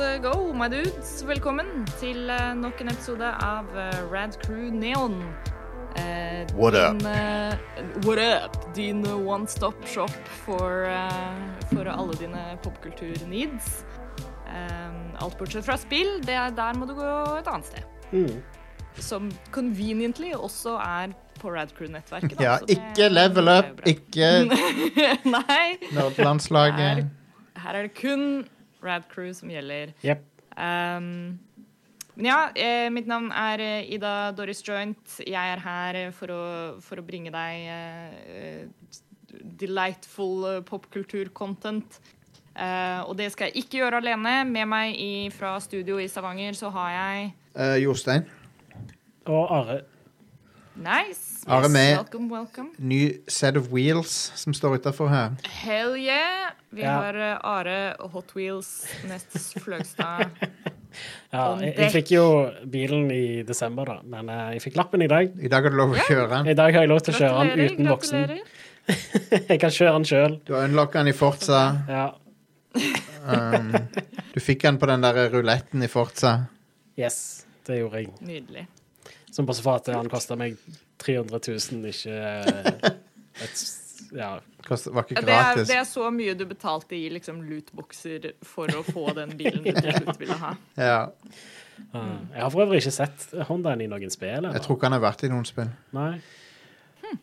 uh, 0.00 0.18
go, 0.18 0.52
my 0.52 0.68
dudes. 0.68 1.20
Velkommen 1.28 1.66
til 2.00 2.30
uh, 2.32 2.54
nok 2.56 2.80
en 2.80 2.88
episode 2.88 3.26
av 3.44 3.68
uh, 3.76 3.88
Rad 4.08 4.38
Crew 4.40 4.70
Neon. 4.72 5.18
Uh, 5.98 6.46
What 6.56 6.72
din, 6.72 7.02
uh, 7.04 7.52
what 8.06 8.18
up? 8.18 8.56
Din 8.74 9.04
one 9.26 9.48
stop 9.48 9.76
shop 9.86 10.14
for, 10.44 10.86
uh, 10.88 11.36
for 11.72 11.88
alle 11.90 12.16
dine 12.16 12.44
popkultur-needs. 12.64 13.84
Um, 14.48 15.12
alt 15.20 15.36
bortsett 15.38 15.66
fra 15.66 15.76
spill, 15.78 16.16
det 16.24 16.34
er 16.34 16.54
der 16.56 16.78
må 16.78 16.88
du 16.88 16.94
gå 16.96 17.10
et 17.38 17.50
annet 17.50 17.68
sted. 17.68 17.84
Mm. 18.12 18.38
Som 19.00 19.28
conveniently 19.52 20.32
også 20.34 20.78
er 20.80 21.12
på 21.40 21.52
Radcrew-nettverket. 21.52 22.40
Ja, 22.40 22.56
ikke 22.68 23.10
level 23.12 23.52
up, 23.52 23.84
ikke 23.88 24.32
Nei. 25.36 25.76
Her, 25.92 27.04
Her 27.60 27.76
er 27.76 27.86
det 27.88 27.94
kun 28.00 28.48
Rad 28.82 29.08
Crew 29.12 29.32
som 29.36 29.52
gjelder. 29.52 29.94
Yep. 30.04 30.26
Um, 30.56 31.38
men 32.20 32.26
ja, 32.26 32.40
eh, 32.58 32.88
mitt 32.92 33.06
navn 33.08 33.30
er 33.32 33.62
eh, 33.64 33.92
Ida 33.94 34.32
Doris 34.36 34.60
Joint. 34.66 35.20
Jeg 35.24 35.52
er 35.54 35.62
her 35.64 35.96
eh, 35.96 36.10
for 36.12 36.32
å, 36.34 36.40
for 36.84 37.00
å 37.00 37.04
bringe 37.06 37.32
deg 37.32 37.68
eh, 37.72 38.96
delightful 39.60 40.48
eh, 40.50 40.58
popkultur-content. 40.68 42.00
Eh, 42.50 43.00
og 43.06 43.14
det 43.16 43.30
skal 43.32 43.48
jeg 43.48 43.64
ikke 43.64 43.80
gjøre 43.80 44.02
alene. 44.02 44.34
Med 44.50 44.68
meg 44.68 44.98
i, 45.00 45.12
fra 45.32 45.54
studio 45.64 46.00
i 46.02 46.08
Stavanger 46.10 46.58
så 46.58 46.72
har 46.74 46.96
jeg 46.96 47.30
Eh, 47.50 47.80
Jostein, 47.82 48.28
Og 49.26 49.48
Are. 49.50 49.80
Nice. 50.74 51.44
Are 51.46 51.68
med. 51.68 51.96
Welcome, 51.96 52.28
welcome. 52.34 52.68
ny 52.78 53.16
set 53.28 53.56
of 53.56 53.70
wheels 53.72 54.32
som 54.38 54.54
står 54.54 54.74
utafor 54.78 55.08
her. 55.10 55.30
Hell 55.48 55.96
yeah. 55.98 56.52
Vi 56.70 56.82
Ja. 56.82 56.90
har 57.00 57.14
eh, 57.14 57.38
Are 57.42 57.96
Hot 58.12 58.34
Wheels 58.36 58.86
Nest 59.08 59.58
Fløgstad. 59.60 60.30
Ja, 61.30 61.54
jeg, 61.62 61.76
jeg 61.78 61.90
fikk 61.94 62.08
jo 62.16 62.22
bilen 62.66 63.04
i 63.14 63.42
desember, 63.46 63.84
da, 63.86 64.00
men 64.02 64.26
eh, 64.28 64.48
jeg 64.56 64.62
fikk 64.64 64.76
lappen 64.80 65.04
i 65.04 65.06
dag. 65.06 65.28
I 65.38 65.46
dag 65.52 65.62
har 65.62 65.70
du 65.70 65.76
lov 65.78 65.92
å 65.94 66.00
kjøre 66.02 66.24
den. 66.32 66.48
I 66.50 66.56
dag 66.58 66.74
har 66.74 66.82
jeg 66.82 66.90
lov 66.90 66.98
til 67.06 67.14
å 67.14 67.20
kjøre 67.20 67.44
den 67.52 67.60
uten 67.68 67.90
voksen. 67.92 68.32
Jeg 69.52 69.60
kan 69.62 69.70
kjøre 69.70 69.92
den 70.00 70.06
sjøl. 70.08 70.34
Du 70.48 70.50
har 70.56 70.66
unlocka 70.66 70.98
den 70.98 71.12
i 71.12 71.14
Forza. 71.14 71.60
Ja. 71.86 72.08
Um, 73.22 73.70
du 74.34 74.40
fikk 74.42 74.64
den 74.66 74.80
på 74.82 74.88
den 74.90 75.04
der 75.06 75.20
ruletten 75.30 75.86
i 75.86 75.90
Forza. 75.92 76.32
Yes, 76.98 77.20
det 77.70 77.78
gjorde 77.84 78.02
jeg. 78.02 78.10
Nydelig. 78.26 78.66
Som 79.30 79.46
bare 79.46 79.62
for 79.62 79.78
at 79.78 79.86
han 79.94 80.08
kosta 80.10 80.36
meg 80.36 80.56
300 80.98 81.38
000, 81.72 81.84
ikke 81.92 82.16
eh, 82.16 82.90
et 83.44 83.60
Ja. 84.10 84.32
Kost, 84.66 84.88
var 84.90 85.04
ikke 85.06 85.20
Ja, 85.20 85.22
det, 85.22 85.32
er, 85.32 85.42
gratis. 85.54 85.68
det 85.70 85.76
er 85.78 85.84
så 85.86 86.08
mye 86.10 86.34
du 86.34 86.42
betalte 86.50 86.96
i 86.98 87.04
liksom 87.14 87.38
lootboxer 87.46 88.32
for 88.42 88.66
å 88.74 88.82
få 88.84 89.12
den 89.16 89.36
bilen 89.38 89.62
du 89.62 89.70
til 89.76 89.92
slutt 90.00 90.18
ville 90.20 90.36
ha. 90.40 90.50
Ja. 90.90 90.98
eh, 91.94 92.18
Jeg 92.34 92.42
har 92.42 92.50
for 92.50 92.64
øvrig 92.66 92.82
ikke 92.82 92.92
sett 92.98 93.28
Hondaen 93.48 93.80
i 93.80 93.86
noen 93.92 94.10
spill. 94.12 94.34
Eller? 94.40 94.52
Jeg 94.58 94.66
tror 94.66 94.76
ikke 94.80 94.90
han 94.90 94.98
har 94.98 95.04
vært 95.06 95.24
i 95.24 95.30
noen 95.32 95.46
spill. 95.48 95.70
Nei. 95.96 96.12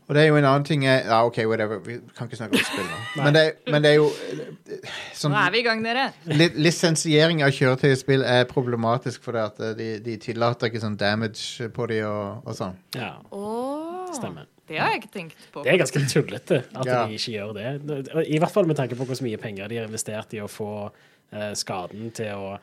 Og 0.08 0.16
det 0.16 0.22
er 0.24 0.28
jo 0.30 0.36
en 0.40 0.46
annen 0.48 0.66
ting 0.68 0.84
jeg, 0.86 1.04
Ja, 1.06 1.20
OK, 1.28 1.38
whatever. 1.50 1.80
Vi 1.86 1.98
kan 2.18 2.28
ikke 2.30 2.40
snakke 2.40 2.60
om 2.60 2.66
spill 2.68 2.86
nå. 2.88 3.00
Men 3.24 3.34
det, 3.36 3.44
men 3.72 3.84
det 3.84 3.92
er 3.92 3.96
jo 4.00 4.08
eh, 4.10 4.92
sånn 5.16 5.32
Nå 5.36 5.40
er 5.42 5.52
vi 5.56 5.62
i 5.62 5.66
gang, 5.68 5.84
dere. 5.86 6.06
li, 6.32 6.48
Lisensiering 6.68 7.44
av 7.46 7.52
kjøretøy 7.56 7.90
i 7.92 7.98
spill 8.00 8.24
er 8.28 8.46
problematisk 8.50 9.24
fordi 9.28 9.42
at 9.44 9.60
eh, 9.64 9.74
de, 9.80 9.90
de 10.06 10.18
tillater 10.24 10.70
ikke 10.72 10.84
sånn 10.84 10.98
damage 11.00 11.68
på 11.76 11.88
de 11.92 12.02
og, 12.08 12.44
og 12.48 12.56
sånn. 12.58 12.78
Ja, 12.96 13.14
Åh, 13.32 14.14
stemmer. 14.18 14.48
Det 14.68 14.80
har 14.82 14.90
jeg 14.92 15.04
ikke 15.06 15.14
tenkt 15.14 15.44
på. 15.54 15.62
Det 15.64 15.72
er 15.72 15.78
ganske 15.80 16.02
tullete 16.12 16.58
at 16.76 16.88
Ja. 16.90 17.04
de 17.08 17.16
ikke 17.16 17.32
gjør 17.38 17.54
det. 17.56 18.26
I 18.28 18.40
hvert 18.44 18.52
fall 18.52 18.68
med 18.68 18.76
tanke 18.80 18.98
på 19.00 19.06
hvor 19.08 19.22
mye 19.24 19.40
penger 19.40 19.70
de 19.72 19.78
har 19.80 19.88
investert 19.88 20.34
i 20.36 20.42
å 20.44 20.50
få 20.52 20.72
eh, 21.32 21.54
skaden 21.56 22.10
til 22.16 22.34
å 22.36 22.58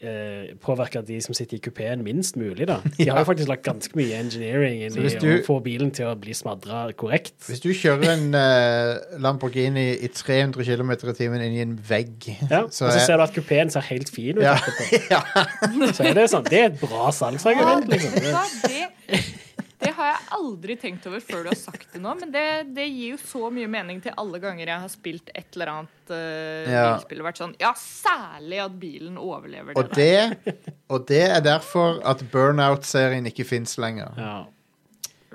eh, 0.00 0.54
påvirke 0.62 1.00
de 1.06 1.16
som 1.24 1.34
sitter 1.34 1.56
i 1.56 1.60
kupeen, 1.64 2.02
minst 2.06 2.36
mulig. 2.38 2.66
da. 2.68 2.76
De 2.98 3.08
har 3.10 3.18
jo 3.20 3.24
faktisk 3.28 3.48
lagt 3.50 3.64
ganske 3.66 3.96
mye 3.98 4.14
engineering 4.18 4.82
inn 4.86 4.98
i 4.98 5.06
å 5.08 5.38
få 5.46 5.58
bilen 5.64 5.90
til 5.94 6.06
å 6.10 6.14
bli 6.18 6.34
smadra 6.38 6.84
korrekt. 6.98 7.34
Hvis 7.48 7.60
du 7.64 7.70
kjører 7.74 8.12
en 8.14 8.28
eh, 8.42 9.18
Lamborghini 9.22 9.88
i 9.98 10.08
300 10.14 10.64
km 10.64 10.92
i 10.96 11.16
timen 11.18 11.42
inn 11.48 11.56
i 11.58 11.64
en 11.66 11.74
vegg 11.88 12.28
Ja, 12.50 12.64
så 12.70 12.86
og 12.88 12.92
så 12.92 12.98
er- 12.98 13.04
ser 13.06 13.16
du 13.18 13.26
at 13.26 13.34
kupeen 13.34 13.70
ser 13.74 13.86
helt 13.90 14.10
fin 14.14 14.38
ut 14.38 14.44
Ja. 14.44 14.54
etterpå. 14.54 15.92
Så 15.98 16.04
er 16.06 16.14
det 16.14 16.28
sånn, 16.30 16.44
det 16.46 16.58
er 16.60 16.66
et 16.70 16.80
bra 16.80 17.08
salgsargument. 17.14 17.88
Vet 17.90 18.02
liksom. 18.04 19.44
Det, 19.78 19.92
har 19.94 20.08
jeg 20.10 20.22
aldri 20.34 20.74
tenkt 20.80 21.04
over 21.06 21.20
før 21.22 21.44
du 21.46 21.48
har 21.52 21.58
sagt 21.60 21.92
det 21.94 22.00
nå, 22.02 22.14
men 22.18 22.32
det, 22.34 22.44
det 22.74 22.86
gir 22.90 23.12
jo 23.12 23.18
så 23.22 23.48
mye 23.54 23.68
mening 23.70 24.00
til 24.02 24.14
alle 24.18 24.40
ganger 24.42 24.66
jeg 24.66 24.82
har 24.82 24.90
spilt 24.90 25.30
et 25.38 25.54
eller 25.54 25.70
annet 25.74 26.10
uh, 26.10 26.70
Ja. 26.72 26.82
bilspill 26.96 27.22
og 27.22 27.28
vært 27.28 27.40
sånn 27.44 27.54
Ja, 27.62 27.70
særlig 27.78 28.58
at 28.64 28.74
bilen 28.82 29.18
overlever 29.22 29.74
det. 29.74 29.78
Og 29.84 29.94
det, 29.94 30.56
og 30.90 31.06
det 31.12 31.22
er 31.28 31.44
derfor 31.46 32.00
at 32.10 32.24
Burnout-serien 32.32 33.26
ikke 33.30 33.46
fins 33.46 33.76
lenger. 33.78 34.18
Ja. 34.18 34.34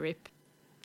Rip. 0.03 0.27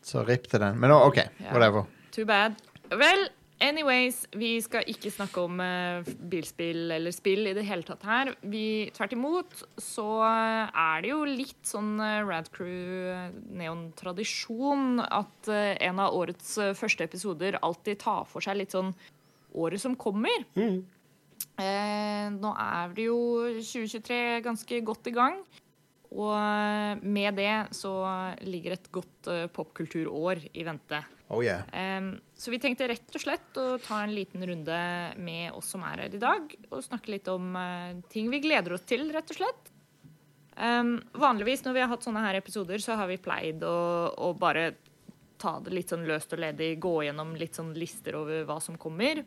Så 0.05 0.23
rip 0.29 0.47
til 0.49 0.61
den. 0.63 0.79
Men 0.81 0.95
OK, 0.95 1.19
Ja. 1.41 1.51
whatever. 1.53 1.87
Too 2.15 2.25
bad. 2.29 2.55
Vel, 2.95 3.27
anyways, 3.65 4.23
vi 4.39 4.51
skal 4.65 4.87
ikke 4.91 5.13
snakke 5.13 5.43
om 5.45 5.61
eh, 5.63 6.09
bilspill 6.31 6.93
eller 6.95 7.15
spill 7.15 7.51
i 7.51 7.55
det 7.57 7.65
hele 7.69 7.87
tatt 7.87 8.05
her. 8.09 8.33
Vi, 8.43 8.89
tvert 8.97 9.15
imot 9.17 9.63
så 9.83 10.09
er 10.25 11.05
det 11.05 11.13
jo 11.13 11.23
litt 11.29 11.63
sånn 11.67 11.97
uh, 12.01 12.27
Radcrew 12.29 13.33
neon-tradisjon 13.59 15.03
at 15.05 15.51
eh, 15.53 15.75
en 15.89 16.03
av 16.03 16.17
årets 16.17 16.57
eh, 16.63 16.75
første 16.79 17.07
episoder 17.09 17.59
alltid 17.63 18.01
tar 18.05 18.29
for 18.31 18.45
seg 18.45 18.61
litt 18.61 18.77
sånn 18.77 18.93
året 19.59 19.83
som 19.83 19.97
kommer. 19.99 20.45
Mm. 20.59 20.83
Eh, 21.59 22.27
nå 22.35 22.53
er 22.55 22.93
det 22.95 23.09
jo 23.09 23.19
2023 23.59 24.21
ganske 24.47 24.83
godt 24.87 25.11
i 25.11 25.15
gang. 25.17 25.41
Og 26.15 26.33
eh, 26.33 27.03
med 27.05 27.37
det 27.37 27.55
så 27.77 27.93
ligger 28.47 28.77
et 28.77 28.91
godt 28.95 29.31
eh, 29.33 29.47
popkulturår 29.53 30.47
i 30.55 30.65
vente. 30.67 31.03
Oh 31.29 31.43
yeah. 31.45 31.67
Em, 31.77 32.15
så 32.39 32.53
vi 32.55 32.61
tenkte 32.63 32.87
rett 32.87 33.17
og 33.17 33.23
slett 33.23 33.59
å 33.59 33.67
ta 33.83 34.03
en 34.05 34.15
liten 34.15 34.45
runde 34.47 34.79
med 35.19 35.57
oss 35.59 35.73
som 35.75 35.83
er 35.83 36.05
her 36.05 36.15
i 36.15 36.21
dag, 36.23 36.53
og 36.71 36.85
snakke 36.85 37.11
litt 37.17 37.31
om 37.33 37.57
eh, 37.59 37.99
ting 38.13 38.31
vi 38.31 38.39
gleder 38.45 38.77
oss 38.77 38.87
til, 38.87 39.09
rett 39.15 39.33
og 39.35 39.41
slett. 39.41 39.73
Um, 40.59 40.97
vanligvis 41.19 41.65
når 41.67 41.75
vi 41.75 41.83
har 41.83 41.91
hatt 41.91 42.07
sånne 42.07 42.23
her 42.23 42.39
episoder, 42.39 42.83
så 42.83 42.95
har 42.99 43.11
vi 43.11 43.19
pleid 43.23 43.63
å, 43.67 43.79
å 44.15 44.31
bare 44.39 44.73
ta 45.39 45.57
det 45.63 45.75
litt 45.75 45.91
sånn 45.91 46.07
løst 46.07 46.35
og 46.35 46.43
ledig, 46.43 46.73
gå 46.83 46.95
gjennom 47.07 47.35
litt 47.39 47.59
sånn 47.59 47.71
lister 47.79 48.19
over 48.19 48.47
hva 48.47 48.59
som 48.63 48.79
kommer. 48.79 49.25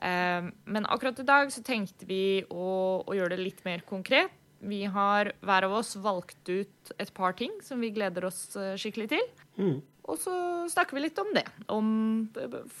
Um, 0.00 0.52
men 0.64 0.88
akkurat 0.92 1.20
i 1.20 1.28
dag 1.28 1.52
så 1.52 1.64
tenkte 1.64 2.08
vi 2.08 2.42
å, 2.48 2.68
å 3.04 3.16
gjøre 3.16 3.36
det 3.36 3.44
litt 3.46 3.64
mer 3.64 3.84
konkret. 3.88 4.32
Vi 4.62 4.84
har 4.92 5.32
hver 5.42 5.66
av 5.66 5.72
oss 5.80 5.96
valgt 5.98 6.48
ut 6.48 6.92
et 7.00 7.12
par 7.16 7.34
ting 7.38 7.56
som 7.64 7.80
vi 7.82 7.90
gleder 7.94 8.28
oss 8.28 8.44
eh, 8.54 8.76
skikkelig 8.78 9.08
til. 9.10 9.24
Mm. 9.58 9.80
Og 10.10 10.18
så 10.18 10.34
snakker 10.72 10.98
vi 10.98 11.04
litt 11.04 11.18
om 11.22 11.30
det. 11.34 11.44
Om 11.70 11.88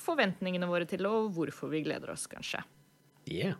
forventningene 0.04 0.66
våre 0.70 0.88
til 0.90 1.06
og 1.06 1.30
hvorfor 1.36 1.70
vi 1.70 1.84
gleder 1.86 2.10
oss, 2.14 2.26
kanskje. 2.30 2.64
Yeah. 3.30 3.54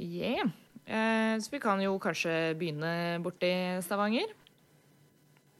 Yeah. 0.00 0.48
Eh, 0.86 1.40
så 1.40 1.52
vi 1.52 1.60
kan 1.60 1.80
jo 1.84 1.98
kanskje 2.00 2.54
begynne 2.58 3.20
borti 3.24 3.52
Stavanger. 3.84 4.32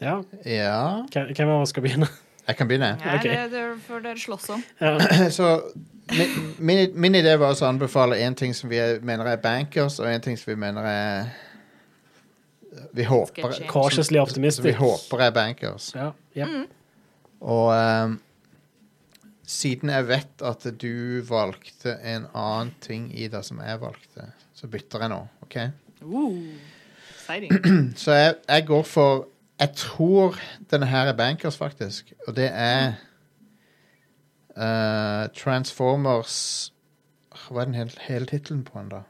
ja. 0.01 0.23
Ja 0.45 1.05
Hvem 1.13 1.49
av 1.49 1.63
oss 1.63 1.73
skal 1.73 1.85
begynne? 1.85 2.09
Jeg 2.47 2.57
kan 2.57 2.69
begynne. 2.69 2.99
Ja, 3.01 3.15
okay. 3.17 3.31
det, 3.31 3.53
det 3.53 3.81
får 3.87 4.01
dere 4.05 4.21
slåss 4.21 4.49
om. 4.49 4.63
Ja. 4.81 4.99
Så 5.37 5.73
min, 6.13 6.55
min, 6.59 7.01
min 7.01 7.15
idé 7.15 7.37
var 7.41 7.55
å 7.57 7.69
anbefale 7.69 8.19
én 8.21 8.37
ting 8.37 8.53
som 8.55 8.69
vi 8.69 8.77
er, 8.83 9.01
mener 9.01 9.31
er 9.33 9.41
bankers, 9.41 9.97
og 10.01 10.11
én 10.11 10.21
ting 10.21 10.37
som 10.37 10.53
vi 10.53 10.59
mener 10.61 10.85
er 10.85 11.33
Vi 12.93 13.05
håper 13.07 13.53
som 13.55 14.65
vi 14.65 14.73
håper 14.77 15.23
er 15.25 15.31
bankers. 15.33 15.93
Ja. 15.95 16.13
Yep. 16.37 16.75
Og 17.45 17.67
um, 17.77 18.17
siden 19.47 19.93
jeg 19.93 20.09
vet 20.09 20.45
at 20.49 20.67
du 20.81 21.21
valgte 21.29 21.99
en 22.01 22.29
annen 22.33 22.73
ting, 22.81 23.11
Ida, 23.13 23.43
som 23.45 23.61
jeg 23.61 23.81
valgte, 23.83 24.31
så 24.57 24.71
bytter 24.73 25.05
jeg 25.05 25.13
nå. 25.13 25.21
OK? 25.45 25.59
Ooh. 26.05 26.39
Så 27.97 28.13
jeg, 28.13 28.35
jeg 28.49 28.67
går 28.69 28.83
for 28.85 29.29
Jeg 29.59 29.71
tror 29.77 30.37
denne 30.71 30.87
her 30.87 31.09
er 31.09 31.17
bankers, 31.17 31.57
faktisk. 31.57 32.13
Og 32.27 32.37
det 32.37 32.51
er 32.53 32.99
uh, 34.59 35.31
Transformers 35.33 36.73
Hva 37.33 37.61
er 37.63 37.65
den 37.71 37.75
hele, 37.79 37.91
hele 38.09 38.27
tittelen 38.27 38.65
på 38.65 38.79
den, 38.79 38.91
da? 38.93 39.01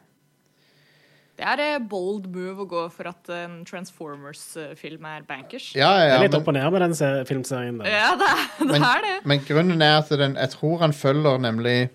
Det 1.34 1.42
er 1.50 1.60
eh, 1.64 1.78
bold 1.90 2.28
move 2.31 2.62
å 2.62 2.69
gå 2.70 2.82
for 2.94 3.08
at 3.10 3.28
en 3.34 3.64
Transformers-film 3.66 5.04
er 5.10 5.25
bankers. 5.26 5.72
Ja, 5.75 5.88
ja, 5.90 5.96
Det 5.98 6.04
er 6.04 6.14
ja, 6.14 6.20
litt 6.28 6.36
opp 6.38 6.48
og 6.48 6.54
ned 6.54 6.69
med 6.70 6.84
den 6.84 7.25
filmserien. 7.26 7.81
Der. 7.81 7.88
Ja, 7.90 8.12
det 8.20 8.28
det. 8.60 8.66
Men- 8.70 8.82
Er 8.86 9.00
det. 9.02 9.14
men 9.26 9.40
grunnen 9.48 9.82
er 9.82 9.96
at 9.98 10.08
den, 10.08 10.36
jeg 10.36 10.50
tror 10.50 10.78
han 10.78 10.92
følger 10.92 11.38
nemlig 11.38 11.88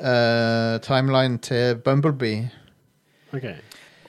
uh, 0.00 0.78
timeline 0.86 1.38
til 1.38 1.74
Bumblebee. 1.82 2.50
Ok. 3.34 3.48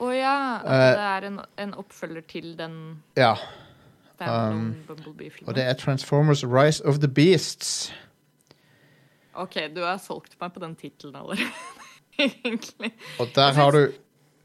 Å 0.02 0.12
ja. 0.14 0.36
At 0.62 0.72
Eh, 0.72 0.92
det 0.98 1.08
er 1.08 1.28
en, 1.28 1.40
en 1.58 1.74
oppfølger 1.74 2.22
til 2.28 2.54
den 2.58 3.02
Ja. 3.18 3.34
Um, 4.22 4.76
Bumblebee-filmen. 4.88 5.48
Og 5.50 5.56
det 5.56 5.64
er 5.66 5.74
Transformers 5.74 6.44
Rise 6.46 6.86
of 6.86 7.00
the 7.02 7.08
Beasts. 7.08 7.92
OK, 9.34 9.56
du 9.76 9.82
har 9.82 9.98
solgt 9.98 10.36
meg 10.42 10.54
på 10.54 10.60
den 10.62 10.76
tittelen 10.76 11.16
allerede, 11.16 11.50
egentlig. 12.20 12.92
Og 13.20 13.28
der 13.36 13.54
har 13.58 13.72
du 13.72 13.92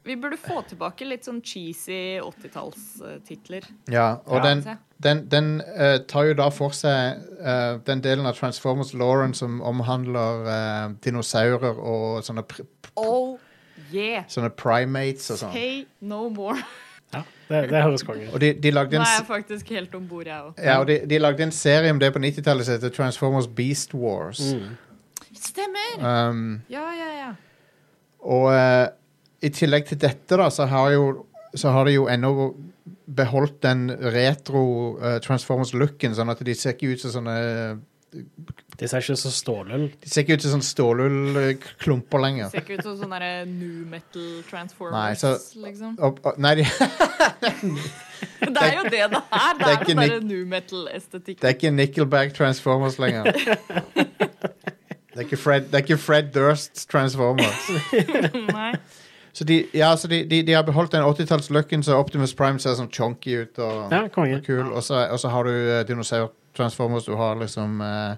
Vi 0.07 0.15
burde 0.15 0.37
få 0.39 0.61
tilbake 0.69 1.05
litt 1.07 1.25
sånn 1.27 1.41
cheesy 1.43 2.17
80-tallstitler. 2.23 3.65
Ja, 3.91 4.05
og 4.25 4.37
Ja. 4.39 4.43
den, 4.47 4.61
den, 5.03 5.21
den 5.31 5.49
uh, 5.61 5.97
tar 6.07 6.29
jo 6.29 6.33
da 6.39 6.47
for 6.53 6.71
seg 6.75 7.19
uh, 7.41 7.77
den 7.87 8.01
delen 8.05 8.25
av 8.29 8.37
Transformers 8.39 8.93
Lauren 8.97 9.33
som 9.37 9.59
omhandler 9.61 10.47
uh, 10.47 10.95
dinosaurer 11.03 11.75
og 11.77 12.23
sånne, 12.23 12.43
pr 12.47 12.63
Oh 12.97 13.37
yeah! 13.93 14.23
sånne 14.31 14.49
primates 14.57 15.29
og 15.35 15.41
sånn. 15.43 15.53
Say 15.53 15.85
no 16.01 16.29
more. 16.29 16.57
Ja, 17.13 17.21
det, 17.47 17.59
det 17.71 17.81
høres 17.83 18.03
konge 18.03 18.25
ut. 18.27 18.39
De, 18.41 18.49
de 18.59 18.71
Nå 18.73 18.81
er 18.83 18.97
jeg 18.99 19.25
faktisk 19.27 19.69
helt 19.71 19.93
om 19.95 20.07
bord, 20.09 20.25
jeg 20.27 20.41
òg. 20.49 20.57
Ja, 20.59 20.79
og 20.81 20.87
de, 20.89 20.97
de 21.07 21.19
lagde 21.21 21.45
en 21.45 21.53
serie 21.55 21.91
om 21.93 21.99
det 22.01 22.09
på 22.15 22.19
90-tallet 22.19 22.67
som 22.67 22.75
heter 22.75 22.91
Transformers 22.95 23.47
Beast 23.47 23.93
Wars. 23.95 24.41
Mm. 24.55 24.73
Stemmer! 25.37 25.93
Um, 26.01 26.61
Ja, 26.69 26.83
ja, 26.97 27.11
ja. 27.21 27.29
og 28.27 28.49
eh, 28.51 28.87
i 29.41 29.49
tillegg 29.53 29.85
til 29.91 29.99
dette, 30.01 30.37
da, 30.39 30.47
så 30.53 30.65
har, 30.69 30.91
jo, 30.95 31.03
så 31.55 31.69
har 31.75 31.85
de 31.85 31.93
jo 31.97 32.07
ennå 32.09 32.31
beholdt 33.17 33.59
den 33.63 33.87
retro 34.13 34.63
uh, 34.99 35.17
Transformers-looken, 35.23 36.15
sånn 36.17 36.31
at 36.33 36.41
de 36.43 36.55
ser 36.57 36.73
ikke 36.75 36.93
ut 36.95 37.03
som 37.05 37.13
sånne 37.19 37.35
De 38.79 38.87
ser 38.87 39.01
ikke 39.03 39.15
så 39.19 39.29
stålull. 39.35 39.87
De 40.01 40.09
ser 40.09 40.23
ikke 40.23 40.37
ut 40.37 40.43
som 40.45 40.53
sånne 40.57 40.67
stålullklumper 40.67 42.21
lenger. 42.23 42.49
De 42.49 42.55
Ser 42.57 42.63
ikke 42.65 42.77
ut 42.79 42.85
som 42.87 42.97
sånne 43.03 43.19
der 43.21 43.45
new 43.49 43.85
metal 43.89 44.91
Nei, 44.93 45.13
så- 45.19 45.35
liksom. 45.63 45.95
Og, 45.99 46.19
og, 46.23 46.37
nei, 46.41 46.55
de, 46.61 46.65
Det 48.47 48.61
er 48.63 48.75
jo 48.77 48.83
det 48.87 48.91
det 48.91 49.01
er. 49.03 49.09
Det 49.09 49.19
Det 49.59 49.67
er 49.67 49.73
er 49.73 49.83
den 49.85 49.97
derre 50.01 50.21
new 50.25 50.45
metal-estetikk. 50.49 51.41
det 51.41 51.49
er 51.51 51.53
ikke 51.57 51.71
Nickelback 51.71 52.33
Transformers 52.37 52.97
lenger. 52.99 53.31
Det 55.17 55.23
er 55.23 55.25
ikke 55.31 55.37
Fred, 55.41 55.61
det 55.71 55.73
er 55.73 55.81
ikke 55.81 55.97
Fred 55.97 56.27
Durst 56.35 56.83
Transformers. 56.91 57.69
Nei. 58.53 58.75
Så 59.37 59.45
de, 59.45 59.57
ja, 59.77 59.91
så 60.01 60.07
de, 60.09 60.23
de, 60.25 60.39
de 60.47 60.53
har 60.55 60.63
beholdt 60.65 60.95
den 60.95 61.03
80-tallslooken, 61.05 61.83
så 61.85 61.97
Optimus 62.01 62.31
Prime 62.33 62.57
ser 62.63 62.73
sånn 62.79 62.89
chonky 62.89 63.35
ut 63.43 63.59
og, 63.61 63.91
Ja, 63.93 63.99
konge. 64.09 64.39
og 64.39 64.47
kul. 64.47 64.71
Og 64.71 64.81
så, 64.87 65.03
og 65.13 65.19
så 65.21 65.29
har 65.29 65.45
du 65.45 65.51
uh, 65.53 65.83
dinosaur 65.85 66.31
Transformers, 66.57 67.05
du 67.05 67.13
har 67.19 67.35
liksom 67.37 67.75
uh, 67.83 68.15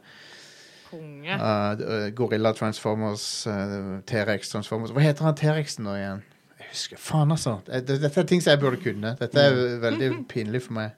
Konge. 0.90 1.36
uh, 1.36 2.06
Gorilla 2.16 2.54
Transformers, 2.56 3.26
uh, 3.52 4.00
T-rex 4.08 4.54
Transformers 4.54 4.94
Hva 4.96 5.04
heter 5.04 5.28
han 5.28 5.36
T-rexen 5.42 5.84
nå 5.90 5.98
igjen? 6.00 6.24
Jeg 6.62 6.70
husker, 6.72 7.02
faen 7.04 7.36
altså. 7.36 7.58
Det- 7.68 7.84
det- 7.90 8.00
Dette 8.06 8.20
er 8.24 8.30
ting 8.32 8.42
som 8.46 8.52
jeg 8.56 8.60
burde 8.64 8.80
kunne. 8.84 9.16
Dette 9.20 9.44
er 9.50 9.60
veldig 9.84 10.10
pinlig 10.32 10.62
for 10.70 10.74
meg. 10.80 10.96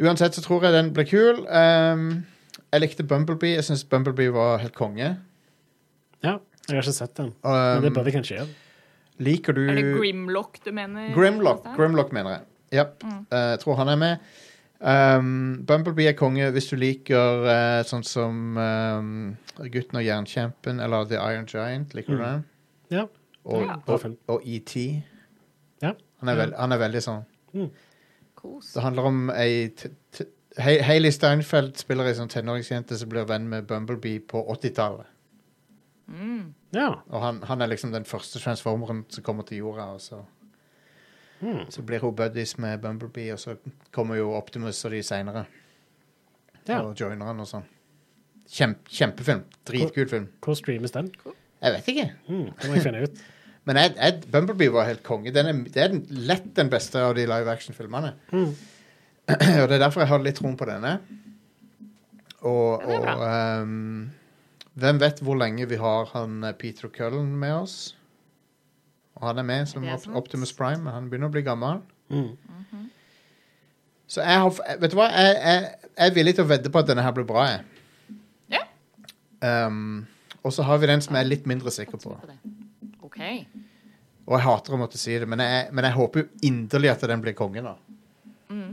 Uansett 0.00 0.34
så 0.38 0.42
tror 0.46 0.62
jeg 0.68 0.72
den 0.78 0.92
ble 0.96 1.04
kul. 1.04 1.42
Um, 1.50 2.06
jeg 2.72 2.80
likte 2.86 3.02
Bumblebee. 3.04 3.56
Jeg 3.58 3.64
syns 3.66 3.82
Bumblebee 3.84 4.30
var 4.32 4.58
helt 4.62 4.74
konge. 4.78 5.16
Ja, 6.22 6.38
jeg 6.68 6.76
har 6.76 6.82
ikke 6.84 6.92
sett 6.94 7.16
den. 7.18 7.32
Men 7.42 7.82
det 7.82 7.90
Um, 7.90 7.94
bør 7.98 8.04
vi 8.06 8.14
kanskje 8.20 8.36
gjøre. 8.38 8.48
Liker 9.20 9.52
du 9.56 9.62
Er 9.68 9.74
det 9.78 9.84
Grimlock 9.96 10.58
du 10.64 10.70
mener? 10.72 11.10
Grimlock, 11.14 11.64
Grimlock 11.76 12.12
mener 12.16 12.30
jeg. 12.38 12.46
Ja, 12.80 12.84
Mm. 13.02 13.26
Uh, 13.32 13.38
jeg 13.54 13.60
tror 13.64 13.76
han 13.80 13.88
er 13.88 13.96
med. 13.96 14.18
Um, 14.80 15.64
Bumblebee 15.68 16.08
er 16.08 16.14
konge 16.16 16.46
hvis 16.54 16.70
du 16.70 16.76
liker 16.80 17.42
uh, 17.44 17.82
sånn 17.84 18.04
som 18.06 18.56
um, 18.56 19.10
Gutten 19.68 19.98
og 20.00 20.04
jernkjempen 20.06 20.80
eller 20.80 21.04
The 21.10 21.18
Iron 21.20 21.46
Giant. 21.50 21.92
Liker 21.94 22.16
du 22.16 22.22
Mm. 22.22 22.24
den? 22.24 22.44
Ja. 22.90 23.06
Og, 23.44 23.62
Ja. 23.66 23.76
Og, 23.86 24.06
og 24.28 24.42
ET. 24.46 24.74
Ja. 25.82 25.92
Han 26.20 26.28
er, 26.28 26.36
veld, 26.36 26.54
han 26.56 26.72
er 26.72 26.78
veldig 26.78 27.02
sånn. 27.04 27.24
Kos. 28.36 28.72
Det 28.74 28.82
handler 28.82 29.02
om 29.08 29.30
ei 29.34 29.70
Hailey 30.58 31.10
Steinfeld 31.12 31.76
spiller 31.78 32.08
ei 32.10 32.14
sånn 32.16 32.28
tenåringsjente 32.32 32.96
som 32.98 33.08
blir 33.08 33.24
venn 33.28 33.48
med 33.48 33.66
Bumblebee 33.68 34.20
på 34.20 34.40
80-tallet. 34.56 35.06
Mm. 36.10 36.54
Ja. 36.74 36.88
Og 37.10 37.22
han, 37.24 37.40
han 37.48 37.62
er 37.62 37.70
liksom 37.72 37.92
den 37.92 38.04
første 38.06 38.38
transformeren 38.42 39.04
som 39.10 39.24
kommer 39.26 39.42
til 39.48 39.58
jorda. 39.64 39.88
Og 39.96 40.00
så, 40.04 40.20
Hmm. 41.40 41.62
så 41.72 41.80
blir 41.82 42.02
hun 42.04 42.12
buddies 42.14 42.58
med 42.60 42.82
Bumblebee, 42.82 43.32
og 43.32 43.38
så 43.40 43.54
kommer 43.96 44.18
jo 44.18 44.34
Optimus 44.36 44.84
og 44.84 44.90
de 44.92 44.98
seinere. 45.02 45.46
ja. 46.68 46.82
Og 46.82 46.94
joiner 47.00 47.24
han 47.30 47.40
og 47.40 47.46
sånn. 47.48 47.64
Kjempe, 48.50 48.90
kjempefilm. 48.92 49.44
Dritkul 49.64 50.08
film. 50.10 50.26
Hvor 50.44 50.54
streames 50.58 50.90
den? 50.92 51.08
Jeg 51.62 51.72
vet 51.72 51.88
ikke. 51.88 52.04
Mm, 52.28 52.44
det 52.60 52.68
må 52.68 52.74
jeg 52.76 52.82
finne 52.82 53.02
ut. 53.06 53.22
Men 53.64 53.76
Ed, 53.76 53.96
Ed, 54.00 54.26
Bumblebee 54.32 54.68
var 54.72 54.84
helt 54.88 55.02
konge. 55.02 55.32
Den 55.32 55.46
er, 55.46 55.52
det 55.72 55.82
er 55.82 55.88
den, 55.94 56.04
lett 56.10 56.46
den 56.56 56.68
beste 56.72 57.00
av 57.00 57.14
de 57.16 57.24
live 57.28 57.50
action-filmene. 57.52 58.12
Mm. 58.32 58.54
og 59.62 59.66
det 59.68 59.76
er 59.76 59.82
derfor 59.86 60.00
jeg 60.04 60.08
har 60.12 60.18
litt 60.24 60.36
troen 60.40 60.56
på 60.60 60.68
denne. 60.68 60.98
Og, 62.42 62.82
Ja, 62.88 63.14
og 63.14 63.24
ehm, 63.26 64.10
hvem 64.78 65.00
vet 65.00 65.22
hvor 65.24 65.38
lenge 65.38 65.66
vi 65.68 65.78
har 65.80 66.10
han 66.12 66.44
eh, 66.44 66.54
Peter 66.56 66.88
Cullen 66.88 67.32
med 67.38 67.54
oss? 67.54 67.78
Og 69.18 69.26
han 69.28 69.38
er 69.42 69.46
med 69.46 69.68
som 69.68 69.82
Det 69.82 69.90
er 69.90 69.98
Op 69.98 70.04
sant. 70.04 70.16
Optimus 70.16 70.52
Prime. 70.56 70.84
men 70.84 70.94
Han 70.94 71.10
begynner 71.10 71.28
å 71.28 71.34
bli 71.34 71.42
gammel. 71.44 71.82
Mm. 72.10 72.36
Så 74.10 74.24
jeg 74.26 74.42
har, 74.42 74.78
vet 74.80 74.90
du 74.90 74.96
hva? 74.98 75.06
Jeg, 75.14 75.34
jeg, 75.36 75.90
jeg 75.90 76.10
er 76.10 76.14
villig 76.14 76.34
til 76.34 76.46
å 76.46 76.50
vedde 76.50 76.70
på 76.72 76.80
at 76.80 76.88
denne 76.88 77.04
her 77.04 77.12
blir 77.14 77.26
bra. 77.28 77.44
Jeg. 77.46 78.16
Ja. 78.56 78.62
Ehm, 79.46 80.06
og 80.42 80.54
så 80.56 80.64
har 80.66 80.80
vi 80.82 80.88
den 80.90 81.04
som 81.04 81.14
jeg 81.14 81.26
er 81.26 81.30
litt 81.30 81.46
mindre 81.46 81.70
sikker 81.70 82.00
på. 82.00 82.16
OK. 83.06 83.20
Og 84.26 84.34
jeg 84.34 84.44
hater 84.46 84.74
å 84.74 84.80
måtte 84.80 84.98
si 84.98 85.14
det, 85.14 85.28
men 85.30 85.42
jeg, 85.44 85.68
men 85.76 85.86
jeg 85.86 85.94
håper 85.94 86.24
jo 86.24 86.48
inderlig 86.48 86.90
at 86.94 87.06
den 87.12 87.22
blir 87.22 87.36
konge 87.38 87.62
nå. 87.62 87.76
Mm. 88.50 88.72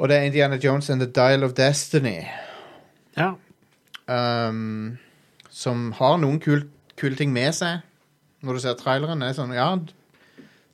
Og 0.00 0.10
det 0.10 0.16
er 0.18 0.26
Indiana 0.26 0.58
Jones 0.58 0.90
and 0.90 1.04
The 1.04 1.10
Dial 1.12 1.46
of 1.46 1.54
Destiny. 1.54 2.16
Ja. 3.14 3.34
Ehm, 4.08 4.98
som 5.50 5.90
har 5.98 6.18
noen 6.18 6.40
kule 6.40 6.68
kul 6.96 7.16
ting 7.18 7.32
med 7.32 7.54
seg. 7.54 7.82
Når 8.42 8.54
du 8.54 8.60
ser 8.64 8.74
traileren, 8.78 9.22
er 9.22 9.32
det 9.32 9.36
sånn 9.38 9.52
Ja, 9.54 9.70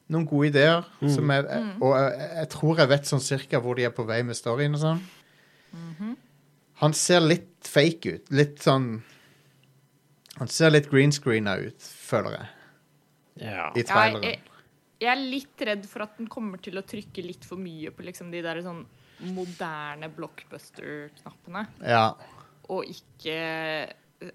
noen 0.08 0.24
gode 0.28 0.48
ideer. 0.48 0.84
Mm. 1.02 1.08
Som 1.14 1.30
jeg, 1.30 1.44
og 1.80 1.92
jeg, 1.98 2.30
jeg 2.38 2.48
tror 2.54 2.78
jeg 2.82 2.88
vet 2.88 3.06
sånn 3.10 3.20
cirka 3.24 3.60
hvor 3.60 3.76
de 3.76 3.84
er 3.84 3.90
på 3.94 4.04
vei 4.08 4.22
med 4.24 4.36
storyen 4.36 4.74
og 4.74 4.80
sånn. 4.80 5.02
Han 6.80 6.94
ser 6.94 7.20
litt 7.24 7.66
fake 7.66 8.12
ut. 8.16 8.28
Litt 8.30 8.62
sånn 8.62 9.02
Han 10.38 10.48
ser 10.48 10.70
litt 10.70 10.86
green 10.90 11.10
screena 11.10 11.56
ut, 11.58 11.82
føler 11.82 12.36
jeg, 12.36 12.48
ja. 13.42 13.64
i 13.74 13.82
Ja, 13.82 13.86
traileren. 13.88 14.22
jeg, 14.22 14.38
jeg 15.02 15.10
er 15.10 15.18
litt 15.18 15.64
redd 15.66 15.86
for 15.90 16.04
at 16.04 16.12
den 16.20 16.28
kommer 16.30 16.60
til 16.62 16.78
å 16.78 16.84
trykke 16.86 17.24
litt 17.26 17.42
for 17.44 17.58
mye 17.58 17.90
på 17.90 18.04
liksom 18.06 18.30
de 18.30 18.42
der 18.46 18.60
sånn 18.62 18.84
moderne 19.34 20.06
blockbuster-knappene. 20.14 21.64
Ja. 21.82 22.12
Og 22.68 22.84
ikke 22.84 23.38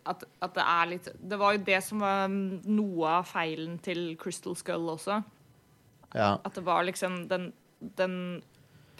at, 0.09 0.23
at 0.41 0.53
det 0.55 0.63
er 0.63 0.87
litt 0.93 1.09
Det 1.19 1.37
var 1.37 1.53
jo 1.57 1.63
det 1.67 1.79
som 1.83 1.99
var 2.01 2.27
noe 2.31 3.09
av 3.19 3.25
feilen 3.27 3.75
til 3.83 4.15
Crystal 4.17 4.55
Skull 4.55 4.87
også. 4.95 5.19
ja. 6.15 6.37
At 6.45 6.55
det 6.55 6.63
var 6.65 6.83
liksom 6.87 7.27
Den, 7.29 7.49
den 7.99 8.15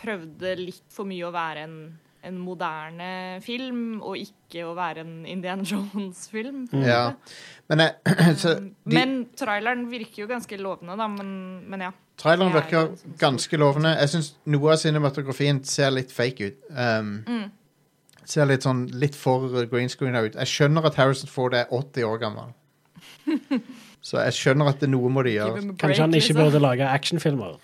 prøvde 0.04 0.56
litt 0.60 0.84
for 0.92 1.08
mye 1.08 1.24
å 1.30 1.32
være 1.32 1.64
en, 1.64 1.76
en 2.28 2.38
moderne 2.44 3.40
film, 3.46 4.02
og 4.04 4.18
ikke 4.20 4.66
å 4.68 4.74
være 4.76 5.06
en 5.06 5.14
Indiana 5.30 5.64
Jones-film. 5.72 6.66
ja. 6.74 7.14
Men, 7.72 7.86
de, 8.44 8.54
Men 8.84 9.14
traileren 9.40 9.86
virker 9.92 10.26
jo 10.26 10.28
ganske 10.34 10.58
lovende, 10.60 10.98
da. 11.00 11.08
Men, 11.08 11.30
men 11.72 11.86
ja. 11.88 11.92
traileren 12.20 12.52
er 12.52 12.58
virker 12.60 12.92
sånn- 13.00 13.18
ganske 13.22 13.60
lovende. 13.62 13.96
Jeg 14.02 14.12
syns 14.18 14.34
noe 14.52 14.74
av 14.76 14.82
cinematografien 14.84 15.64
ser 15.64 15.94
litt 15.96 16.12
fake 16.12 16.50
ut. 16.52 16.66
Um, 16.76 17.14
Mm. 17.28 17.46
Ser 18.30 18.48
litt 18.50 18.66
sånn 18.66 18.86
litt 19.00 19.16
for 19.18 19.48
green 19.72 19.92
screena 19.92 20.24
ut. 20.26 20.36
Jeg 20.36 20.52
skjønner 20.52 20.86
at 20.90 21.00
Harrison 21.00 21.32
Ford 21.32 21.56
er 21.58 21.72
80 21.72 22.08
år 22.08 22.22
gammel. 22.22 22.54
Så 24.04 24.20
jeg 24.20 24.36
skjønner 24.36 24.74
at 24.74 24.84
det 24.84 24.90
noe 24.92 25.10
må 25.12 25.24
de 25.24 25.38
gjøre. 25.38 25.64
Kanskje 25.80 26.04
han 26.04 26.14
ikke 26.14 26.28
liksom. 26.34 26.42
burde 26.42 26.62
lage 26.64 26.88
actionfilmer. 26.92 27.56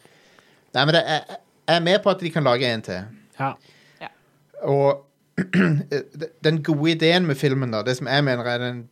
Nei, 0.75 0.83
men 0.85 0.95
det 0.95 1.03
er, 1.03 1.37
jeg 1.67 1.75
er 1.75 1.85
med 1.85 1.99
på 2.03 2.13
at 2.13 2.23
de 2.23 2.31
kan 2.31 2.45
lage 2.47 2.67
en 2.69 2.83
til. 2.85 3.07
Ja. 3.39 3.53
Og 4.67 5.05
den 6.47 6.63
gode 6.63 6.91
ideen 6.91 7.27
med 7.27 7.39
filmen, 7.39 7.71
da, 7.71 7.83
det 7.83 7.97
som 7.99 8.07
jeg 8.07 8.23
mener 8.23 8.47
er 8.47 8.63
den 8.63 8.83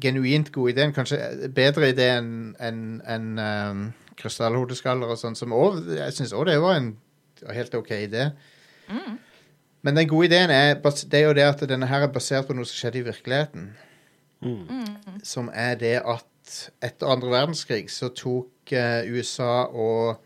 genuint 0.00 0.52
gode 0.52 0.74
ideen, 0.74 0.92
kanskje 0.94 1.50
bedre 1.54 1.90
idé 1.92 2.10
enn 2.18 2.32
en, 2.62 2.82
en, 3.08 3.28
um, 3.38 3.82
krystallhodeskaller 4.18 5.14
og 5.14 5.18
sånn, 5.20 5.36
som 5.38 5.54
òg 5.54 5.92
jeg 5.94 6.14
syns 6.16 6.34
òg 6.34 6.48
det 6.48 6.58
var 6.62 6.78
en 6.78 6.92
helt 7.54 7.74
OK 7.78 7.92
idé. 7.94 8.30
Men 9.82 9.96
den 9.96 10.08
gode 10.10 10.26
ideen 10.26 10.50
er, 10.50 10.74
det 10.74 11.20
er 11.20 11.28
jo 11.28 11.36
det 11.36 11.44
at 11.46 11.62
denne 11.70 11.86
her 11.86 12.06
er 12.06 12.12
basert 12.12 12.48
på 12.48 12.56
noe 12.56 12.66
som 12.66 12.78
skjedde 12.80 12.98
i 12.98 13.06
virkeligheten. 13.06 13.68
Mm. 14.42 15.20
Som 15.26 15.50
er 15.54 15.78
det 15.78 15.96
at 16.02 16.26
etter 16.82 17.10
andre 17.10 17.30
verdenskrig 17.30 17.86
så 17.92 18.10
tok 18.16 18.72
uh, 18.72 19.06
USA 19.06 19.66
og 19.68 20.18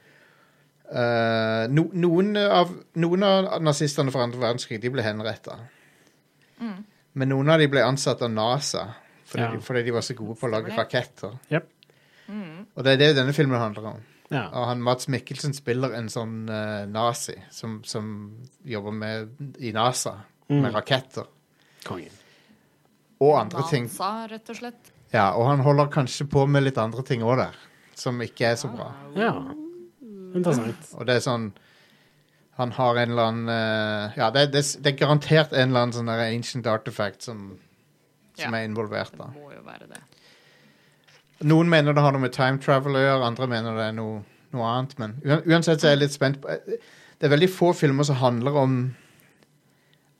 uh, 0.92 1.64
no, 1.72 1.88
noen, 1.92 2.36
av, 2.36 2.72
noen 3.00 3.26
av 3.26 3.52
nazistene 3.64 4.12
fra 4.14 4.24
andre 4.26 4.40
verdenskrig 4.42 4.80
de 4.82 4.92
ble 4.92 5.04
henretta. 5.04 5.58
Men 7.12 7.28
noen 7.32 7.50
av 7.52 7.60
de 7.60 7.68
ble 7.68 7.82
ansatt 7.84 8.22
av 8.22 8.30
NASA 8.32 8.86
fordi, 9.26 9.42
Ja. 9.42 9.50
de, 9.52 9.62
fordi 9.64 9.82
de 9.86 9.92
var 9.96 10.04
så 10.04 10.14
gode 10.14 10.36
på 10.36 10.44
å 10.46 10.52
lage 10.52 10.74
raketter. 10.76 11.38
Yep. 11.48 11.68
Mm. 12.28 12.66
Og 12.76 12.84
det 12.84 12.92
er 12.92 12.98
det 13.00 13.14
denne 13.16 13.32
filmen 13.32 13.56
handler 13.58 13.86
om. 13.94 14.02
Ja. 14.32 14.46
Og 14.56 14.66
han 14.70 14.80
Mats 14.82 15.08
Mikkelsen 15.12 15.52
spiller 15.54 15.92
en 15.98 16.08
sånn 16.12 16.46
uh, 16.48 16.86
nazi 16.88 17.34
som, 17.52 17.82
som 17.84 18.06
jobber 18.64 18.94
med, 18.96 19.34
i 19.60 19.72
NASA 19.76 20.14
med 20.48 20.66
Mm. 20.66 20.72
raketter. 20.74 21.26
Kongen. 21.86 22.12
Og 23.22 23.36
andre 23.38 23.62
ting. 23.70 23.86
NASA, 23.86 24.26
rett 24.28 24.50
og 24.52 24.56
slett. 24.58 24.90
Ja, 25.12 25.30
og 25.36 25.46
han 25.50 25.60
holder 25.64 25.86
kanskje 25.92 26.26
på 26.32 26.42
med 26.48 26.64
litt 26.66 26.78
andre 26.80 27.04
ting 27.06 27.22
òg 27.22 27.36
der. 27.44 27.54
som 27.94 28.18
ikke 28.24 28.46
er 28.52 28.56
så 28.56 28.68
bra. 28.72 28.88
Ja. 29.16 29.30
Interessant. 30.34 30.88
Og 30.96 31.06
det 31.06 31.16
er 31.18 31.24
sånn 31.24 31.50
Han 32.58 32.70
har 32.76 32.96
en 33.00 33.10
eller 33.12 33.28
annen 33.30 33.48
uh, 33.48 34.12
Ja, 34.16 34.30
det, 34.30 34.46
det, 34.52 34.62
det 34.82 34.92
er 34.92 34.98
garantert 34.98 35.52
en 35.52 35.70
eller 35.70 35.86
annen 35.86 35.92
sånn 35.96 36.08
ancient 36.12 36.66
artifact 36.68 37.22
som, 37.22 37.58
som 38.36 38.52
Ja. 38.52 38.58
er 38.60 38.64
involvert. 38.68 39.12
da. 39.16 39.30
Det 39.32 39.40
må 39.40 39.52
jo 39.54 39.62
være 39.64 39.88
det. 39.88 40.00
Noen 41.48 41.70
mener 41.70 41.94
det 41.94 42.02
har 42.04 42.14
noe 42.14 42.22
med 42.22 42.34
time 42.34 42.60
travel 42.62 42.98
å 42.98 43.02
gjøre, 43.02 43.28
andre 43.28 43.48
mener 43.50 43.78
det 43.78 43.86
er 43.90 43.94
noe, 43.96 44.22
noe 44.54 44.72
annet. 44.72 44.96
Men 45.00 45.16
uansett 45.48 45.82
så 45.82 45.90
er 45.90 45.96
jeg 45.96 46.04
litt 46.04 46.16
spent 46.16 46.42
på 46.42 46.58
Det 46.68 47.28
er 47.28 47.32
veldig 47.32 47.50
få 47.50 47.72
filmer 47.76 48.06
som 48.06 48.20
handler 48.22 48.58
om 48.64 48.82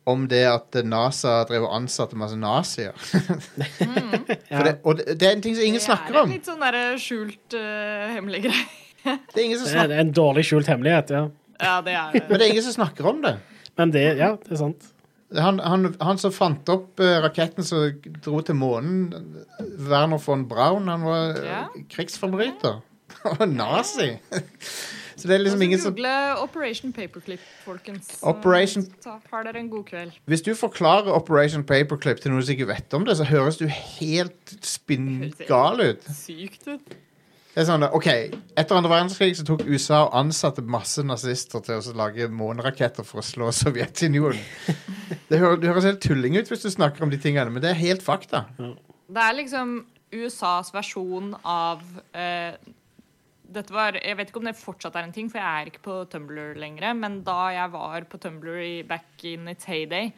om 0.04 0.24
det 0.26 0.42
at 0.50 0.74
NASA 0.82 1.44
drev 1.46 1.68
og 1.68 1.74
ansatte 1.76 2.18
masse 2.18 2.34
nazier. 2.34 2.96
For 3.06 4.66
det, 4.66 4.72
og 4.82 4.98
det, 4.98 5.14
det 5.20 5.28
er 5.28 5.36
en 5.36 5.44
ting 5.44 5.54
som 5.54 5.66
ingen 5.66 5.84
snakker 5.84 6.24
om. 6.24 6.32
Det 6.32 6.32
er 6.32 6.32
en 6.32 6.34
litt 6.40 6.50
sånn 6.50 6.64
der 6.64 6.78
skjult 6.98 7.54
uh, 7.54 8.08
hemmelig 8.16 8.42
greie. 8.48 8.64
Det 9.02 9.38
er 9.38 9.44
ingen 9.44 9.60
som 9.60 9.70
Det 9.70 9.84
er 9.84 10.02
en 10.02 10.12
dårlig 10.14 10.44
skjult 10.48 10.70
hemmelighet, 10.70 11.14
ja. 11.14 11.22
Ja, 11.62 11.76
det 11.86 11.94
er 11.94 12.10
det. 12.14 12.24
men 12.26 12.38
det 12.40 12.46
er 12.46 12.54
ingen 12.56 12.66
som 12.66 12.74
snakker 12.80 13.06
om 13.12 13.22
det. 13.22 13.36
Men 13.78 13.94
det, 13.94 14.02
ja, 14.18 14.34
det 14.42 14.56
er 14.56 14.60
sant. 14.60 14.91
Han, 15.38 15.58
han, 15.64 15.94
han 16.00 16.18
som 16.20 16.32
fant 16.34 16.68
opp 16.72 17.00
eh, 17.00 17.18
raketten 17.24 17.64
som 17.64 18.00
dro 18.24 18.40
til 18.44 18.56
månen, 18.58 19.36
Werner 19.88 20.20
von 20.20 20.46
Braun, 20.48 20.88
han 20.92 21.04
var 21.06 21.36
uh, 21.38 21.44
Ja. 21.46 21.62
krigsforbryter. 21.90 22.80
Var 23.22 23.46
nazi. 23.46 24.16
Så 25.16 25.28
det 25.28 25.34
er 25.36 25.42
liksom 25.44 25.62
ingen 25.62 25.78
som 25.78 25.92
Google 25.94 26.38
Operation 26.42 26.92
Paperclip, 26.92 27.40
folkens. 27.64 28.08
Operation- 28.22 28.88
har 29.30 29.44
dere 29.44 29.60
en 29.60 29.68
god 29.70 29.84
kveld. 29.84 30.12
Hvis 30.24 30.42
du 30.42 30.54
forklarer 30.58 31.12
Operation 31.12 31.62
Paperclip 31.64 32.18
til 32.24 32.32
noen 32.32 32.42
som 32.42 32.56
ikke 32.56 32.66
vet 32.72 32.96
om 32.96 33.04
det, 33.06 33.14
så 33.20 33.24
høres 33.28 33.60
du 33.60 33.66
helt 33.68 34.54
spinngal 34.66 35.80
ut. 35.92 36.08
Sykt 36.16 36.66
ut. 36.66 36.96
Det 37.52 37.60
er 37.60 37.66
sånn, 37.68 37.84
ok, 37.84 38.06
Etter 38.56 38.78
andre 38.78 38.88
verdenskrig 38.88 39.34
så 39.36 39.44
tok 39.44 39.66
USA 39.68 40.06
og 40.06 40.14
ansatte 40.22 40.64
masse 40.64 41.02
nazister 41.04 41.60
til 41.64 41.82
å 41.82 41.96
lage 42.00 42.28
måneraketter 42.32 43.04
for 43.04 43.20
å 43.20 43.26
slå 43.26 43.50
Sovjetunionen. 43.52 44.40
Det, 45.28 45.36
hø 45.40 45.54
det 45.60 45.68
høres 45.68 45.88
helt 45.88 46.00
tulling 46.04 46.38
ut 46.38 46.48
hvis 46.48 46.64
du 46.64 46.70
snakker 46.72 47.04
om 47.04 47.12
de 47.12 47.20
tingene, 47.20 47.52
men 47.52 47.60
det 47.64 47.74
er 47.74 47.82
helt 47.82 48.04
fakta. 48.04 48.46
Det 48.56 49.24
er 49.24 49.36
liksom 49.36 49.82
USAs 50.12 50.72
versjon 50.72 51.34
av 51.44 51.80
eh, 52.16 52.56
dette 53.52 53.74
var, 53.74 53.96
Jeg 54.00 54.16
vet 54.16 54.30
ikke 54.30 54.40
om 54.40 54.48
det 54.48 54.56
fortsatt 54.56 54.96
er 54.96 55.06
en 55.06 55.12
ting, 55.12 55.28
for 55.28 55.40
jeg 55.40 55.48
er 55.62 55.68
ikke 55.68 55.84
på 55.84 55.96
Tumblr 56.12 56.56
lenger. 56.56 56.92
Men 56.96 57.20
da 57.26 57.50
jeg 57.52 57.72
var 57.74 58.08
på 58.08 58.20
Tumblr 58.20 58.60
i 58.64 58.74
back 58.88 59.24
in 59.28 59.48
its 59.52 59.68
heyday, 59.68 60.12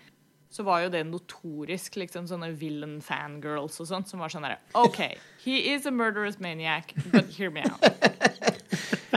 så 0.55 0.63
var 0.63 0.85
jo 0.85 0.91
det 0.95 1.01
notorisk 1.09 1.97
liksom 1.99 2.29
sånne 2.31 2.53
villain 2.55 3.01
fangirls 3.03 3.81
og 3.83 3.89
sånt 3.91 4.07
som 4.07 4.21
var 4.23 4.31
sånn 4.31 4.45
derre 4.47 4.61
OK, 4.79 5.01
he 5.43 5.57
is 5.75 5.87
a 5.87 5.91
murderous 5.91 6.39
maniac, 6.39 6.95
but 7.11 7.27
hear 7.35 7.51
me 7.51 7.65
out. 7.67 7.83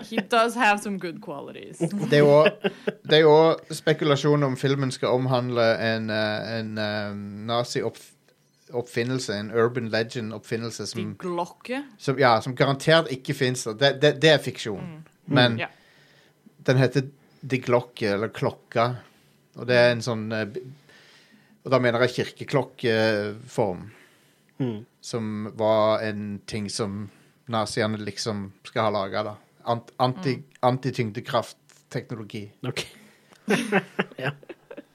He 0.07 0.17
does 0.17 0.55
have 0.55 0.81
some 0.81 0.97
good 0.97 1.19
qualities. 1.21 1.77
Det 1.77 2.21
er 3.19 3.21
jo 3.21 3.57
spekulasjon 3.75 4.43
om 4.47 4.55
filmen 4.57 4.91
skal 4.95 5.17
omhandle 5.17 5.65
en, 5.83 6.09
eh, 6.09 6.53
en 6.59 6.69
um, 6.79 7.19
nazi-oppfinnelse, 7.49 9.35
en 9.35 9.51
urban 9.51 9.91
legend-oppfinnelse 9.91 10.87
som, 10.87 11.13
som, 11.97 12.19
ja, 12.19 12.37
som 12.41 12.55
garantert 12.55 13.11
ikke 13.11 13.35
fins. 13.35 13.67
Det, 13.67 13.97
det, 14.01 14.15
det 14.23 14.31
er 14.31 14.41
fiksjon. 14.41 15.03
Men 15.27 15.59
yeah. 15.59 15.75
den 16.65 16.77
heter 16.81 17.09
De 17.41 17.59
Glocke, 17.61 18.13
eller 18.15 18.31
Klokka. 18.33 18.89
Og 19.59 19.67
det 19.67 19.75
er 19.75 19.91
en 19.91 20.05
sånn 20.05 20.29
b- 20.53 20.63
Og 21.67 21.71
da 21.73 21.79
mener 21.83 21.99
jeg 22.05 22.13
kirkeklokkeform. 22.21 23.81
Mm. 24.63 24.77
Som 25.03 25.49
var 25.59 25.99
en 26.07 26.37
ting 26.47 26.69
som 26.71 27.09
naziene 27.51 27.99
liksom 27.99 28.45
skal 28.63 28.87
ha 28.87 28.93
laga, 28.95 29.23
da. 29.27 29.33
Ant, 29.67 29.91
anti, 29.99 30.37
Antityngdekraftteknologi. 30.63 32.45
Ok. 32.67 32.85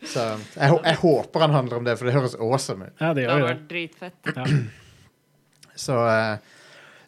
Så 0.03 0.23
jeg, 0.57 0.79
jeg 0.83 0.97
håper 0.99 1.45
han 1.45 1.53
handler 1.55 1.77
om 1.79 1.85
det, 1.87 1.95
for 2.01 2.09
det 2.09 2.15
høres 2.17 2.35
awesome 2.41 2.89
ut. 2.89 2.97
Ja, 2.99 3.13
det 3.13 3.21
Det 3.21 3.29
gjør 3.29 3.39
det. 3.39 3.51
vært 3.53 3.69
dritfett. 3.71 4.33
Ja. 4.33 4.47
Så, 5.85 5.99
eh, 6.09 6.37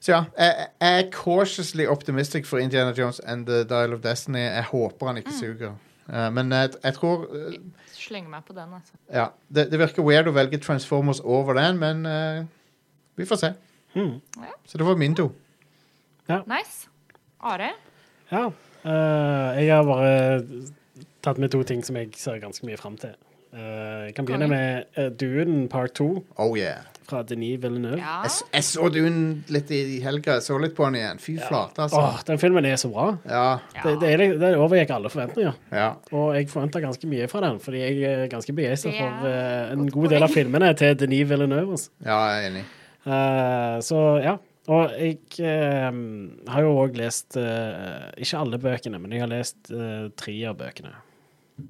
så 0.01 0.13
ja, 0.13 0.21
jeg, 0.37 0.69
jeg 0.81 1.01
er 1.01 1.11
cautiously 1.13 1.85
optimistic 1.89 2.47
for 2.49 2.61
Indiana 2.61 2.93
Jones 2.97 3.21
and 3.25 3.47
The 3.49 3.65
Dial 3.69 3.93
of 3.97 4.01
Destiny. 4.05 4.45
Jeg 4.45 4.65
håper 4.71 5.07
han 5.09 5.17
ikke 5.21 5.33
suger. 5.37 5.75
Eh, 6.09 6.31
men 6.37 6.53
jeg, 6.53 6.75
jeg 6.83 6.97
tror 6.99 7.25
eh, 7.33 7.57
Slenger 7.95 8.31
meg 8.31 8.45
på 8.45 8.57
den, 8.57 8.75
altså. 8.77 8.99
Ja, 9.09 9.29
det, 9.49 9.71
det 9.73 9.81
virker 9.81 10.05
weird 10.05 10.29
å 10.29 10.35
velge 10.37 10.61
Transformers 10.61 11.23
over 11.25 11.57
den, 11.57 11.79
men 11.81 12.05
eh, 12.09 12.43
vi 13.17 13.29
får 13.29 13.41
se. 13.41 13.53
Mm. 13.95 14.19
Så 14.67 14.79
det 14.79 14.87
var 14.87 14.99
min 15.01 15.15
to. 15.17 15.31
Nice. 16.29 16.89
Are? 17.41 17.71
Ja. 18.31 18.49
Uh, 18.85 19.51
jeg 19.57 19.71
har 19.71 19.85
bare 19.85 20.49
tatt 21.25 21.39
med 21.41 21.53
to 21.53 21.63
ting 21.65 21.85
som 21.85 21.97
jeg 21.97 22.11
ser 22.21 22.41
ganske 22.43 22.67
mye 22.69 22.81
fram 22.81 22.97
til. 23.01 23.15
Uh, 23.55 24.09
jeg 24.09 24.17
kan 24.17 24.27
begynne 24.29 24.49
med 24.51 24.99
uh, 24.99 25.09
Dune 25.15 25.69
part 25.69 25.95
2 25.97 26.09
Oh 26.43 26.57
yeah. 26.59 26.83
Fra 27.09 27.23
Denis 27.27 27.59
Villeneuve. 27.63 27.99
Ja. 28.01 28.21
Jeg, 28.25 28.31
s- 28.35 28.45
jeg 28.55 28.65
så 28.69 28.89
Dune 28.95 29.43
litt 29.55 29.71
i 29.75 30.01
helga. 30.05 30.39
Jeg 30.39 30.47
så 30.47 30.59
litt 30.63 30.75
på 30.77 30.87
den 30.89 30.99
igjen. 31.01 31.21
Fy 31.23 31.35
flate, 31.41 31.85
altså. 31.87 32.01
Åh, 32.01 32.23
den 32.29 32.39
filmen 32.43 32.65
er 32.71 32.77
så 32.81 32.91
bra. 32.93 33.07
Ja, 33.29 33.45
Det, 33.83 33.95
det, 34.01 34.13
er, 34.15 34.25
det 34.43 34.53
overgikk 34.57 34.91
alle 34.97 35.11
forventninger. 35.13 35.59
ja. 35.73 35.91
Og 36.13 36.35
jeg 36.39 36.49
forventa 36.53 36.81
ganske 36.85 37.07
mye 37.11 37.29
fra 37.29 37.41
den, 37.49 37.61
fordi 37.65 37.83
jeg 37.85 38.03
er 38.13 38.27
ganske 38.33 38.53
begeistra 38.57 38.91
Det 38.91 39.01
er 39.01 39.15
for 39.21 39.29
eh, 39.29 39.73
en 39.75 39.85
godt 39.87 39.93
god 39.99 40.09
del 40.15 40.23
av 40.23 40.29
poeng. 40.29 40.39
filmene 40.41 40.73
til 40.81 40.97
Denis 41.05 41.29
Villeneuve. 41.31 41.71
Altså. 41.79 41.91
ja, 42.05 42.19
jeg 42.35 42.45
er 42.45 42.51
enig. 42.51 42.65
Eh, 43.05 43.79
så 43.85 44.03
ja. 44.25 44.37
Og 44.67 44.95
jeg 44.97 45.19
eh, 45.45 45.91
har 46.49 46.63
jo 46.65 46.71
òg 46.81 46.95
lest 46.97 47.37
eh, 47.37 48.07
Ikke 48.17 48.39
alle 48.41 48.57
bøkene, 48.63 48.97
men 49.03 49.13
jeg 49.13 49.21
har 49.21 49.29
lest 49.29 49.69
uh, 49.75 50.09
tre 50.17 50.39
av 50.49 50.57
bøkene. 50.57 50.95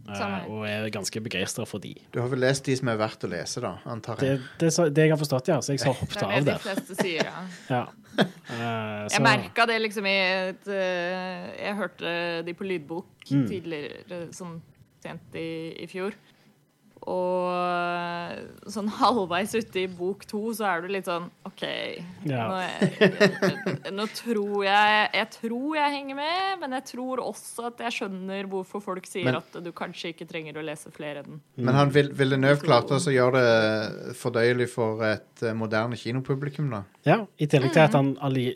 Her. 0.09 0.47
og 0.49 0.63
er 0.67 0.87
ganske 0.91 1.21
begeistra 1.21 1.65
for 1.69 1.79
de. 1.79 1.95
Du 2.13 2.21
har 2.23 2.29
vel 2.33 2.41
lest 2.41 2.65
de 2.65 2.75
som 2.77 2.89
er 2.89 2.97
verdt 2.97 3.25
å 3.27 3.29
lese, 3.29 3.61
da, 3.61 3.75
antar 3.93 4.17
Det, 4.17 4.31
jeg. 4.31 4.39
det, 4.59 4.71
det, 4.77 4.87
det 4.97 5.03
jeg 5.05 5.13
har 5.13 5.21
forstått, 5.21 5.49
ja. 5.53 5.59
Så 5.61 5.75
jeg 5.75 5.83
har 5.85 5.93
Det 5.93 6.01
hoppet 6.01 6.19
det 6.19 6.25
av 6.25 6.33
de 6.39 6.51
der. 6.51 6.59
fleste 6.65 6.97
sier, 7.03 7.25
ja. 7.29 7.43
Ja. 7.75 7.83
Eh, 8.15 8.57
Jeg 8.57 9.11
så- 9.19 9.23
merka 9.23 9.67
det 9.67 9.77
liksom 9.83 10.07
i 10.07 10.15
et 10.51 10.69
eh, 10.69 11.67
Jeg 11.67 11.75
hørte 11.77 12.45
de 12.47 12.55
på 12.55 12.65
lydbok 12.65 13.07
Mm. 13.31 13.47
tidligere, 13.49 14.19
sånn 14.37 14.61
sent 15.03 15.35
i, 15.35 15.75
i 15.83 15.87
fjor. 15.89 16.13
Og 17.05 18.71
sånn 18.73 18.89
halvveis 18.97 19.53
ute 19.59 19.83
i 19.83 19.87
bok 19.93 20.25
to, 20.29 20.41
så 20.57 20.65
er 20.71 20.85
du 20.85 20.89
litt 20.93 21.09
sånn 21.09 21.27
OK. 21.47 21.65
Ja. 22.27 22.47
Nå, 22.49 22.57
jeg, 22.65 23.93
nå 23.95 24.07
tror 24.17 24.65
jeg 24.65 25.11
Jeg 25.15 25.29
tror 25.37 25.77
jeg 25.77 25.93
henger 25.95 26.17
med, 26.19 26.55
men 26.63 26.77
jeg 26.79 26.87
tror 26.95 27.21
også 27.23 27.67
at 27.69 27.83
jeg 27.85 27.97
skjønner 27.99 28.49
hvorfor 28.51 28.83
folk 28.83 29.07
sier 29.09 29.29
Men- 29.29 29.39
at 29.43 29.59
du 29.65 29.71
kanskje 29.77 30.15
ikke 30.15 30.27
trenger 30.31 30.57
å 30.61 30.65
lese 30.65 30.91
flere 30.95 31.23
enn 31.25 31.41
Men 31.57 31.75
han 31.79 31.93
vil, 31.95 32.11
Nøv 32.41 32.65
klarte 32.65 32.97
å 32.99 33.13
gjøre 33.15 33.43
det 33.45 34.17
fordøyelig 34.19 34.69
for 34.73 35.05
et 35.07 35.43
eh, 35.45 35.53
moderne 35.55 35.97
kinopublikum, 36.01 36.71
da. 36.73 36.83
Ja, 37.07 37.21
I 37.39 37.47
tillegg 37.47 37.73
til 37.77 37.83
Mm. 37.85 37.89
at 37.89 37.93
han 37.99 38.09
alli, 38.25 38.47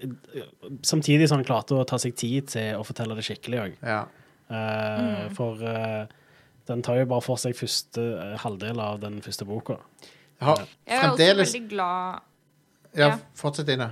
samtidig 0.82 1.28
som 1.28 1.38
han 1.38 1.44
klarte 1.46 1.76
å 1.76 1.84
ta 1.86 1.98
seg 2.00 2.14
tid 2.16 2.48
til 2.48 2.78
å 2.78 2.84
fortelle 2.86 3.14
det 3.18 3.24
skikkelig 3.28 3.60
òg. 3.66 3.76
Ja. 3.82 4.00
Mm. 4.48 5.34
For 5.36 5.60
eh, 5.62 6.06
den 6.68 6.84
tar 6.84 7.00
jo 7.00 7.08
bare 7.10 7.24
for 7.24 7.40
seg 7.40 7.56
første 7.58 8.04
eh, 8.18 8.36
halvdel 8.42 8.80
av 8.82 9.00
den 9.02 9.20
første 9.24 9.46
boka. 9.48 9.78
Jeg 10.38 10.46
har 10.46 10.60
Jeg 10.86 10.98
er 10.98 11.10
også 11.10 11.34
veldig 11.40 11.68
glad 11.70 12.20
Ja, 12.94 13.08
ja. 13.08 13.16
fortsett, 13.34 13.68
Ine. 13.74 13.90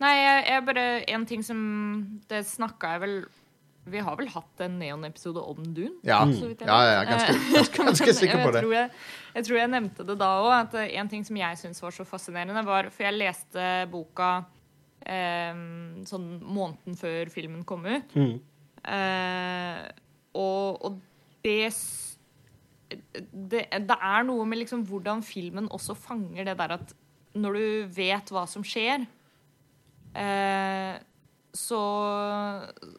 Nei, 0.00 0.14
jeg, 0.16 0.44
jeg 0.48 0.64
bare 0.64 0.84
En 1.12 1.26
ting 1.28 1.42
som 1.44 1.58
Det 2.30 2.40
snakka 2.48 2.94
jeg 2.94 3.02
vel 3.02 3.16
Vi 3.92 4.00
har 4.06 4.16
vel 4.16 4.30
hatt 4.32 4.62
en 4.64 4.78
Neon-episode 4.80 5.42
om 5.42 5.58
Dune? 5.76 5.98
Ja, 6.06 6.22
så 6.24 6.48
vidt 6.48 6.64
jeg 6.64 6.70
ja, 6.70 6.78
ja 6.94 7.02
ganske, 7.08 7.36
ganske, 7.56 7.84
ganske 7.90 8.14
sikker 8.16 8.42
på 8.44 8.54
det. 8.54 8.62
Jeg 8.62 8.64
tror 8.64 8.74
jeg, 8.76 8.90
jeg 9.34 9.46
tror 9.48 9.58
jeg 9.60 9.72
nevnte 9.74 10.06
det 10.06 10.16
da 10.20 10.30
òg, 10.40 10.50
at 10.56 10.76
en 10.86 11.12
ting 11.12 11.26
som 11.26 11.36
jeg 11.40 11.60
syntes 11.60 11.82
var 11.82 11.96
så 11.96 12.06
fascinerende, 12.08 12.64
var 12.66 12.90
For 12.92 13.08
jeg 13.08 13.16
leste 13.16 13.68
boka 13.92 14.30
eh, 15.04 15.62
sånn 16.08 16.28
måneden 16.44 16.98
før 17.00 17.32
filmen 17.32 17.64
kom 17.68 17.88
ut. 17.88 18.14
Mm. 18.14 18.36
Eh, 18.84 19.80
og, 20.38 20.84
og 20.86 21.00
det, 21.42 21.70
det 23.32 23.64
Det 23.86 23.96
er 23.96 24.26
noe 24.28 24.46
med 24.48 24.62
liksom 24.62 24.84
hvordan 24.88 25.22
filmen 25.24 25.68
også 25.70 25.94
fanger 25.98 26.44
det 26.50 26.56
der 26.58 26.76
at 26.78 26.94
når 27.38 27.54
du 27.54 27.86
vet 27.94 28.30
hva 28.34 28.42
som 28.50 28.64
skjer, 28.66 29.04
eh, 30.18 30.96
så, 31.54 31.82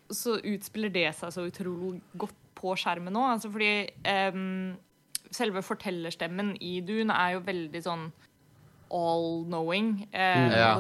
så 0.08 0.38
utspiller 0.40 0.92
det 0.94 1.10
seg 1.18 1.34
så 1.36 1.44
utrolig 1.50 2.00
godt 2.16 2.38
på 2.56 2.72
skjermen 2.80 3.12
nå. 3.16 3.26
Altså 3.34 3.52
fordi 3.52 3.90
eh, 4.08 4.40
selve 5.32 5.64
fortellerstemmen 5.66 6.54
i 6.64 6.78
Dune 6.86 7.12
er 7.16 7.36
jo 7.36 7.44
veldig 7.48 7.84
sånn 7.84 8.08
all-knowing. 8.92 10.08
Eh, 10.12 10.38
Mm. 10.42 10.52
Ja. 10.52 10.76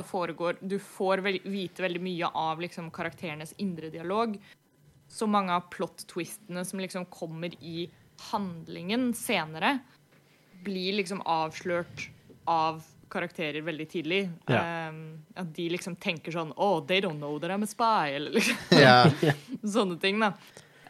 du 0.61 0.79
får 0.79 1.21
vite 1.43 1.81
veldig 1.83 2.01
mye 2.01 2.31
av 2.35 2.59
liksom, 2.59 2.91
karakterenes 2.91 3.53
indre 3.57 3.89
dialog. 3.89 4.37
Så 5.11 5.27
mange 5.27 5.53
av 5.53 5.67
plot-twistene 5.73 6.63
som 6.67 6.79
liksom 6.79 7.05
kommer 7.11 7.55
i 7.59 7.89
handlingen 8.31 9.11
senere, 9.17 9.79
blir 10.63 10.93
liksom 10.99 11.23
avslørt 11.25 12.07
av 12.49 12.83
karakterer 13.11 13.61
veldig 13.65 13.87
tidlig. 13.91 14.21
Yeah. 14.49 14.89
Um, 14.89 15.01
at 15.35 15.49
de 15.55 15.67
liksom 15.73 15.97
tenker 15.99 16.31
sånn 16.31 16.53
Oh, 16.55 16.79
they 16.85 17.01
don't 17.03 17.19
know 17.19 17.39
that 17.39 17.51
I'm 17.51 17.65
a 17.65 17.69
spy. 17.69 18.15
Eller 18.15 18.37
liksom 18.37 18.55
yeah. 18.79 19.11
sånne 19.75 19.99
ting, 19.99 20.21
da. 20.21 20.31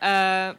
Uh, 0.01 0.53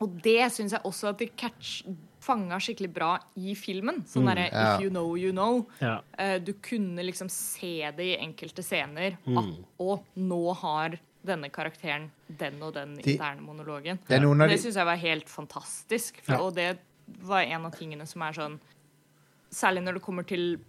og 0.00 0.14
det 0.24 0.46
syns 0.54 0.72
jeg 0.76 0.86
også 0.88 1.10
at 1.10 1.20
de 1.20 1.28
catch 1.36 1.82
fanga 2.20 2.58
skikkelig 2.60 2.90
bra 2.94 3.10
i 3.40 3.54
filmen. 3.58 4.02
Sånn 4.08 4.28
derre 4.28 4.46
ja. 4.48 4.74
If 4.74 4.84
you 4.84 4.92
know, 4.92 5.16
you 5.18 5.32
know. 5.34 5.64
Eh, 5.80 6.36
du 6.40 6.52
kunne 6.62 7.04
liksom 7.04 7.30
se 7.32 7.90
det 7.96 8.06
i 8.12 8.18
enkelte 8.20 8.64
scener. 8.64 9.16
Mm. 9.24 9.38
At, 9.40 9.52
og 9.80 10.20
nå 10.20 10.42
har 10.62 10.98
denne 11.26 11.50
karakteren 11.52 12.10
den 12.38 12.62
og 12.62 12.74
den 12.74 12.98
interne 13.00 13.42
monologen. 13.44 13.98
Det 14.08 14.20
Det 14.20 14.48
de 14.48 14.58
syns 14.58 14.74
jeg 14.76 14.86
var 14.86 14.96
helt 14.96 15.28
fantastisk. 15.28 16.20
For, 16.24 16.32
Ja. 16.32 16.40
Og 16.40 16.54
det 16.54 16.78
var 17.22 17.42
en 17.42 17.66
av 17.66 17.72
tingene 17.72 18.06
som 18.06 18.22
er 18.22 18.32
sånn 18.32 18.60
Særlig 19.52 19.82
når 19.82 19.94
det 19.94 20.02
kommer 20.02 20.22
til 20.22 20.60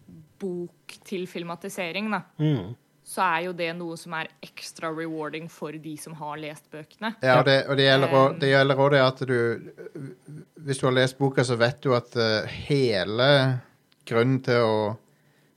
bok 0.42 0.96
til 1.06 1.28
filmatisering, 1.28 2.08
da. 2.10 2.24
Mm. 2.40 2.72
Så 3.06 3.22
er 3.22 3.44
jo 3.46 3.52
det 3.54 3.76
noe 3.78 3.96
som 3.96 4.14
er 4.18 4.28
ekstra 4.42 4.90
rewarding 4.90 5.48
for 5.52 5.72
de 5.72 5.96
som 5.98 6.14
har 6.18 6.38
lest 6.42 6.66
bøkene. 6.72 7.12
Ja, 7.22 7.40
og 7.40 7.46
det, 7.46 7.68
og 7.70 7.78
det 7.78 7.86
gjelder 7.86 8.10
Um, 8.16 8.40
det 8.40 8.50
gjelder 8.50 8.76
òg 8.82 8.90
det 8.92 9.02
at 9.06 9.20
du 9.28 9.72
Hvis 10.66 10.80
du 10.80 10.88
har 10.88 10.94
lest 10.94 11.18
boka, 11.20 11.44
så 11.44 11.56
vet 11.58 11.80
du 11.82 11.94
at 11.94 12.16
eh, 12.16 12.48
hele 12.68 13.60
grunnen 14.10 14.42
til 14.42 14.66
å 14.66 14.98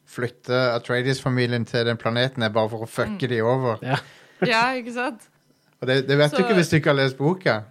flytte 0.04 0.52
Atreides-familien 0.76 1.64
til 1.64 1.84
den 1.86 1.96
planeten 1.96 2.42
er 2.42 2.50
bare 2.50 2.68
for 2.68 2.84
å 2.84 2.88
Mm. 2.88 2.92
fucke 2.92 3.28
de 3.28 3.40
over. 3.40 3.78
Ja. 3.82 3.96
Ja, 4.48 4.64
ikke 4.78 4.92
sant? 4.94 5.28
Og 5.80 5.88
det, 5.88 6.06
det 6.08 6.16
vet 6.18 6.30
du 6.32 6.42
ikke 6.42 6.54
hvis 6.58 6.70
du 6.70 6.76
ikke 6.78 6.92
har 6.92 6.98
lest 7.02 7.18
boka. 7.18 7.62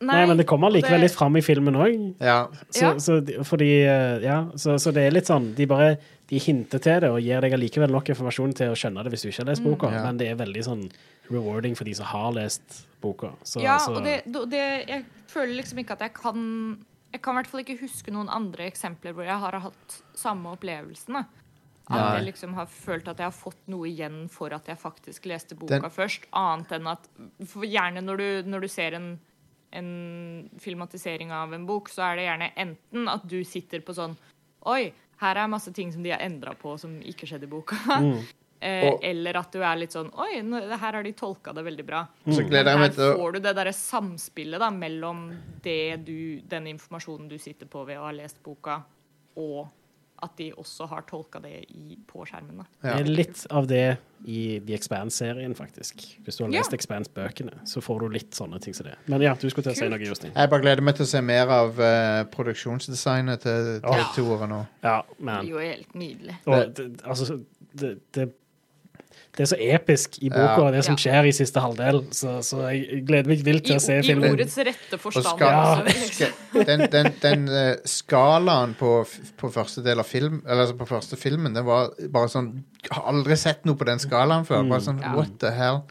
Nei, 0.00 0.26
men 0.28 0.36
det 0.36 0.44
kommer 0.46 0.68
likevel 0.70 1.00
det- 1.00 1.06
litt 1.08 1.14
fram 1.16 1.36
i 1.36 1.40
filmen 1.40 1.74
òg. 1.74 2.14
Ja. 2.20 2.48
Så, 2.70 2.90
så, 3.00 3.20
de- 3.24 3.38
fordi, 3.48 3.70
eh, 3.88 4.18
ja, 4.22 4.42
så, 4.54 4.74
så 4.78 4.92
det 4.92 5.06
er 5.06 5.10
litt 5.14 5.24
sånn 5.24 5.54
De 5.56 5.64
bare 5.66 5.96
de 6.28 6.38
hinter 6.42 6.78
til 6.82 7.00
det 7.00 7.08
og 7.08 7.20
gir 7.22 7.40
deg 7.40 7.52
allikevel 7.54 7.90
nok 7.94 8.08
informasjon 8.10 8.52
til 8.58 8.72
å 8.72 8.76
skjønne 8.76 9.02
det 9.06 9.12
hvis 9.14 9.22
du 9.22 9.28
ikke 9.30 9.44
har 9.44 9.50
lest 9.52 9.62
boka, 9.64 9.86
Ja. 9.94 10.02
men 10.04 10.16
det 10.18 10.26
er 10.32 10.34
veldig 10.36 10.64
sånn 10.66 10.90
rewarding 11.30 11.74
for 11.78 11.84
de 11.84 11.94
som 11.94 12.04
har 12.06 12.32
lest 12.32 12.82
boka. 13.00 13.30
Så, 13.44 13.62
Ja, 13.62 13.78
så, 13.78 13.94
og 13.96 14.04
det, 14.04 14.22
det, 14.26 14.42
det 14.50 14.88
Jeg 14.88 15.04
føler 15.28 15.54
liksom 15.62 15.78
ikke 15.78 15.92
at 15.92 16.00
jeg 16.00 16.12
kan 16.14 16.78
Jeg 17.12 17.22
kan 17.22 17.32
i 17.34 17.38
hvert 17.40 17.46
fall 17.46 17.60
ikke 17.64 17.78
huske 17.80 18.10
noen 18.12 18.28
andre 18.28 18.66
eksempler 18.70 19.14
hvor 19.14 19.24
jeg 19.24 19.38
har 19.38 19.52
hatt 19.60 20.02
samme 20.14 20.44
opplevelsen. 20.52 21.14
da. 21.14 21.24
At 21.88 22.16
jeg 22.18 22.24
liksom 22.32 22.54
har 22.54 22.66
følt 22.66 23.06
at 23.08 23.18
jeg 23.22 23.28
har 23.28 23.34
fått 23.36 23.60
noe 23.70 23.86
igjen 23.86 24.24
for 24.32 24.50
at 24.56 24.66
jeg 24.66 24.78
faktisk 24.80 25.26
leste 25.30 25.54
boka 25.54 25.78
Den- 25.78 25.90
først. 25.94 26.24
Annet 26.34 26.72
enn 26.72 26.86
at 26.90 27.08
Gjerne 27.62 28.02
når 28.02 28.16
du, 28.18 28.50
når 28.50 28.60
du 28.60 28.68
ser 28.68 28.94
en, 28.98 29.20
en 29.72 30.50
filmatisering 30.58 31.30
av 31.32 31.54
en 31.54 31.66
bok, 31.66 31.88
så 31.88 32.02
er 32.10 32.16
det 32.16 32.24
gjerne 32.26 32.48
enten 32.56 33.08
at 33.12 33.26
du 33.28 33.38
sitter 33.44 33.80
på 33.86 33.94
sånn 33.94 34.16
Oi, 34.66 34.92
her 35.22 35.36
er 35.38 35.46
masse 35.48 35.70
ting 35.72 35.92
som 35.92 36.02
de 36.02 36.10
har 36.10 36.18
endra 36.26 36.56
på 36.58 36.72
som 36.80 36.96
ikke 37.06 37.26
skjedde 37.28 37.46
i 37.46 37.52
boka. 37.54 37.76
Eh, 38.58 38.86
Og- 38.88 39.02
eller 39.04 39.36
at 39.36 39.52
du 39.52 39.58
er 39.60 39.76
litt 39.76 39.92
sånn 39.92 40.08
Oi, 40.16 40.40
nå, 40.40 40.56
her 40.80 40.92
har 40.96 41.02
de 41.04 41.10
tolka 41.12 41.52
det 41.52 41.62
veldig 41.62 41.84
bra. 41.86 42.06
Så 42.24 42.38
Men 42.40 42.46
gleder 42.48 42.70
jeg 42.72 42.78
meg 42.80 42.88
her 42.88 42.94
til 42.96 43.18
får 43.20 43.32
du 43.34 43.38
det 43.44 43.52
derre 43.54 43.72
samspillet 43.76 44.58
da, 44.62 44.70
mellom 44.72 45.26
det 45.62 45.98
du, 46.06 46.40
den 46.40 46.66
informasjonen 46.72 47.28
du 47.28 47.36
sitter 47.38 47.66
på 47.68 47.84
ved 47.84 47.98
å 48.00 48.06
ha 48.08 48.12
lest 48.16 48.40
boka, 48.42 48.78
og 49.36 49.68
at 50.22 50.36
de 50.38 50.50
også 50.56 50.86
har 50.88 51.02
tolka 51.08 51.40
det 51.44 51.64
i, 51.74 51.96
på 52.08 52.24
skjermen. 52.26 52.62
Da. 52.62 52.64
Ja. 52.88 52.94
Det 52.96 53.06
er 53.06 53.10
litt 53.10 53.46
av 53.50 53.66
det 53.68 53.98
i 54.24 54.58
The 54.64 54.74
Expanse-serien, 54.78 55.54
faktisk. 55.54 56.00
Hvis 56.24 56.38
du 56.38 56.44
har 56.44 56.50
Ja. 56.52 56.58
lest 56.62 56.72
Expanse-bøkene, 56.72 57.66
så 57.68 57.82
får 57.84 58.00
du 58.00 58.08
litt 58.14 58.30
sånne 58.34 58.60
ting 58.64 58.74
som 58.74 58.86
det. 58.86 58.94
Men 59.06 59.20
ja, 59.22 59.34
du 59.34 59.48
skulle 59.50 59.64
til 59.68 59.72
å 59.72 59.76
si 59.76 59.88
noe, 59.88 59.98
Justin. 60.00 60.32
Jeg 60.34 60.50
bare 60.50 60.62
gleder 60.64 60.82
meg 60.82 60.96
til 60.96 61.04
å 61.04 61.10
se 61.10 61.20
mer 61.20 61.46
av 61.52 61.78
uh, 61.78 62.24
produksjonsdesignet 62.32 63.40
til, 63.44 63.80
til 63.84 64.00
Ja. 64.00 64.08
toeren 64.16 64.48
nå. 64.50 64.66
Ja, 64.82 65.02
Det 65.18 65.28
er 65.28 65.42
jo 65.50 65.58
helt 65.58 65.94
nydelig. 65.94 66.36
og, 66.46 66.74
det, 66.74 66.88
altså, 67.04 67.42
det, 67.74 67.98
det, 68.14 68.32
det 69.36 69.44
er 69.44 69.48
så 69.50 69.56
episk 69.60 70.14
i 70.24 70.30
boka, 70.32 70.62
Ja. 70.64 70.70
det 70.72 70.84
som 70.86 70.96
skjer 70.96 71.26
i 71.28 71.32
siste 71.36 71.60
halvdel, 71.60 71.98
så, 72.10 72.38
så 72.42 72.62
jeg 72.72 73.02
gleder 73.06 73.28
meg 73.28 73.42
vilt 73.44 73.66
til 73.68 73.76
å 73.76 73.80
se 73.84 73.98
I 73.98 74.02
filmen. 74.06 74.30
ordets 74.32 74.56
rette 74.56 74.98
forstand. 74.98 75.26
skal- 75.36 75.52
Ja. 75.52 75.82
liksom. 75.86 76.64
Den, 76.70 76.86
den, 76.90 77.10
den 77.20 77.44
uh, 77.52 77.74
skalaen 77.84 78.72
på, 78.80 78.94
på 79.36 79.50
første 79.52 79.84
del 79.84 80.00
av 80.00 80.08
film 80.08 80.38
Eller 80.46 80.62
altså 80.64 80.78
på 80.80 80.86
første 80.88 81.16
filmen, 81.20 81.52
det 81.54 81.64
var 81.68 81.90
bare 82.08 82.28
sånn 82.32 82.48
Jeg 82.82 82.92
har 82.96 83.04
aldri 83.12 83.36
sett 83.36 83.64
noe 83.68 83.76
på 83.76 83.84
den 83.84 83.98
skalaen 84.00 84.46
før. 84.48 84.64
Bare 84.70 84.80
sånn, 84.80 85.00
Ja. 85.04 85.12
what 85.14 85.36
the 85.38 85.50
hell? 85.52 85.82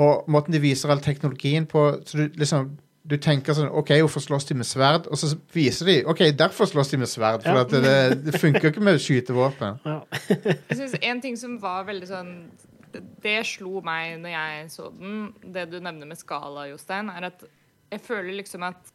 Og 0.00 0.28
måten 0.28 0.52
de 0.52 0.60
viser 0.62 0.90
all 0.92 1.00
teknologien 1.04 1.66
på 1.66 1.88
Så 2.06 2.16
du 2.20 2.28
liksom 2.40 2.76
du 3.10 3.16
tenker 3.20 3.56
sånn 3.58 3.68
OK, 3.76 3.90
hvorfor 4.04 4.22
slåss 4.24 4.46
de 4.50 4.54
med 4.60 4.68
sverd? 4.68 5.08
Og 5.10 5.18
så 5.20 5.32
viser 5.54 5.88
de 5.90 5.96
OK, 6.10 6.22
derfor 6.38 6.68
slåss 6.70 6.92
de 6.94 7.00
med 7.02 7.10
sverd. 7.10 7.42
For 7.44 7.58
Ja. 7.58 7.64
at 7.66 7.74
det, 7.74 7.82
det, 7.84 8.18
det 8.30 8.40
funker 8.40 8.70
ikke 8.70 8.84
med 8.86 9.00
skytevåpen. 9.02 9.80
Ja. 9.84 9.98
Jeg 10.30 10.76
synes 10.78 10.94
En 11.02 11.20
ting 11.24 11.36
som 11.40 11.58
var 11.62 11.84
veldig 11.90 12.08
sånn 12.10 12.32
det, 12.94 13.02
det 13.22 13.36
slo 13.46 13.80
meg 13.86 14.16
når 14.22 14.32
jeg 14.34 14.70
så 14.74 14.88
den, 14.96 15.28
det 15.54 15.68
du 15.70 15.76
nevner 15.78 16.08
med 16.10 16.18
skala, 16.18 16.64
Jostein, 16.72 17.10
er 17.12 17.28
at 17.28 17.44
jeg 17.90 18.00
føler 18.06 18.34
liksom 18.40 18.64
at 18.66 18.90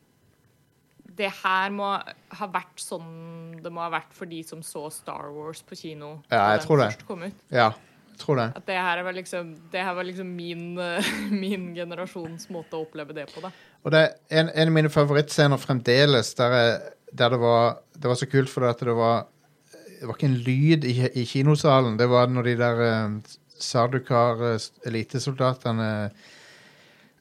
det 1.15 1.29
her 1.43 1.71
må 1.71 1.93
ha 2.35 2.47
vært 2.51 2.81
sånn 2.81 3.59
det 3.63 3.71
må 3.71 3.79
ha 3.85 3.91
vært 3.93 4.11
for 4.17 4.27
de 4.27 4.41
som 4.43 4.59
så 4.65 4.87
Star 4.91 5.29
Wars 5.31 5.61
på 5.63 5.77
kino 5.79 6.17
Ja, 6.31 6.49
jeg 6.57 6.65
tror 6.65 6.81
det. 6.81 6.89
først 6.91 7.05
kom 7.07 7.23
ut. 7.23 7.45
Ja, 7.55 7.69
jeg 8.11 8.19
tror 8.19 8.39
det. 8.41 8.49
At 8.59 8.65
det 8.67 8.75
her 8.79 9.01
var 9.07 9.15
liksom, 9.15 9.53
det 9.71 9.85
her 9.87 9.95
var 9.95 10.03
liksom 10.07 10.27
min, 10.35 10.75
min 11.45 11.69
generasjons 11.77 12.49
måte 12.51 12.75
å 12.75 12.83
oppleve 12.83 13.15
det 13.15 13.29
på. 13.31 13.43
da. 13.47 13.53
Og 13.85 13.93
det 13.93 14.01
er 14.01 14.41
en, 14.41 14.49
en 14.49 14.69
av 14.71 14.73
mine 14.73 14.89
favorittscener 14.89 15.61
fremdeles, 15.61 16.31
der, 16.39 16.53
jeg, 16.57 16.77
der 17.13 17.35
det, 17.35 17.39
var, 17.41 17.75
det 17.93 18.09
var 18.09 18.17
så 18.17 18.27
kult 18.31 18.49
fordi 18.49 18.71
at 18.71 18.81
det 18.87 18.95
var 18.97 19.27
Det 19.95 20.07
var 20.09 20.17
ikke 20.17 20.27
en 20.27 20.39
lyd 20.43 20.83
i, 20.89 20.95
i 21.21 21.25
kinosalen. 21.25 21.95
Det 21.97 22.07
var 22.11 22.27
når 22.27 22.49
de 22.49 22.55
der 22.59 22.81
uh, 22.81 23.35
Sardukar 23.55 24.41
eh, 24.43 24.65
elitesoldatene 24.85 25.85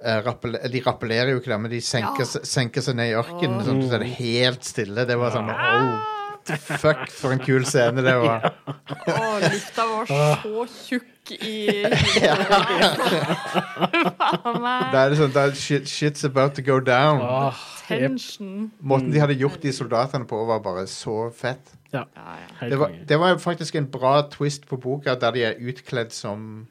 eh, 0.02 0.18
rappel, 0.26 0.56
De 0.72 0.80
rappellerer 0.82 1.30
jo 1.30 1.38
ikke 1.38 1.52
der, 1.52 1.60
men 1.62 1.70
de 1.70 1.78
senker, 1.80 2.26
Ja. 2.26 2.42
senker 2.42 2.82
seg 2.82 2.98
ned 2.98 3.12
i 3.12 3.14
ørkenen. 3.20 3.60
oh. 3.60 3.68
Sånn, 3.68 3.84
så 3.86 3.94
er 3.94 4.02
det 4.02 4.10
helt 4.18 4.66
stille. 4.66 5.06
Det 5.06 5.16
var 5.20 5.36
sånn 5.36 5.52
oh, 5.54 6.10
Fuck, 6.44 7.06
for 7.14 7.32
en 7.32 7.40
kul 7.40 7.64
scene 7.64 8.02
det 8.04 8.16
var. 8.20 8.50
Å, 8.68 9.28
lufta 9.46 9.86
var 9.88 10.10
så 10.10 10.66
tjukk 10.74 11.06
i 11.30 11.84
Faen 13.24 14.60
meg. 14.62 14.90
Da 14.92 15.04
er 15.04 15.12
det 15.12 15.18
sånn 15.20 15.32
da 15.34 15.46
er 15.48 15.54
shit, 15.58 15.88
Shit's 15.90 16.24
about 16.28 16.54
to 16.58 16.62
go 16.66 16.78
down. 16.84 17.22
Åh, 17.24 17.62
jep. 17.88 18.00
Tension. 18.10 18.70
Måten 18.80 19.10
de 19.12 19.20
hadde 19.22 19.36
gjort 19.40 19.60
de 19.62 19.72
soldatene 19.76 20.26
på, 20.28 20.38
var 20.48 20.60
bare 20.64 20.86
så 20.90 21.30
fett. 21.34 21.72
ja, 21.92 22.04
Ja, 22.16 22.36
ja. 22.40 22.48
helt 22.60 22.70
Det 22.72 22.78
var, 22.78 22.88
konge. 22.88 23.04
det 23.06 23.18
var 23.20 23.36
faktisk 23.38 23.74
en 23.76 23.86
bra 23.90 24.14
twist 24.30 24.66
på 24.66 24.76
boka, 24.80 25.14
der 25.14 25.30
de 25.32 25.42
er 25.44 25.54
utkledd 25.60 26.12
som 26.12 26.66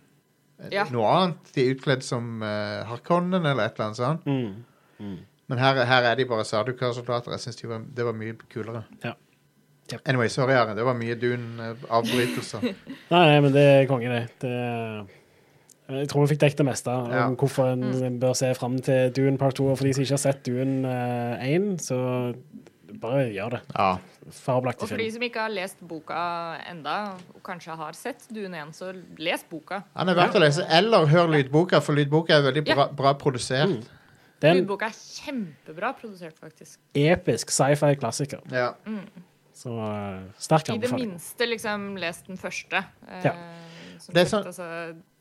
eh, 0.59 0.69
Ja. 0.71 0.85
noe 0.91 1.07
annet. 1.07 1.53
De 1.55 1.61
er 1.67 1.75
utkledd 1.75 2.03
som 2.03 2.41
uh, 2.41 2.83
Harkonnen 2.89 3.45
eller 3.45 3.63
et 3.65 3.73
eller 3.79 3.85
annet 3.85 3.97
sånt. 3.97 4.25
Mm. 4.25 5.17
Men 5.49 5.57
her, 5.59 5.83
her 5.85 6.03
er 6.03 6.15
de 6.15 6.25
bare 6.25 6.43
Sardukar-soldater. 6.45 7.31
Jeg 7.31 7.39
synes 7.39 7.55
de 7.55 7.67
var, 7.69 7.81
det 7.95 8.05
var 8.05 8.13
mye 8.13 8.33
kulere. 8.49 8.83
Ja. 9.03 9.13
Yep. 9.91 10.01
Anyway, 10.07 10.29
sorry, 10.31 10.53
Are. 10.55 10.73
Det 10.77 10.85
var 10.87 10.95
mye 10.95 11.15
Dune-avbrytelser. 11.19 12.63
Nei, 13.11 13.25
nei, 13.27 13.39
men 13.43 13.51
det 13.53 13.63
er 13.67 13.85
konge, 13.89 14.07
det. 14.09 14.23
det 14.39 14.53
jeg 15.93 16.07
tror 16.09 16.23
vi 16.23 16.31
fikk 16.33 16.39
dekket 16.45 16.61
det 16.61 16.65
meste 16.69 16.87
om 16.95 17.11
Ja. 17.11 17.25
hvorfor 17.35 17.73
en 17.73 17.81
Mm. 17.91 18.19
bør 18.21 18.33
se 18.39 18.53
fram 18.55 18.77
til 18.81 19.11
Dune 19.11 19.37
Part 19.37 19.55
2. 19.59 19.67
Og 19.71 19.77
for 19.77 19.83
de 19.85 19.93
som 19.93 20.01
ikke 20.05 20.15
har 20.15 20.23
sett 20.23 20.43
Dune 20.47 20.87
eh, 20.87 21.43
1, 21.57 21.77
så 21.83 21.97
bare 23.03 23.27
gjør 23.33 23.49
det. 23.57 23.61
ja. 23.75 23.97
Fabelaktig 24.31 24.83
Og 24.83 24.89
for 24.93 24.97
de 24.97 25.09
som 25.11 25.21
ikke 25.21 25.41
har 25.43 25.49
lest 25.51 25.81
boka 25.85 26.15
enda, 26.71 26.93
og 27.35 27.41
kanskje 27.43 27.75
har 27.75 27.91
sett 27.93 28.23
Dune 28.33 28.55
1, 28.55 28.71
så 28.73 28.93
les 29.19 29.43
boka. 29.51 29.81
Han 29.99 30.07
er 30.09 30.15
verdt 30.15 30.35
å 30.39 30.39
lese. 30.39 30.63
Eller 30.71 31.05
hør 31.11 31.27
lydboka, 31.27 31.81
for 31.83 31.93
lydboka 31.93 32.37
er 32.37 32.45
veldig 32.47 32.63
bra, 32.73 32.87
bra 32.87 33.13
produsert. 33.19 33.67
Mm. 33.67 33.83
Er 34.41 34.55
Lydboka 34.61 34.85
er 34.87 34.95
kjempebra 34.95 35.91
produsert, 35.99 36.39
faktisk. 36.39 36.79
episk 36.95 37.51
sci-fi-klassiker. 37.51 38.39
Ja. 38.51 38.71
Så 39.63 39.71
uh, 39.71 40.19
sterk 40.43 40.73
I 40.73 40.77
det 40.83 40.91
minste 40.91 41.47
liksom 41.47 41.93
les 42.01 42.19
den 42.27 42.37
første. 42.41 42.83
Eh, 43.07 43.23
Ja. 43.29 43.33
Som 44.03 44.13
Det 44.17 44.25
er 44.25 44.27
sånn- 44.27 44.45
altså, 44.49 44.65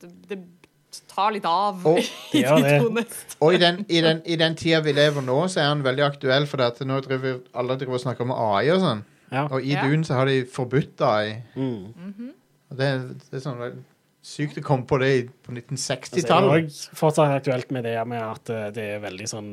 det, 0.02 0.10
det 0.28 0.38
tar 1.08 1.30
litt 1.32 1.44
av 1.46 1.84
Og- 1.86 1.98
i 2.34 2.42
de 2.42 2.72
to 2.82 2.88
neste. 2.90 3.36
Og 3.40 3.54
i 3.54 3.60
den, 3.62 3.84
i, 3.88 4.00
den, 4.02 4.22
i 4.26 4.36
den 4.36 4.56
tida 4.58 4.80
vi 4.82 4.92
lever 4.96 5.22
nå, 5.22 5.36
så 5.48 5.60
er 5.62 5.68
han 5.70 5.84
veldig 5.86 6.04
aktuell, 6.08 6.46
for 6.50 6.60
at 6.66 6.80
nå 6.84 6.98
driver 7.04 7.38
alle 7.54 7.76
driver 7.78 7.94
og 8.00 8.02
snakker 8.02 8.26
om 8.26 8.32
AI 8.34 8.70
og 8.74 8.80
sånn. 8.82 9.04
Ja. 9.32 9.44
Og 9.46 9.62
i 9.64 9.72
Ja. 9.76 9.86
Dune 9.86 10.04
så 10.04 10.18
har 10.18 10.26
de 10.26 10.40
forbudt 10.44 11.00
AI. 11.00 11.42
Mm. 11.54 12.32
Og 12.72 12.76
det, 12.76 12.90
det 13.30 13.38
er 13.38 13.44
sånn 13.46 13.62
sykt 14.22 14.58
å 14.58 14.62
komme 14.62 14.86
på 14.86 14.98
det 15.02 15.08
i- 15.10 15.22
på 15.26 15.50
Altså, 15.50 15.54
det 15.54 15.64
er 15.64 15.74
1960-tallet. 15.74 16.74
fortsatt 16.94 17.32
aktuelt 17.42 17.70
med 17.74 17.82
det 17.84 18.06
med 18.06 18.22
at 18.22 18.50
eh, 18.50 18.70
det 18.70 18.84
er 18.94 19.00
veldig 19.02 19.26
sånn 19.28 19.48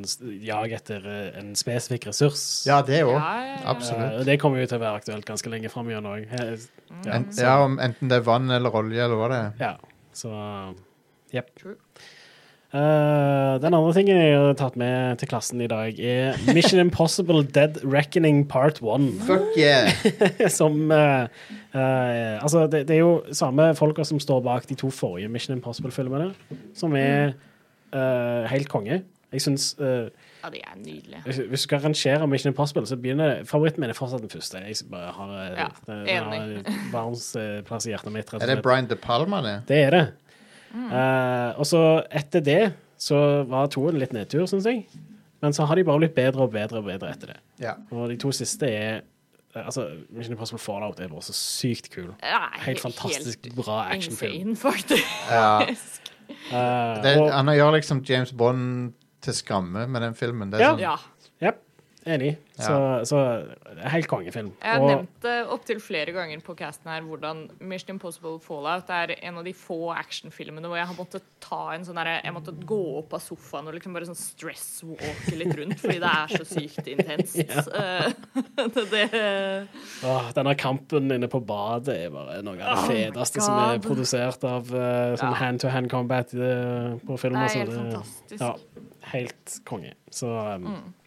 jag 0.46 0.72
etter 0.78 1.06
eh, 1.10 1.40
en 1.40 1.56
spesifikk 1.56 2.06
ressurs. 2.12 2.66
ja, 2.68 2.82
det 2.86 3.02
òg. 3.04 3.16
Ja, 3.18 3.34
ja, 3.42 3.56
ja. 3.56 3.64
Absolutt. 3.74 4.20
Eh, 4.20 4.24
det 4.26 4.38
kommer 4.40 4.60
jo 4.62 4.68
til 4.68 4.78
å 4.78 4.82
være 4.84 5.02
aktuelt 5.02 5.26
ganske 5.26 5.50
lenge 5.50 5.72
fram 5.74 5.90
igjen 5.90 6.06
òg. 6.06 6.28
Ja, 7.06 7.20
så- 7.32 7.42
ja, 7.42 7.56
om 7.66 7.80
enten 7.80 8.08
det 8.10 8.18
er 8.22 8.22
vann 8.30 8.50
eller 8.52 8.70
olje 8.70 9.04
eller 9.04 9.16
hva 9.16 9.30
det 9.30 9.40
er. 9.42 9.54
ja, 9.60 9.76
så 10.14 10.76
jepp. 11.34 11.50
Eh, 12.70 13.54
den 13.64 13.74
andre 13.74 13.94
tingen 13.98 14.20
jeg 14.20 14.36
har 14.38 14.52
tatt 14.60 14.76
med 14.78 15.18
til 15.18 15.30
klassen 15.32 15.62
i 15.66 15.68
dag, 15.70 15.98
er 15.98 16.38
Mission 16.54 16.78
Impossible 16.84 17.42
Dead 17.42 17.80
Reckoning 17.82 18.44
Part 18.50 18.78
1. 18.86 19.08
Fuck 19.26 19.58
yeah! 19.58 19.90
som 20.60 20.92
uh, 20.94 21.26
uh, 21.74 22.36
Altså, 22.44 22.68
det, 22.70 22.84
det 22.92 23.00
er 23.00 23.02
jo 23.02 23.24
samme 23.34 23.72
folka 23.80 24.06
som 24.06 24.22
står 24.22 24.44
bak 24.46 24.70
de 24.70 24.78
to 24.78 24.92
forrige 24.94 25.32
Mission 25.34 25.58
Impossible-filmene, 25.58 26.30
som 26.78 26.94
er 26.94 27.34
eh, 27.90 28.46
helt 28.54 28.70
konge. 28.70 29.02
Jeg 29.34 29.42
syns 29.42 29.72
eh, 29.82 30.08
Ja, 30.44 30.50
de 30.54 30.62
er 30.62 30.78
nydelige. 30.78 31.22
hvis, 31.26 31.42
hvis 31.50 31.66
du 31.66 31.68
skal 31.68 31.84
rangere 31.84 32.28
Mission 32.28 32.54
Impossible, 32.54 32.86
så 32.86 32.98
begynner 32.98 33.44
favoritten 33.50 33.82
min 33.82 33.90
er 33.90 33.98
fortsatt 33.98 34.22
den 34.22 34.30
første. 34.30 34.62
Jeg 34.62 34.76
bare 34.92 35.12
har, 35.18 35.36
Ja, 35.58 35.68
enig. 35.90 36.64
det 36.66 36.74
har 36.94 37.86
i 37.86 37.94
hjertet 37.94 38.14
mitt. 38.14 38.34
Er 38.34 38.46
det. 38.46 38.62
Brian 38.62 38.90
De 38.90 38.96
Palma, 38.96 39.42
det? 39.42 39.62
Det 39.68 39.84
er 39.90 39.96
det. 39.98 40.08
Eh, 40.76 41.60
og 41.60 41.66
så 41.66 41.84
etter 42.12 42.42
det 42.46 42.74
så 43.00 43.44
var 43.48 43.68
toen 43.72 43.96
litt 44.00 44.12
nedtur, 44.14 44.46
syns 44.50 44.66
jeg. 44.68 44.84
Men 45.42 45.54
så 45.56 45.66
har 45.66 45.76
de 45.80 45.84
bare 45.88 46.02
blitt 46.02 46.16
bedre 46.18 46.44
og 46.44 46.52
bedre 46.52 46.82
og 46.82 46.86
bedre 46.90 47.14
etter 47.14 47.28
det. 47.34 47.38
Ja. 47.64 47.74
Og 47.96 48.10
de 48.12 48.18
to 48.20 48.32
siste 48.36 48.68
er 48.68 48.98
eh, 49.56 49.64
Altså, 49.66 49.88
Mission 50.14 50.36
Impossible 50.36 50.60
Fallout 50.62 51.00
er 51.00 51.08
bare 51.10 51.24
så 51.26 51.34
sykt 51.34 51.90
kul. 51.94 52.12
Ja, 52.22 52.44
Helt 52.66 52.80
fantastisk 52.84 53.48
bra 53.56 53.86
actionfilm. 53.90 54.50
Insane, 54.52 54.56
faktisk. 54.56 55.06
ja. 55.32 55.60
Eh, 56.30 57.02
Det, 57.02 57.16
og, 57.18 57.32
han 57.34 57.48
gjør 57.58 57.72
liksom 57.74 58.04
James 58.06 58.32
Bond 58.38 58.94
til 59.22 59.34
skamme 59.34 59.88
med 59.90 60.02
den 60.06 60.14
filmen. 60.16 60.52
Det 60.52 60.60
er 60.62 60.64
Ja. 60.64 60.70
sånn, 60.76 60.80
Ja. 60.80 60.96
ja, 61.42 61.52
enig. 62.16 62.36
Så, 62.60 62.74
Ja. 62.76 63.04
Så, 63.08 63.16
så 63.16 63.88
helt 63.88 64.08
kongefilm. 64.12 64.50
Jeg 64.62 64.72
har 64.74 64.82
Og- 64.84 64.90
nevnt 64.92 65.22
det 65.24 65.36
opptil 65.48 65.80
flere 65.80 66.12
ganger 66.12 66.42
på 66.44 66.56
casten 66.60 66.90
her 66.92 67.02
hvordan 67.08 67.46
Mission 67.62 67.96
Impossible 67.96 68.40
Fallout 68.44 68.90
er 68.90 69.14
en 69.22 69.38
av 69.40 69.46
de 69.48 69.54
få 69.56 69.94
actionfilmene 69.96 70.68
hvor 70.68 70.76
jeg 70.76 70.90
har 70.90 70.96
måttet 71.00 71.24
ta 71.40 71.62
en 71.74 71.86
sånn 71.88 71.96
derre 71.96 72.18
Jeg 72.24 72.34
måtte 72.36 72.52
gå 72.68 72.80
opp 73.00 73.14
av 73.14 73.22
sofaen 73.24 73.68
og 73.72 73.78
liksom 73.78 73.94
bare 73.96 74.10
sånn 74.10 74.20
stress-walke 74.20 75.38
litt 75.40 75.56
rundt 75.56 75.80
fordi 75.80 76.00
det 76.04 76.12
er 76.12 76.36
så 76.36 76.46
sykt 76.52 76.88
intenst. 76.92 77.40
ja. 77.40 77.64
det, 78.76 78.86
det 78.92 79.68
Åh, 80.04 80.30
denne 80.36 80.56
kampen 80.60 81.12
inne 81.16 81.28
på 81.32 81.40
badet 81.46 81.96
er 81.96 82.10
bare 82.14 82.42
noe 82.44 82.60
av 82.60 82.88
det 82.90 83.10
Oh 83.10 83.16
my 83.16 83.26
som 83.40 83.56
er 83.64 83.80
produsert 83.84 84.44
av 84.44 84.68
uh, 84.74 85.16
sånn 85.20 85.32
Ja. 85.32 85.40
hand-to-hand 85.46 85.90
combat 85.92 86.34
uh, 86.36 86.98
på 87.08 87.18
film. 87.20 87.36
er 87.40 87.48
helt 87.48 87.70
Det- 87.72 87.78
fantastisk. 87.80 88.42
Ja, 88.42 88.56
helt 89.14 89.60
konge. 89.66 89.94
Så 90.12 90.28
um, 90.28 90.66
og 90.68 90.99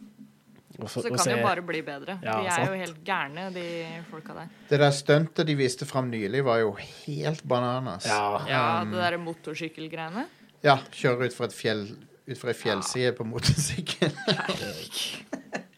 Så 0.88 1.02
kan 1.04 1.20
det 1.20 1.36
jo 1.36 1.42
bare 1.44 1.62
bli 1.66 1.82
bedre. 1.84 2.16
Ja, 2.24 2.38
de 2.40 2.48
er 2.48 2.54
sant. 2.56 2.70
jo 2.70 2.78
helt 2.80 3.02
gærne, 3.04 3.48
de 3.54 3.64
folka 4.10 4.36
der. 4.38 4.54
Det 4.70 4.78
der 4.80 4.94
stuntet 4.96 5.46
de 5.46 5.56
viste 5.58 5.88
fram 5.88 6.08
nylig, 6.10 6.44
var 6.46 6.62
jo 6.62 6.72
helt 6.78 7.44
bananas. 7.48 8.06
Ja. 8.08 8.40
Ja, 8.48 8.62
det 8.88 8.96
derre 8.96 9.20
motorsykkelgreiene. 9.20 10.24
Ja, 10.64 10.78
kjøre 10.94 11.28
ut 11.28 11.36
fra 11.36 11.50
et 11.50 11.56
fjell 11.56 11.86
Ut 12.22 12.38
ei 12.46 12.52
fjellside 12.54 13.10
på 13.18 13.24
motorsykkel. 13.26 14.12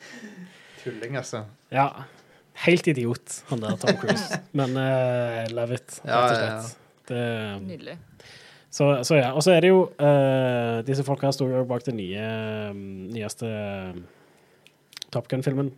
Tulling, 0.83 1.17
altså. 1.17 1.47
ja. 1.73 1.89
Helt 2.65 2.87
idiot, 2.87 3.43
han 3.49 3.63
der 3.65 3.77
Tom 3.81 3.97
Cruise. 3.99 4.39
Men 4.59 4.77
uh, 4.77 5.41
love 5.57 5.75
it, 5.75 5.97
rett 6.05 6.05
og 6.05 6.11
ja, 6.13 6.21
ja. 6.21 6.59
slett. 6.61 6.77
Det, 7.09 7.23
Nydelig. 7.65 7.97
så, 8.71 8.91
så 9.05 9.19
ja. 9.19 9.33
Og 9.33 9.43
så 9.45 9.53
er 9.57 9.65
det 9.65 9.73
jo 9.73 9.81
uh, 10.01 10.79
Disse 10.87 11.05
folka 11.05 11.33
står 11.35 11.51
jo 11.53 11.65
bak 11.69 11.85
det 11.85 11.97
nye, 11.97 12.29
um, 12.71 12.79
nyeste 13.13 13.49
um, 13.91 14.05
Top 15.15 15.31
Gun-filmen. 15.31 15.73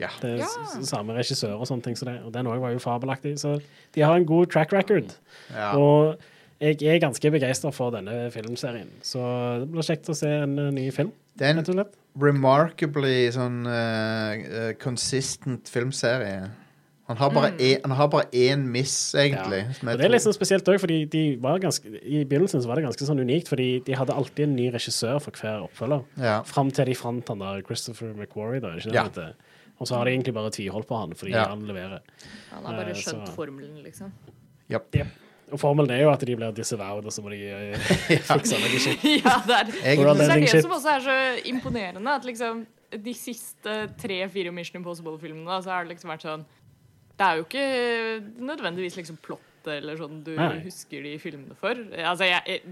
Ja. 0.00 0.08
Det 0.22 0.34
er 0.34 0.42
Ja. 0.42 0.82
samme 0.88 1.14
regissør 1.14 1.54
og 1.60 1.68
sånne 1.68 1.84
ting. 1.84 1.96
Så 1.98 2.08
det, 2.08 2.18
og 2.24 2.32
den 2.34 2.48
òg 2.50 2.60
var 2.60 2.72
jo 2.74 2.82
fabelaktig. 2.82 3.36
Så 3.38 3.60
de 3.94 4.00
har 4.02 4.16
en 4.16 4.26
god 4.26 4.50
track 4.50 4.72
record. 4.72 5.14
ja. 5.54 5.74
Og 5.76 6.18
jeg 6.62 6.82
er 6.82 7.00
ganske 7.02 7.30
begeistra 7.34 7.72
for 7.74 7.90
denne 7.90 8.30
filmserien. 8.30 8.90
Så 9.02 9.18
det 9.60 9.70
blir 9.72 9.86
kjekt 9.86 10.10
å 10.12 10.16
se 10.16 10.30
en 10.44 10.58
eh, 10.58 10.70
ny 10.70 10.90
film, 10.94 11.12
Det 11.38 11.48
er 11.48 11.58
en 11.58 11.86
remarkably 12.20 13.30
sånn 13.32 13.62
uh, 13.64 14.36
uh, 14.36 14.72
consistent 14.76 15.70
filmserie. 15.72 16.50
Han 17.16 17.16
har 17.16 17.30
bare 17.30 17.50
én- 17.58 17.80
han 17.84 17.90
har 17.96 18.08
bare 18.08 18.26
én 18.32 18.64
miss, 18.66 19.14
egentlig. 19.14 19.60
Ja. 19.82 19.92
Og 19.92 19.98
det 19.98 20.04
er 20.06 20.08
liksom 20.08 20.12
litt 20.12 20.22
sånn 20.22 20.36
spesielt 20.38 20.68
òg, 20.68 20.80
fordi 20.80 20.98
de 21.10 21.36
var 21.36 21.58
ganske, 21.58 21.84
i 22.02 22.24
begynnelsen 22.24 22.62
så 22.62 22.66
var 22.68 22.76
det 22.76 22.84
ganske 22.84 23.06
sånn 23.08 23.20
unikt. 23.20 23.48
Fordi 23.48 23.84
de 23.84 23.92
hadde 23.94 24.14
alltid 24.14 24.48
en 24.48 24.56
ny 24.56 24.70
regissør 24.70 25.20
for 25.20 25.30
hver 25.32 25.62
oppfølger. 25.68 26.04
ja. 26.18 26.42
Fram 26.42 26.70
til 26.70 26.84
de 26.86 26.94
fant 26.94 27.28
han 27.28 27.38
der 27.38 27.62
Christopher 27.62 28.12
McQuarrie, 28.14 28.60
da. 28.60 28.68
Ikke 28.76 28.92
det 28.92 29.16
Ja. 29.16 29.32
Og 29.80 29.86
så 29.88 29.96
har 29.96 30.04
de 30.04 30.10
egentlig 30.12 30.34
bare 30.34 30.50
tviholdt 30.50 30.86
på 30.86 30.96
han 31.00 31.10
fordi 31.12 31.30
Ja. 31.32 31.46
han 31.48 31.66
leverer. 31.66 32.00
Han 32.52 32.64
har 32.64 32.72
bare 32.76 32.90
Eh, 32.90 32.94
skjønt 32.94 33.26
så- 33.28 33.34
formelen, 33.34 33.82
liksom. 33.82 34.12
Japp. 34.70 34.94
Og 35.52 35.58
formelen 35.60 35.90
er 35.90 36.02
jo 36.02 36.10
at 36.10 36.20
de 36.20 36.34
blir 36.36 36.52
disavowed, 36.54 37.04
og 37.04 37.10
så 37.12 37.20
må 37.22 37.30
de 37.30 37.46
eh, 37.48 37.74
fikse 37.78 38.58
noe 38.58 38.78
shit. 38.78 39.02
ja, 39.24 39.42
det 39.44 39.56
er 39.58 39.64
det 39.64 39.98
er 40.30 40.40
det 40.40 40.62
som 40.62 40.70
også 40.70 40.96
er 40.96 41.00
så 41.00 41.44
imponerende, 41.44 42.08
at 42.08 42.22
liksom 42.24 42.66
de 43.02 43.12
siste 43.14 43.88
tre-fire 43.98 44.52
Mission 44.52 44.82
Impossible-filmene, 44.82 45.62
så 45.62 45.70
har 45.70 45.84
det 45.84 45.96
liksom 45.96 46.10
vært 46.10 46.22
sånn 46.22 46.44
Det 47.18 47.28
er 47.28 47.38
jo 47.38 47.46
ikke 47.46 47.66
nødvendigvis 48.42 48.98
liksom 48.98 49.18
plott 49.22 49.68
eller 49.70 49.98
sånn 50.00 50.22
du 50.26 50.32
Nei. 50.34 50.56
husker 50.64 51.04
de 51.04 51.12
filmene 51.22 51.54
for. 51.58 51.78
Altså, 52.02 52.26
jeg, 52.26 52.64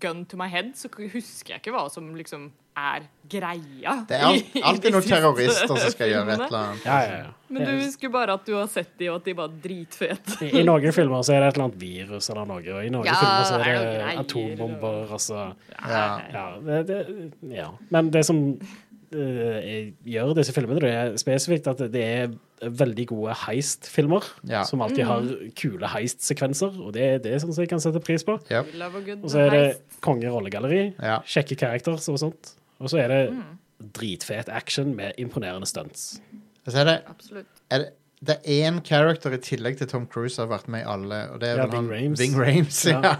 gun 0.00 0.24
to 0.28 0.36
my 0.36 0.48
head, 0.52 0.74
så 0.76 0.90
husker 0.92 1.54
jeg 1.54 1.62
ikke 1.62 1.72
hva 1.74 1.86
som 1.92 2.10
liksom 2.16 2.50
er 2.76 3.04
greia. 3.28 3.94
Det 4.08 4.16
er 4.16 4.26
alt, 4.26 4.54
alltid 4.64 4.94
noen 4.94 5.06
terrorister 5.06 5.68
som 5.68 5.92
skal 5.92 6.08
gjøre 6.08 6.34
et 6.34 6.44
eller 6.46 6.58
annet. 6.58 6.84
Ja, 6.86 6.98
ja, 7.04 7.16
ja. 7.26 7.32
Men 7.52 7.66
du 7.68 7.72
husker 7.82 8.12
bare 8.12 8.36
at 8.38 8.46
du 8.48 8.54
har 8.56 8.68
sett 8.72 8.94
de, 9.00 9.10
og 9.12 9.18
at 9.20 9.26
de 9.28 9.34
var 9.36 9.56
dritfete. 9.64 10.38
I, 10.46 10.52
I 10.60 10.62
noen 10.64 10.94
filmer 10.96 11.24
så 11.26 11.36
er 11.36 11.44
det 11.44 11.50
et 11.50 11.58
eller 11.58 11.68
annet 11.68 11.82
virus 11.82 12.30
eller 12.32 12.48
noe, 12.48 12.62
og 12.62 12.86
i 12.86 12.92
noen 12.92 13.08
Ja, 13.08 13.18
filmer 13.20 13.48
så 13.48 13.58
er 13.58 13.66
det 13.66 13.74
er 13.74 13.90
det 13.98 14.14
atombomber. 14.24 15.02
Altså. 15.18 15.42
Ja. 15.76 16.06
Ja, 16.32 16.46
det, 16.68 16.80
det, 16.88 17.02
ja. 17.52 17.68
Men 17.92 18.08
det 18.14 18.24
som 18.28 18.40
uh, 18.56 19.58
gjør 20.16 20.32
disse 20.40 20.56
filmene, 20.56 20.80
det 20.84 20.94
er 20.96 21.20
spesifikt 21.20 21.68
at 21.74 21.84
det 21.92 22.06
er 22.08 22.32
veldig 22.62 23.06
gode 23.10 23.34
heist-filmer. 23.44 24.22
Ja. 24.48 24.62
Som 24.68 24.80
alltid 24.84 25.04
har 25.08 25.22
kule 25.58 25.86
heist-sekvenser, 25.92 26.70
og 26.82 26.92
det 26.96 27.02
er 27.02 27.18
det 27.24 27.40
som 27.42 27.50
jeg 27.56 27.68
kan 27.72 27.80
sette 27.82 28.00
pris 28.04 28.24
på. 28.24 28.38
Good 28.48 29.24
Og 29.24 29.30
så 29.30 29.38
er 29.46 29.50
det 29.50 29.76
kongerollegalleri, 30.04 30.94
Ja. 31.02 31.18
kjekke 31.26 31.56
characters 31.58 32.08
og 32.08 32.18
sånt. 32.18 32.54
Og 32.80 32.88
så 32.90 32.98
er 33.02 33.08
det 33.08 33.34
dritfet 33.92 34.48
action 34.48 34.94
med 34.96 35.12
imponerende 35.18 35.66
stunts. 35.66 36.20
Så 36.66 36.78
er 36.78 36.84
det, 36.84 37.02
Absolutt. 37.10 37.46
er 37.70 37.78
det 37.78 37.88
det 38.22 38.36
er 38.46 38.70
én 38.70 38.78
character 38.86 39.32
i 39.34 39.38
tillegg 39.42 39.78
til 39.78 39.86
Tom 39.90 40.06
Cruise 40.06 40.34
som 40.36 40.48
har 40.48 40.58
vært 40.60 40.68
med 40.68 40.80
i 40.84 40.86
alle, 40.86 41.28
og 41.32 41.40
det 41.40 41.48
er 41.48 41.56
Ja, 41.56 41.66
vel 41.66 41.74
han 41.74 41.88
Rhames. 41.90 42.20
Ving 42.20 42.36
Rhames. 42.38 42.84
Ja. 42.86 43.00
Ja. 43.02 43.16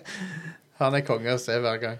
Han 0.80 0.94
er 0.98 1.04
konge 1.06 1.34
å 1.34 1.40
se 1.40 1.56
hver 1.62 1.78
gang. 1.82 1.98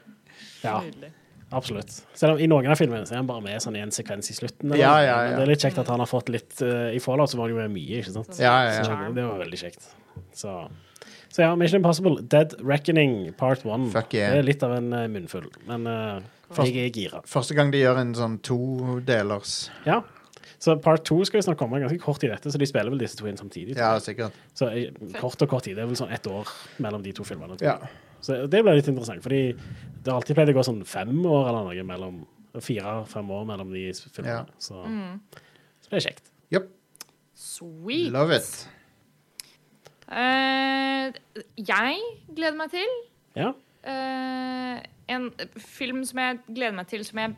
Ja, 0.62 0.78
Nydelig. 0.80 1.10
Absolutt. 1.56 1.94
Selv 2.18 2.36
om 2.36 2.42
i 2.42 2.48
noen 2.50 2.70
av 2.72 2.78
filmene 2.80 3.06
så 3.08 3.16
er 3.16 3.20
han 3.22 3.28
bare 3.28 3.44
med 3.44 3.62
sånn 3.64 3.76
i 3.78 3.82
en 3.84 3.92
sekvens 3.94 4.30
i 4.32 4.36
slutten. 4.36 4.74
Ja, 4.78 4.94
ja, 5.04 5.16
Men 5.22 5.32
ja. 5.32 5.40
det 5.40 5.44
er 5.46 5.52
litt 5.54 5.66
kjekt 5.66 5.80
at 5.82 5.90
han 5.92 6.02
har 6.02 6.10
fått 6.10 6.32
litt 6.32 6.62
uh, 6.64 6.88
I 6.94 7.00
Fallout 7.02 7.32
så 7.32 7.40
var 7.40 7.48
han 7.48 7.56
jo 7.56 7.60
med 7.60 7.74
mye, 7.74 8.00
ikke 8.00 8.14
sant? 8.14 8.32
Ja, 8.40 8.54
ja, 8.68 8.78
ja. 8.80 8.86
Det, 8.88 9.12
det 9.18 9.26
var 9.28 9.42
veldig 9.42 9.60
kjekt. 9.60 9.90
Så, 10.36 10.54
så 11.32 11.44
ja, 11.44 11.52
Mission 11.58 11.80
Impossible 11.80 12.24
Dead 12.32 12.56
Reckoning 12.60 13.32
Part 13.38 13.66
1. 13.66 13.90
Fuck 13.94 14.16
yeah. 14.18 14.34
Det 14.34 14.42
er 14.42 14.48
litt 14.48 14.64
av 14.66 14.76
en 14.78 14.90
uh, 14.94 15.04
munnfull, 15.12 15.48
men 15.68 15.88
eh, 15.90 16.32
jeg 16.62 16.74
er 16.82 16.90
gira. 16.92 17.22
Første 17.28 17.56
gang 17.56 17.72
de 17.72 17.80
gjør 17.80 18.02
en 18.02 18.16
sånn 18.18 18.40
todelers. 18.44 19.56
Ja. 19.88 20.02
Så 20.62 20.76
Part 20.78 21.02
2 21.08 21.24
skal 21.26 21.40
vi 21.40 21.46
snart 21.48 21.58
komme 21.58 21.80
ganske 21.82 21.98
kort 22.02 22.22
i 22.22 22.30
dette, 22.30 22.52
så 22.52 22.60
de 22.60 22.68
spiller 22.70 22.92
vel 22.92 23.00
disse 23.02 23.18
to 23.18 23.26
inn 23.26 23.40
samtidig. 23.40 23.74
Ja, 23.74 23.96
sikkert. 24.02 24.36
Så 24.54 24.68
kort 25.16 25.42
og 25.42 25.50
kort 25.50 25.66
tid. 25.66 25.74
Det 25.74 25.82
er 25.82 25.90
vel 25.90 25.98
sånn 25.98 26.12
ett 26.14 26.28
år 26.30 26.50
mellom 26.84 27.02
de 27.02 27.14
to 27.16 27.26
filmene. 27.26 27.56
tror 27.58 27.72
Ja. 27.72 27.92
Så 28.22 28.37
det 28.50 28.62
blir 28.62 28.76
litt 28.78 28.88
interessant, 28.88 29.22
fordi 29.24 29.52
det 29.56 30.06
har 30.11 30.20
alltid 30.20 30.37
pleid 30.38 30.52
å 30.52 30.54
gå 30.56 30.62
sånn 30.66 30.85
fem 30.87 31.11
år 31.26 31.48
eller 31.50 31.66
noe 31.70 31.87
mellom 31.88 32.22
Fire-fem 32.61 33.30
år 33.32 33.46
mellom 33.48 33.70
de 33.72 33.87
filmene. 34.12 34.42
Ja. 34.42 34.58
Så, 34.61 34.82
Mm. 34.85 35.20
så 35.80 35.88
det 35.88 35.96
er 35.98 36.04
kjekt. 36.11 36.26
Yep. 36.52 36.66
Sweet. 37.35 38.12
Love 38.12 38.37
it. 38.37 38.68
Uh, 40.12 41.08
jeg 41.56 42.02
gleder 42.37 42.58
meg 42.58 42.70
til 42.74 42.90
Ja. 43.38 43.52
uh, 43.88 44.82
en 45.08 45.30
film 45.56 46.04
som 46.04 46.18
jeg 46.20 46.40
gleder 46.52 46.76
meg 46.76 46.88
til, 46.90 47.04
som 47.08 47.18
jeg 47.22 47.35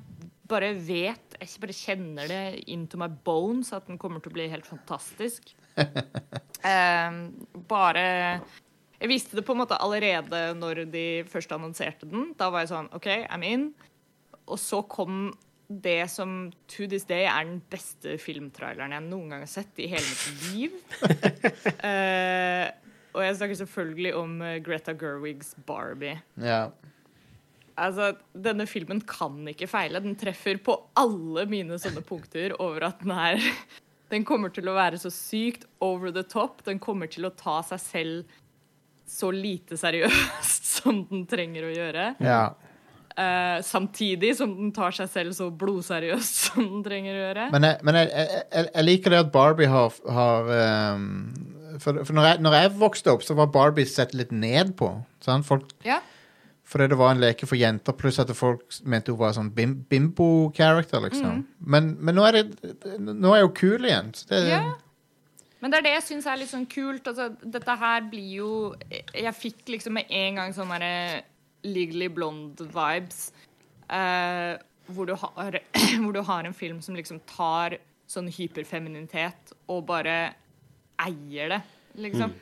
bare 0.49 0.73
vet 0.75 1.21
Jeg 1.41 1.61
bare 1.61 1.73
kjenner 1.73 2.29
det 2.29 2.65
into 2.69 2.97
my 3.01 3.07
bones 3.09 3.73
at 3.73 3.87
den 3.87 3.99
kommer 3.99 4.21
til 4.23 4.31
å 4.33 4.35
bli 4.35 4.49
helt 4.49 4.67
fantastisk. 4.67 5.55
uh, 5.79 7.31
bare 7.69 8.41
Jeg 9.05 9.11
visste 9.11 9.37
det 9.37 9.45
på 9.45 9.53
en 9.53 9.61
måte 9.61 9.77
allerede 9.85 10.39
når 10.57 10.87
de 10.89 11.07
først 11.29 11.51
annonserte 11.53 12.07
den. 12.09 12.31
Da 12.41 12.49
var 12.49 12.63
jeg 12.65 12.71
sånn 12.71 12.87
OK, 12.97 13.11
I'm 13.29 13.43
in. 13.45 13.67
Og 14.49 14.57
så 14.57 14.81
kom 14.89 15.27
det 15.69 16.07
som 16.09 16.49
to 16.73 16.87
this 16.89 17.05
day 17.09 17.27
er 17.29 17.45
den 17.45 17.59
beste 17.73 18.17
filmtraileren 18.21 18.95
jeg 18.97 19.05
noen 19.05 19.35
gang 19.35 19.45
har 19.45 19.51
sett 19.51 19.77
i 19.81 19.91
hele 19.93 20.09
mitt 20.09 20.47
liv. 20.55 20.79
uh, 21.85 22.73
og 23.15 23.21
jeg 23.27 23.37
snakker 23.43 23.61
selvfølgelig 23.61 24.15
om 24.17 24.35
eh, 24.41 24.57
Greta 24.65 24.95
Gerwigs 24.97 25.53
Barbie. 25.69 26.17
Ja. 26.41 26.71
Altså, 27.77 28.15
Denne 28.33 28.65
filmen 28.71 29.03
kan 29.05 29.37
ikke 29.53 29.69
feile. 29.69 30.01
Den 30.01 30.17
treffer 30.17 30.57
på 30.65 30.79
alle 30.97 31.45
mine 31.51 31.77
sånne 31.83 32.01
punkter 32.09 32.57
over 32.57 32.89
at 32.89 33.05
den 33.05 33.13
er 33.13 33.43
Den 34.13 34.23
kommer 34.29 34.53
til 34.53 34.69
å 34.69 34.77
være 34.77 34.99
så 35.01 35.11
sykt 35.11 35.65
over 35.83 36.13
the 36.13 36.23
top. 36.23 36.61
Den 36.65 36.79
kommer 36.81 37.09
til 37.11 37.27
å 37.27 37.33
ta 37.35 37.61
seg 37.67 37.81
selv 37.83 38.35
så 39.07 39.31
lite 39.35 39.79
seriøst 39.79 40.71
som 40.79 41.03
den 41.11 41.25
trenger 41.31 41.69
å 41.69 41.73
gjøre. 41.75 42.13
Ja. 42.25 42.45
Uh, 43.15 43.61
samtidig 43.63 44.33
som 44.35 44.57
den 44.57 44.73
tar 44.75 44.95
seg 44.97 45.07
selv 45.13 45.37
så 45.37 45.47
blodseriøst 45.55 46.39
som 46.49 46.65
den 46.67 46.87
trenger 46.87 47.15
å 47.15 47.21
gjøre. 47.29 47.51
Men, 47.55 47.69
jeg, 47.69 47.79
men 47.87 48.01
jeg, 48.01 48.09
jeg, 48.11 48.65
jeg, 48.65 48.87
liker 48.89 49.15
det 49.15 49.21
at 49.23 49.35
Barbie 49.35 49.71
har, 49.71 50.01
har 50.17 50.51
um, 50.97 51.05
For, 51.79 52.03
for 52.03 52.17
når, 52.17 52.43
når 52.43 52.59
jeg 52.59 52.73
vokste 52.81 53.15
opp, 53.15 53.23
så 53.27 53.37
var 53.39 53.53
Barbie 53.55 53.87
sett 53.87 54.17
litt 54.19 54.35
ned 54.35 54.75
på. 54.79 54.91
Folk, 55.47 55.71
ja. 55.87 56.01
fordi 56.69 56.91
det 56.91 56.99
var 56.99 57.15
en 57.15 57.23
leke 57.23 57.47
for 57.49 57.59
jenter, 57.59 57.95
pluss 57.97 58.19
at 58.23 58.35
folk 58.37 58.67
mente 58.83 59.15
hun 59.15 59.21
var 59.23 59.33
sånn 59.39 59.53
bim, 59.55 59.79
bimbo-character, 59.89 61.07
liksom. 61.07 61.45
Men, 61.65 61.95
men 62.05 62.19
nå 62.19 62.27
er 62.29 62.37
det 62.37 62.99
Nå 62.99 63.33
er 63.33 63.47
hun 63.47 63.55
kul 63.57 63.87
igjen. 63.87 64.11
Så 64.19 64.29
det, 64.33 64.43
Ja. 64.51 64.65
Men 65.65 65.73
det 65.73 65.79
er 65.79 65.87
det 65.87 65.93
jeg 65.95 66.05
syns 66.11 66.27
er 66.29 66.37
litt 66.37 66.51
sånn 66.51 66.67
kult. 66.69 67.07
Altså, 67.09 67.31
dette 67.41 67.75
her 67.81 68.03
blir 68.13 68.27
jo 68.37 68.49
Jeg 69.17 69.33
fikk 69.33 69.71
liksom 69.73 69.97
med 69.97 70.11
en 70.13 70.37
gang 70.37 70.53
sånne 70.53 70.77
derre 70.77 71.23
Legally 71.65 72.11
Blonde-vibes. 72.13 73.31
Eh, 73.89 74.53
hvor, 74.93 75.09
du 75.09 75.15
har, 75.17 75.57
hvor 76.03 76.13
du 76.13 76.21
har 76.29 76.45
en 76.45 76.57
film 76.57 76.83
som 76.85 76.99
liksom 76.99 77.23
tar 77.31 77.79
sånn 78.13 78.29
hyperfeminitet 78.29 79.55
og 79.73 79.87
bare 79.89 80.35
eier 81.01 81.55
det, 81.55 81.61
liksom. 81.97 82.35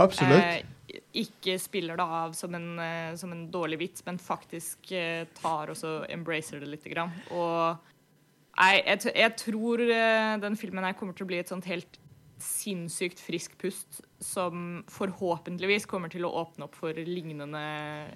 Absolutt. 0.00 0.40
Eh, 0.40 1.02
ikke 1.20 1.58
spiller 1.60 2.00
det 2.00 2.06
av 2.16 2.32
som 2.38 2.56
en, 2.56 2.70
eh, 2.80 3.12
som 3.20 3.32
en 3.36 3.44
dårlig 3.52 3.78
vits, 3.82 4.06
men 4.06 4.16
faktisk 4.16 4.88
eh, 4.96 5.26
tar 5.36 5.74
og 5.74 5.76
så 5.76 5.98
embracer 6.08 6.64
det 6.64 6.70
lite 6.72 6.94
grann. 6.94 7.12
Og 7.36 7.76
nei, 8.56 8.72
jeg, 8.80 9.12
jeg 9.12 9.36
tror 9.44 9.84
eh, 9.84 10.32
den 10.40 10.56
filmen 10.56 10.88
her 10.88 10.96
kommer 10.96 11.12
til 11.12 11.28
å 11.28 11.30
bli 11.34 11.44
et 11.44 11.52
sånt 11.52 11.68
helt 11.68 12.00
sinnssykt 12.44 13.20
frisk 13.22 13.56
pust 13.60 14.02
som 14.22 14.82
forhåpentligvis 14.92 15.88
kommer 15.90 16.12
til 16.12 16.26
å 16.26 16.32
åpne 16.42 16.68
opp 16.68 16.76
for 16.78 16.96
lignende 16.96 17.62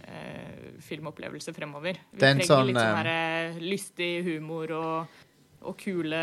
eh, 0.08 0.68
filmopplevelser 0.84 1.56
fremover. 1.56 2.00
Vi 2.12 2.20
er 2.20 2.26
trenger 2.26 2.50
sånn, 2.50 2.68
litt 2.70 2.78
sånn 2.80 3.00
eh, 3.00 3.08
her, 3.08 3.58
lystig 3.62 4.10
humor 4.28 4.74
og, 4.76 5.24
og 5.64 5.76
kule, 5.80 6.22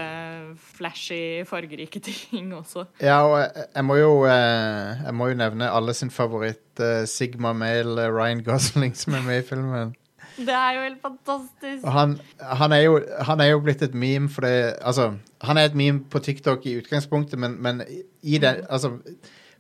flashy, 0.78 1.44
fargerike 1.50 2.02
ting 2.10 2.54
også. 2.56 2.88
Ja, 3.04 3.20
og 3.28 3.38
jeg, 3.42 3.68
jeg 3.76 3.88
må 3.90 4.00
jo 4.00 4.16
eh, 4.30 5.04
Jeg 5.04 5.18
må 5.18 5.30
jo 5.32 5.42
nevne 5.42 5.74
alle 5.74 5.98
sin 5.98 6.14
favoritt 6.14 6.82
eh, 6.84 7.04
Sigma 7.10 7.54
Male 7.58 8.08
eh, 8.08 8.14
Ryan 8.14 8.46
Gosling 8.46 8.96
som 8.98 9.18
er 9.20 9.28
med 9.28 9.44
i 9.44 9.48
filmen. 9.50 9.96
Det 10.38 10.52
er 10.54 10.72
jo 10.76 10.82
helt 10.84 11.02
fantastisk. 11.02 11.86
Og 11.86 11.92
han, 11.96 12.18
han, 12.42 12.72
er 12.76 12.82
jo, 12.84 12.98
han 13.28 13.40
er 13.40 13.46
jo 13.54 13.60
blitt 13.64 13.82
et 13.86 13.94
meme 13.96 14.28
fordi 14.30 14.52
Altså, 14.82 15.14
han 15.42 15.58
er 15.58 15.66
et 15.70 15.76
meme 15.80 16.04
på 16.12 16.20
TikTok 16.20 16.66
i 16.66 16.74
utgangspunktet, 16.82 17.40
men, 17.40 17.56
men 17.64 17.82
i 18.24 18.38
det 18.38 18.66
Altså, 18.70 18.92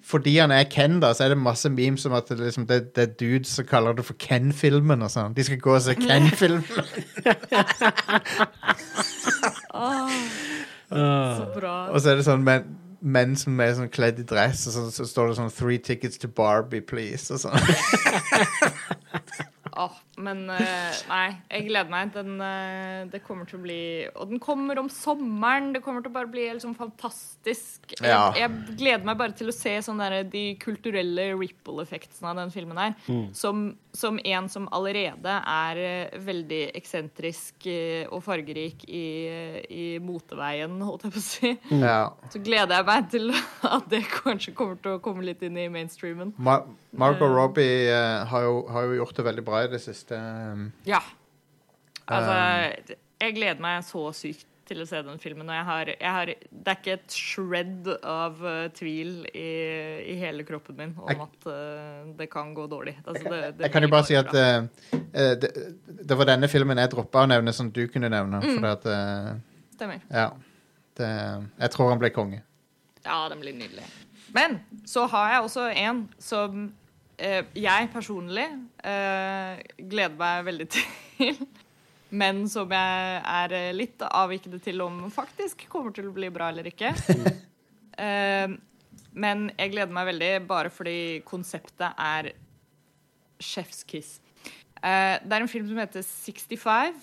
fordi 0.05 0.35
han 0.37 0.51
er 0.51 0.63
Ken, 0.69 0.99
da, 1.01 1.13
så 1.17 1.23
er 1.25 1.29
det 1.33 1.37
masse 1.41 1.69
memes 1.69 2.03
om 2.05 2.13
at 2.13 2.27
det, 2.29 2.37
liksom, 2.39 2.67
det, 2.69 2.91
det 2.95 3.03
er 3.03 3.13
dudes 3.19 3.47
som 3.57 3.65
kaller 3.65 3.93
det 3.97 4.05
for 4.05 4.13
Ken-filmen 4.21 5.01
og 5.01 5.09
sånn. 5.09 5.33
De 5.33 5.43
skal 5.47 5.57
gå 5.63 5.73
og 5.73 5.81
se 5.81 5.95
Ken-filmen. 5.97 6.61
Åh, 9.73 10.11
Ah. 10.91 11.37
så 11.37 11.45
bra. 11.59 11.87
og 11.89 12.01
så 12.01 12.09
er 12.11 12.15
det 12.19 12.25
sånn 12.27 12.43
menn, 12.45 12.67
menn 13.01 13.31
som 13.35 13.57
er 13.59 13.71
sånn 13.73 13.89
kledd 13.89 14.19
i 14.21 14.25
dress, 14.29 14.67
og 14.69 14.73
så, 14.75 14.83
så 14.93 15.05
står 15.09 15.27
det 15.31 15.35
sånn 15.39 15.49
'Three 15.51 15.79
tickets 15.81 16.17
to 16.21 16.27
Barbie, 16.29 16.81
please', 16.85 17.31
og 17.33 17.39
sånn. 17.41 17.57
Åh, 19.75 19.95
men 20.23 20.45
uh, 20.47 20.97
nei, 21.09 21.25
jeg 21.51 21.65
gleder 21.67 21.91
meg. 21.91 22.11
Den, 22.15 22.37
uh, 22.39 23.03
det 23.11 23.19
kommer 23.25 23.47
til 23.49 23.59
å 23.59 23.63
bli 23.65 23.79
Og 24.15 24.29
den 24.31 24.39
kommer 24.43 24.79
om 24.79 24.87
sommeren. 24.91 25.73
Det 25.75 25.81
kommer 25.83 26.05
til 26.05 26.13
å 26.13 26.15
bare 26.15 26.29
bli 26.31 26.45
helt 26.47 26.63
sånn 26.63 26.77
fantastisk. 26.77 27.95
Jeg, 27.97 28.07
Ja. 28.07 28.29
jeg 28.37 28.77
gleder 28.79 29.03
meg 29.07 29.19
bare 29.19 29.35
til 29.35 29.51
å 29.51 29.55
se 29.55 29.73
sånn 29.83 29.99
der, 29.99 30.21
de 30.31 30.45
kulturelle 30.61 31.27
ripple-effektene 31.35 32.31
av 32.31 32.39
den 32.39 32.53
filmen 32.55 32.79
her. 32.79 32.95
Som, 33.35 33.65
som 33.95 34.19
en 34.23 34.47
som 34.51 34.69
allerede 34.75 35.35
er 35.55 35.81
uh, 35.83 36.15
veldig 36.23 36.61
eksentrisk 36.79 37.67
og 38.13 38.23
fargerik 38.23 38.85
i, 38.87 39.03
i 39.69 39.85
moteveien, 40.03 40.77
holdt 40.85 41.07
jeg 41.07 41.15
på 41.15 41.21
å 41.21 41.25
si. 41.25 41.51
Ja. 41.81 41.99
Så 42.31 42.39
gleder 42.43 42.79
jeg 42.79 42.87
meg 42.87 43.11
til 43.11 43.35
at 43.75 43.91
det 43.91 44.05
kanskje 44.13 44.55
kommer 44.55 44.79
til 44.79 44.95
å 44.95 45.03
komme 45.03 45.25
litt 45.27 45.43
inn 45.45 45.59
i 45.59 45.67
mainstreamen. 45.71 46.33
Ma 46.37 46.61
Margot 46.95 47.27
Robbie 47.27 47.91
har, 47.91 48.45
jo, 48.45 48.61
har 48.71 48.85
jo 48.87 48.93
gjort 49.01 49.17
det 49.17 49.23
veldig 49.27 49.43
bra 49.43 49.64
i 49.65 49.71
det 49.75 49.81
siste. 49.83 50.15
um, 50.17 50.67
Ja. 50.87 51.01
Altså, 52.05 52.93
jeg 53.21 53.33
gleder 53.35 53.61
meg 53.63 53.81
så 53.87 54.11
sykt 54.13 54.45
til 54.65 54.81
å 54.81 54.85
se 54.89 54.97
den 55.05 55.19
filmen. 55.21 55.45
Og 55.49 55.53
jeg 55.55 55.65
har, 55.65 55.89
jeg 55.93 56.11
har 56.15 56.25
Det 56.49 56.71
er 56.71 56.77
ikke 56.79 56.93
et 56.97 57.13
shred 57.13 57.89
av 58.03 58.39
uh, 58.41 58.67
tvil 58.73 59.27
i, 59.29 59.49
i 60.09 60.15
hele 60.21 60.45
kroppen 60.45 60.77
min 60.79 60.93
om 60.97 61.09
Jeg- 61.09 61.21
at 61.21 61.47
uh, 61.49 62.13
det 62.17 62.29
kan 62.33 62.53
gå 62.57 62.65
dårlig. 62.69 62.95
Altså, 63.05 63.23
det, 63.29 63.41
det 63.57 63.67
Jeg 63.67 63.71
kan 63.75 63.83
jo 63.85 63.89
bare 63.93 64.07
si 64.09 64.15
at 64.17 64.33
eh, 64.33 64.63
eh, 65.13 65.35
det, 65.41 65.51
det 66.01 66.17
var 66.17 66.25
denne 66.31 66.49
filmen 66.49 66.77
jeg 66.81 66.89
droppa 66.95 67.25
å 67.25 67.29
nevne, 67.29 67.53
som 67.53 67.69
du 67.73 67.83
kunne 67.87 68.09
nevne. 68.09 68.41
Mm. 68.41 68.57
For 68.59 68.71
at 68.71 68.85
eh, 68.89 69.35
Stemmer. 69.75 70.01
Ja. 70.09 70.29
Det, 70.97 71.11
jeg 71.59 71.71
tror 71.73 71.89
han 71.91 71.99
ble 72.01 72.09
konge. 72.15 72.41
Ja, 73.05 73.27
den 73.29 73.41
blir 73.43 73.53
nydelig. 73.53 73.83
Men 74.33 74.59
så 74.87 75.05
har 75.11 75.33
jeg 75.33 75.43
også 75.45 75.65
en 75.77 76.05
som 76.17 76.71
jeg 77.17 77.89
personlig 77.93 78.45
eh, 78.83 79.61
gleder 79.79 80.17
meg 80.19 80.45
veldig 80.49 80.67
til. 80.75 81.39
Men 82.15 82.43
som 82.51 82.71
jeg 82.71 83.21
er 83.21 83.55
eh, 83.55 83.71
litt 83.75 84.03
avvikende 84.07 84.59
til 84.63 84.83
om 84.85 85.05
faktisk 85.13 85.65
kommer 85.71 85.95
til 85.95 86.09
å 86.09 86.15
bli 86.15 86.31
bra 86.33 86.51
eller 86.53 86.71
ikke. 86.71 86.93
Eh, 87.95 88.51
men 89.15 89.45
jeg 89.55 89.71
gleder 89.71 89.93
meg 89.95 90.09
veldig 90.09 90.29
bare 90.49 90.67
fordi 90.67 91.21
konseptet 91.23 91.95
er 91.95 92.33
chef's 93.39 93.85
kiss. 93.87 94.17
Eh, 94.83 95.15
det 95.23 95.31
er 95.31 95.45
en 95.45 95.47
film 95.47 95.69
som 95.69 95.79
heter 95.79 96.03
65. 96.03 96.99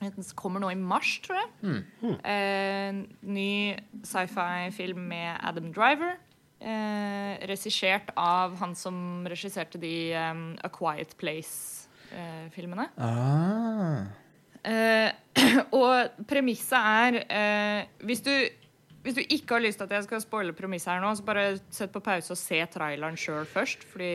Den 0.00 0.26
kommer 0.34 0.58
nå 0.64 0.72
i 0.74 0.78
mars, 0.80 1.12
tror 1.22 1.38
jeg. 1.38 1.84
Eh, 2.34 2.98
ny 3.22 3.52
sci-fi-film 4.10 5.06
med 5.12 5.38
Adam 5.38 5.70
Driver. 5.70 6.18
Eh, 6.60 7.46
Regissert 7.48 8.10
av 8.20 8.56
han 8.60 8.74
som 8.76 9.26
regisserte 9.28 9.80
de 9.80 10.12
um, 10.12 10.42
A 10.60 10.68
Quiet 10.72 11.14
Place-filmene. 11.16 12.90
Ah. 13.00 14.10
Eh, 14.68 15.08
og 15.80 16.26
premisset 16.28 16.76
er 16.76 17.18
eh, 17.24 17.88
hvis, 18.04 18.20
du, 18.26 18.34
hvis 19.06 19.16
du 19.16 19.22
ikke 19.24 19.56
har 19.56 19.64
lyst 19.64 19.80
til 19.80 19.88
at 19.88 19.96
jeg 19.96 20.08
skal 20.08 20.24
spoile 20.26 20.56
premisset 20.56 20.92
her 20.92 21.00
nå, 21.00 21.14
så 21.16 21.24
bare 21.24 21.46
sett 21.72 21.94
på 21.94 22.04
pause 22.04 22.36
og 22.36 22.40
se 22.42 22.60
traileren 22.74 23.16
sjøl 23.16 23.48
først, 23.48 23.88
fordi 23.88 24.12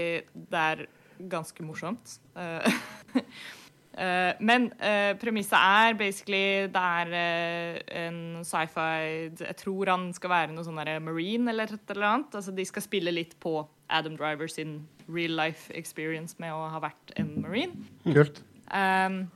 det 0.53 0.65
er 0.69 0.86
ganske 1.31 1.65
morsomt. 1.65 2.19
Eh, 3.95 4.41
men 4.43 4.67
uh, 4.84 5.13
premisset 5.15 5.55
er 5.55 5.93
basically 5.95 6.67
Det 6.67 6.81
er 6.84 7.13
eh, 7.15 7.77
en 8.01 8.17
sci-fi 8.43 9.29
Jeg 9.39 9.55
tror 9.62 9.88
han 9.88 10.10
skal 10.12 10.34
være 10.34 10.51
noe 10.51 10.65
sånn 10.67 10.81
marine 11.05 11.53
eller 11.53 11.71
et 11.77 11.93
eller 11.93 12.10
annet. 12.10 12.36
Altså 12.36 12.51
De 12.51 12.65
skal 12.67 12.84
spille 12.84 13.13
litt 13.15 13.38
på 13.39 13.62
Adam 13.88 14.17
Driver 14.19 14.51
sin 14.51 14.81
real 15.08 15.38
life 15.38 15.71
experience 15.71 16.36
med 16.43 16.51
å 16.51 16.67
ha 16.73 16.81
vært 16.84 17.15
en 17.21 17.31
marine. 17.39 17.88
Kult. 18.03 18.41
Um, 18.67 19.27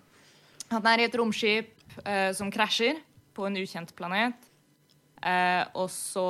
han 0.73 0.87
er 0.89 1.03
i 1.03 1.05
et 1.07 1.15
romskip 1.15 1.69
uh, 2.01 2.31
som 2.33 2.49
krasjer 2.51 2.97
på 3.37 3.45
en 3.45 3.59
ukjent 3.61 3.93
planet. 3.95 4.49
Uh, 5.19 5.67
og 5.77 5.91
så 5.93 6.25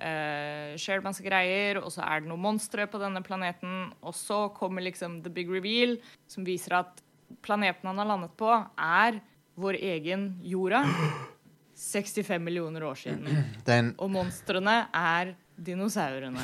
uh, 0.00 0.72
skjer 0.80 1.02
det 1.02 1.04
masse 1.04 1.24
greier, 1.24 1.82
og 1.82 1.92
så 1.92 2.00
er 2.06 2.22
det 2.22 2.32
noen 2.32 2.46
monstre 2.46 2.88
på 2.88 3.00
denne 3.02 3.20
planeten. 3.26 3.90
Og 4.00 4.16
så 4.16 4.46
kommer 4.56 4.86
liksom 4.88 5.20
the 5.26 5.32
big 5.34 5.52
reveal, 5.52 5.98
som 6.32 6.48
viser 6.48 6.80
at 6.80 7.04
planeten 7.44 7.90
han 7.90 8.00
har 8.00 8.08
landet 8.08 8.34
på, 8.38 8.50
er 8.76 9.20
vår 9.58 9.78
egen 9.80 10.30
jorda. 10.46 10.84
65 11.78 12.42
millioner 12.42 12.82
år 12.88 12.98
siden. 12.98 13.44
Den 13.66 13.92
Og 14.02 14.10
monstrene 14.10 14.80
er 14.94 15.34
dinosaurene. 15.54 16.42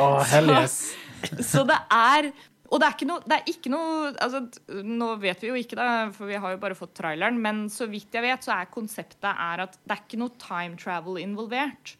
oh, 0.00 0.18
hell 0.26 0.50
yes. 0.50 0.94
Så 1.40 1.62
det 1.66 1.78
er 1.90 2.32
Og 2.66 2.80
det 2.82 2.88
er 2.88 2.96
ikke 2.96 3.06
noe, 3.06 3.22
det 3.22 3.36
er 3.36 3.50
ikke 3.50 3.70
noe 3.70 4.08
altså, 4.22 4.40
Nå 4.82 5.12
vet 5.22 5.42
vi 5.42 5.52
jo 5.52 5.58
ikke, 5.58 5.78
da, 5.78 6.08
for 6.14 6.26
vi 6.26 6.38
har 6.42 6.56
jo 6.56 6.58
bare 6.62 6.74
fått 6.74 6.96
traileren, 6.98 7.38
men 7.38 7.68
så 7.70 7.86
vidt 7.86 8.14
jeg 8.14 8.26
vet, 8.26 8.42
så 8.42 8.56
er 8.56 8.72
konseptet 8.74 9.30
er 9.30 9.62
at 9.68 9.78
det 9.84 9.94
er 9.94 10.02
ikke 10.02 10.18
noe 10.18 10.34
time 10.42 10.78
travel 10.80 11.20
involvert. 11.22 11.94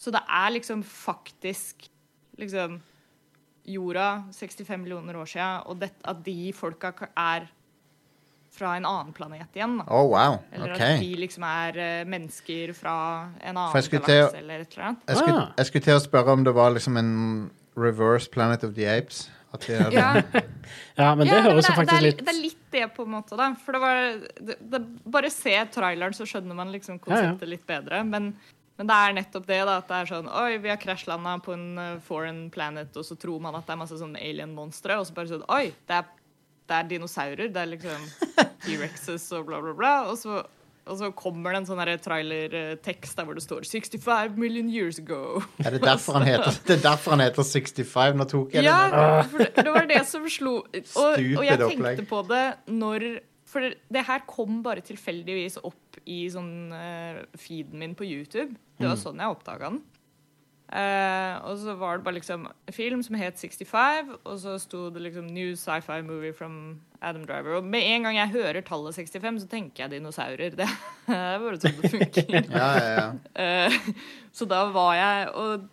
Så 0.00 0.12
det 0.14 0.22
er 0.24 0.54
liksom 0.56 0.80
faktisk 0.86 1.84
liksom 2.40 2.80
jorda 3.66 4.24
65 4.32 4.80
millioner 4.80 5.16
år 5.20 5.26
siden, 5.28 5.62
og 5.66 5.80
det, 5.80 5.90
at 6.04 6.22
de 6.24 6.52
folka 6.56 6.92
er 7.16 7.48
fra 8.50 8.72
en 8.76 8.84
annen 8.88 9.12
planet 9.14 9.54
igjen. 9.54 9.76
Da. 9.78 9.84
Oh, 9.94 10.08
wow. 10.10 10.40
Eller 10.52 10.72
at 10.74 11.00
de 11.00 11.10
liksom 11.20 11.44
er 11.46 11.76
uh, 11.78 12.08
mennesker 12.10 12.72
fra 12.74 12.94
en 13.40 13.56
annen 13.56 13.90
galakse 13.92 14.38
eller 14.40 14.64
et 14.64 14.72
eller 14.74 14.86
annet. 14.88 15.04
Jeg 15.06 15.20
skulle, 15.20 15.42
Ah. 15.44 15.52
jeg 15.56 15.66
skulle 15.70 15.84
til 15.86 15.94
å 15.94 16.02
spørre 16.02 16.32
om 16.34 16.42
det 16.44 16.54
var 16.56 16.72
liksom 16.74 16.96
en 16.98 17.12
reverse 17.78 18.28
Planet 18.30 18.64
of 18.66 18.74
the 18.74 18.88
Apes. 18.90 19.28
At 19.54 19.64
de 19.66 19.74
hadde, 19.74 19.94
Ja, 19.94 20.22
Ja, 21.00 21.14
men 21.18 21.26
det 21.26 21.34
Ja, 21.34 21.42
høres 21.42 21.66
jo 21.66 21.74
faktisk 21.74 22.02
litt 22.04 22.20
Det 22.22 22.28
er 22.30 22.38
litt 22.38 22.58
det, 22.70 22.84
på 22.94 23.02
en 23.02 23.10
måte. 23.16 23.34
da 23.36 23.48
For 23.58 23.74
det 23.74 23.80
var 23.82 23.96
det, 24.46 24.56
det, 24.70 24.80
Bare 25.10 25.30
se 25.34 25.56
traileren, 25.74 26.14
så 26.14 26.22
skjønner 26.22 26.54
man 26.54 26.70
liksom 26.70 27.00
konseptet 27.02 27.48
litt 27.50 27.64
bedre. 27.66 28.04
Men, 28.06 28.28
Men 28.80 28.88
det 28.88 28.96
er 28.96 29.12
nettopp 29.18 29.44
det, 29.44 29.58
da. 29.68 29.72
At 29.82 29.90
det 29.90 29.96
er 29.98 30.08
sånn 30.08 30.28
Oi, 30.40 30.54
vi 30.64 30.70
har 30.72 30.78
krasjlanda 30.80 31.34
på 31.44 31.52
en 31.52 31.66
eh, 31.76 31.98
foreign 32.06 32.46
planet, 32.54 32.94
og 32.96 33.04
så 33.04 33.16
tror 33.20 33.42
man 33.44 33.58
at 33.58 33.66
det 33.68 33.74
er 33.74 33.80
masse 33.82 33.98
sånn 34.00 34.16
alien-monstre, 34.16 34.96
og 34.96 35.04
så 35.04 35.16
bare 35.18 35.28
sånn 35.34 35.44
Oi, 35.52 35.66
det 35.90 35.98
er, 35.98 36.08
det 36.70 36.78
er 36.78 36.88
dinosaurer. 36.94 37.52
Det 37.52 37.60
er 37.60 37.68
liksom 37.74 38.08
T-rexes 38.64 39.28
og 39.36 39.50
bla, 39.50 39.60
bla, 39.60 39.74
bla. 39.76 39.92
Og 40.08 40.16
så, 40.16 40.40
og 40.88 40.96
så 40.96 41.10
kommer 41.12 41.52
det 41.52 41.60
en 41.60 41.68
sånn 41.68 41.82
trailertekst 42.06 43.20
der 43.20 43.28
hvor 43.28 43.36
det 43.36 43.44
står 43.44 43.68
65 43.68 44.40
million 44.40 44.72
years 44.72 44.96
ago. 45.02 45.42
Er 45.60 45.76
det 45.76 45.82
derfor 45.84 46.16
han 46.16 46.24
heter, 46.30 46.56
det 46.64 46.78
er 46.78 46.84
derfor 46.88 47.18
han 47.18 47.26
heter 47.26 47.44
65? 47.52 48.16
Nå 48.16 48.28
tok 48.32 48.56
jeg 48.56 48.64
Ja, 48.64 48.78
den. 48.96 49.28
for 49.34 49.44
det, 49.44 49.50
det 49.60 49.74
var 49.76 49.92
det 49.92 50.06
som 50.08 50.24
slo 50.24 50.62
Og, 50.64 51.04
og 51.04 51.44
jeg 51.44 51.60
tenkte 51.66 52.08
på 52.08 52.24
det 52.32 52.46
når 52.72 53.10
For 53.50 53.64
det, 53.66 53.80
det 53.90 54.04
her 54.06 54.22
kom 54.30 54.60
bare 54.62 54.82
tilfeldigvis 54.86 55.56
opp 55.66 55.98
i 56.06 56.22
sånn 56.30 56.70
uh, 56.70 57.24
feeden 57.36 57.80
min 57.82 57.96
på 57.98 58.06
YouTube. 58.06 58.54
Det 58.78 58.86
Mm. 58.86 58.92
var 58.92 59.00
sånn 59.02 59.18
jeg 59.20 59.34
oppdaga 59.34 59.70
den. 59.72 59.80
Uh, 60.70 61.34
og 61.50 61.56
så 61.58 61.72
var 61.74 61.96
det 61.98 62.04
bare 62.06 62.14
liksom 62.20 62.44
en 62.46 62.74
film 62.76 63.00
som 63.02 63.16
het 63.18 63.34
65, 63.42 64.12
og 64.22 64.36
så 64.38 64.52
sto 64.62 64.84
det 64.94 65.02
liksom 65.02 65.26
'New 65.26 65.56
sci-fi 65.58 65.96
movie 66.06 66.30
from 66.32 66.78
Adam 67.02 67.24
Driver'. 67.26 67.56
Og 67.58 67.64
med 67.64 67.82
en 67.82 68.04
gang 68.06 68.14
jeg 68.20 68.30
hører 68.36 68.62
tallet 68.62 68.94
65, 68.94 69.40
så 69.42 69.48
tenker 69.50 69.82
jeg 69.82 69.90
dinosaurer. 69.96 70.54
Det 70.56 70.68
er 71.08 71.38
bare 71.42 71.58
sånn 71.58 71.80
det 71.82 71.90
funker. 71.90 72.50
Ja, 72.54 72.70
ja, 72.78 73.10
ja. 73.34 73.66
Uh, 73.66 73.92
så 74.32 74.46
da 74.46 74.70
var 74.70 74.94
jeg 74.94 75.28
Og 75.34 75.66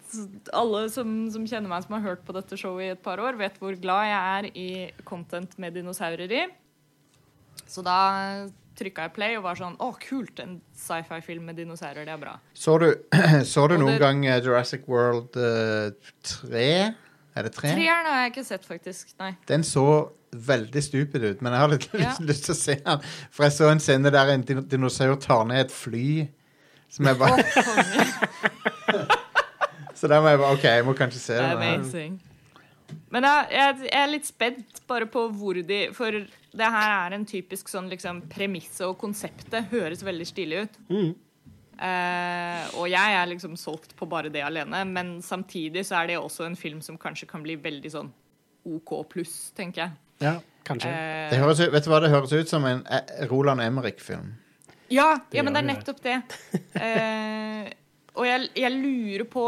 alle 0.51 0.89
som, 0.89 1.29
som 1.29 1.45
kjenner 1.45 1.69
meg, 1.69 1.83
som 1.85 1.93
har 1.93 2.01
hørt 2.15 2.25
på 2.25 2.33
dette 2.33 2.57
showet 2.57 2.87
i 2.87 2.93
et 2.97 3.03
par 3.03 3.19
år, 3.21 3.37
vet 3.37 3.59
hvor 3.61 3.77
glad 3.79 4.09
jeg 4.09 4.21
er 4.33 4.51
i 4.57 4.91
content 5.05 5.53
med 5.59 5.73
dinosaurer 5.77 6.31
i. 6.31 6.47
Så 7.67 7.81
da 7.85 7.97
trykka 8.77 9.07
jeg 9.07 9.13
play 9.15 9.37
og 9.39 9.43
var 9.47 9.57
sånn 9.57 9.73
Å, 9.81 9.89
kult! 9.99 10.39
En 10.43 10.59
sci-fi-film 10.77 11.47
med 11.49 11.57
dinosaurer, 11.59 12.05
det 12.05 12.13
er 12.13 12.21
bra. 12.21 12.35
Så 12.53 12.77
du, 12.81 12.91
så 13.53 13.65
du 13.71 13.77
noen 13.77 13.95
det- 13.95 14.01
gang 14.03 14.23
eh, 14.29 14.39
Jurassic 14.45 14.85
World 14.87 15.37
eh, 15.37 15.91
3? 16.23 16.93
Er 17.37 17.43
det 17.45 17.51
3? 17.53 17.73
Treeren 17.75 18.05
har 18.09 18.21
jeg 18.25 18.31
ikke 18.35 18.45
sett, 18.47 18.63
faktisk. 18.65 19.11
Nei. 19.21 19.33
Den 19.49 19.63
så 19.67 19.83
veldig 20.33 20.81
stupid 20.83 21.23
ut, 21.23 21.41
men 21.45 21.53
jeg 21.53 21.61
har 21.63 21.69
litt 21.73 21.89
Ja. 22.05 22.13
lyst 22.21 22.45
til 22.47 22.53
å 22.53 22.57
se 22.59 22.75
den. 22.85 23.03
For 23.31 23.43
jeg 23.47 23.53
så 23.57 23.69
en 23.71 23.79
scene 23.83 24.11
der 24.13 24.27
en 24.33 24.41
din- 24.45 24.65
dinosaur 24.69 25.15
tar 25.21 25.45
ned 25.49 25.65
et 25.67 25.71
fly. 25.73 26.07
Som 26.89 27.05
jeg 27.09 27.17
bare, 27.19 27.43
så 29.97 30.07
der 30.07 30.21
må 30.23 30.29
jeg 30.31 30.39
bare 30.39 30.53
OK, 30.55 30.63
jeg 30.63 30.85
må 30.87 30.93
kanskje 30.97 31.19
se 31.19 31.33
her. 31.35 31.57
Amazing. 31.57 32.13
Men 33.17 33.25
jeg, 33.25 33.47
jeg, 33.57 33.93
er 33.97 34.11
litt 34.11 34.27
spent 34.29 34.81
bare 34.89 35.07
på 35.09 35.23
hvor 35.33 35.57
de 35.65 35.87
For 35.97 36.13
det 36.57 36.67
her 36.73 36.91
er 37.07 37.15
en 37.17 37.25
typisk 37.25 37.69
sånn 37.71 37.89
liksom 37.89 38.23
Premisset 38.29 38.85
og 38.85 38.97
konseptet 39.01 39.71
høres 39.71 40.03
veldig 40.05 40.27
stilig 40.29 40.65
ut. 40.65 40.77
Mm. 40.93 41.09
Eh, 41.77 42.63
og 42.77 42.87
jeg 42.89 43.17
er 43.17 43.27
liksom 43.29 43.53
solgt 43.59 43.93
på 43.97 44.07
bare 44.09 44.31
det 44.33 44.41
alene, 44.41 44.79
men 44.89 45.17
samtidig 45.21 45.83
så 45.85 45.99
er 45.99 46.09
det 46.09 46.17
også 46.17 46.47
en 46.47 46.57
film 46.57 46.79
som 46.81 46.97
kanskje 46.97 47.27
kan 47.29 47.43
bli 47.45 47.53
veldig 47.61 47.91
sånn 47.93 48.09
OK 48.67 48.93
pluss, 49.11 49.35
tenker 49.57 49.83
jeg. 49.83 49.97
Ja, 50.25 50.33
kanskje. 50.65 50.89
Eh, 50.89 51.29
Det 51.33 51.41
høres 51.43 51.61
vet 51.61 51.85
du 51.85 51.91
hva 51.91 52.01
det 52.01 52.11
høres 52.13 52.33
ut 52.33 52.49
som? 52.49 52.65
En 52.65 52.81
eh, 52.89 53.27
Roland 53.29 53.61
Emrik-film. 53.61 54.33
ja, 54.89 55.19
ja, 55.31 55.43
men 55.43 55.53
det 55.53 55.61
er 55.61 55.69
nettopp 55.73 56.01
det. 56.05 56.21
Eh, 56.77 57.69
og 58.17 58.25
jeg, 58.25 58.49
jeg 58.57 58.73
lurer 58.73 59.25
på 59.29 59.43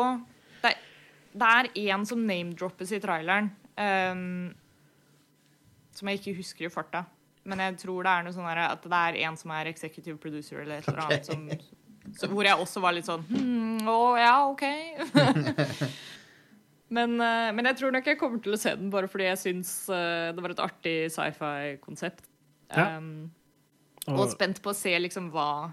Det 1.29 1.49
er, 1.59 1.71
en 1.93 2.05
som 2.09 2.21
name-droppes 2.25 2.93
i 2.95 3.01
traileren, 3.03 3.51
Um, 3.79 4.51
som 5.95 6.09
jeg 6.11 6.19
ikke 6.19 6.35
husker 6.39 6.67
i 6.67 6.71
farta. 6.71 7.05
Men 7.47 7.61
jeg 7.63 7.77
tror 7.85 8.03
det 8.03 8.11
er 8.11 8.25
noe 8.25 8.35
sånn 8.35 8.47
at 8.51 8.83
det 8.83 8.99
er 8.99 9.17
en 9.27 9.37
som 9.39 9.53
er 9.55 9.69
executive 9.71 10.19
producer 10.21 10.61
eller 10.61 10.81
et 10.81 10.89
eller 10.91 11.05
annet. 11.05 11.29
Som, 11.29 11.45
så, 12.19 12.27
hvor 12.31 12.47
jeg 12.47 12.59
også 12.59 12.83
var 12.83 12.95
litt 12.95 13.07
sånn 13.07 13.23
hm, 13.29 13.87
Å 13.89 13.97
ja, 14.19 14.33
OK. 14.49 14.63
men, 16.97 17.15
uh, 17.21 17.49
men 17.55 17.71
jeg 17.71 17.79
tror 17.79 17.95
nok 17.95 18.11
jeg 18.11 18.19
kommer 18.19 18.43
til 18.43 18.55
å 18.55 18.59
se 18.59 18.75
den 18.79 18.91
bare 18.93 19.09
fordi 19.11 19.29
jeg 19.29 19.41
syns 19.43 19.73
uh, 19.91 20.29
det 20.35 20.43
var 20.43 20.55
et 20.55 20.63
artig 20.63 20.97
sci-fi-konsept. 21.15 22.25
Ja. 22.69 22.99
og... 22.99 24.13
og 24.13 24.27
spent 24.35 24.59
på 24.61 24.73
å 24.73 24.77
se 24.77 24.91
liksom 24.99 25.31
hva 25.33 25.71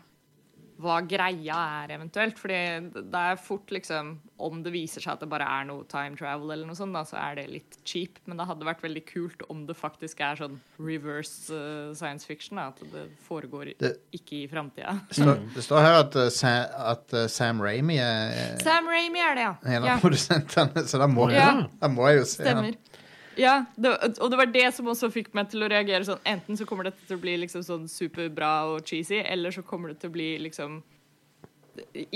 hva 0.82 0.98
greia 1.08 1.56
er 1.84 1.92
eventuelt. 1.96 2.38
Fordi 2.40 2.58
det 2.96 3.20
er 3.32 3.38
fort 3.40 3.70
liksom 3.72 4.18
Om 4.36 4.58
det 4.60 4.68
viser 4.74 5.00
seg 5.00 5.14
at 5.14 5.22
det 5.24 5.30
bare 5.32 5.46
er 5.48 5.64
noe 5.64 5.86
time 5.88 6.12
travel, 6.18 6.50
eller 6.52 6.68
noe 6.68 6.76
sånt, 6.76 6.92
da, 6.92 7.00
så 7.08 7.16
er 7.16 7.38
det 7.38 7.46
litt 7.48 7.78
cheap. 7.88 8.18
Men 8.28 8.36
det 8.36 8.44
hadde 8.50 8.66
vært 8.68 8.82
veldig 8.84 9.02
kult 9.08 9.44
om 9.48 9.62
det 9.64 9.76
faktisk 9.78 10.20
er 10.20 10.36
sånn 10.36 10.58
reverse 10.76 11.48
uh, 11.56 11.94
science 11.96 12.28
fiction. 12.28 12.60
Da, 12.60 12.66
at 12.74 12.82
det 12.92 13.06
foregår 13.24 13.72
Det- 13.80 13.94
ikke 14.12 14.42
i 14.42 14.46
framtida. 14.52 14.98
Det 15.08 15.64
står, 15.64 15.80
her 15.80 16.02
at, 16.02 16.16
uh, 16.20 16.28
Sa, 16.28 16.52
at 16.92 17.16
uh, 17.16 17.24
Sam 17.32 17.62
Ramy 17.64 17.96
er 17.96 18.58
Sam 18.60 18.84
Ramy 18.92 19.24
er 19.24 19.34
det, 19.40 19.46
ja. 19.48 19.54
en 19.64 19.80
av 19.82 19.88
ja. 19.94 19.96
produsentene, 20.04 20.84
så 20.84 21.00
da 21.00 21.08
må, 21.08 21.30
Ja. 21.32 21.64
da 21.80 21.88
må 21.88 22.04
jeg 22.10 22.20
jo 22.20 22.28
se. 22.28 22.42
Stemmer. 22.44 22.76
Ja, 22.76 23.02
det, 23.36 23.92
og 24.20 24.30
det 24.32 24.38
var 24.40 24.50
det 24.52 24.66
som 24.74 24.88
også 24.92 25.10
fikk 25.12 25.32
meg 25.36 25.50
til 25.52 25.64
å 25.66 25.70
reagere 25.70 26.06
sånn 26.08 26.22
Enten 26.28 26.56
så 26.58 26.66
kommer 26.68 26.88
dette 26.88 27.04
til 27.06 27.18
å 27.18 27.22
bli 27.22 27.36
liksom 27.42 27.64
sånn 27.66 27.86
superbra 27.90 28.52
og 28.72 28.84
cheesy, 28.88 29.18
eller 29.20 29.54
så 29.54 29.64
kommer 29.66 29.92
det 29.92 30.00
til 30.02 30.12
å 30.12 30.16
bli 30.16 30.28
liksom 30.46 30.78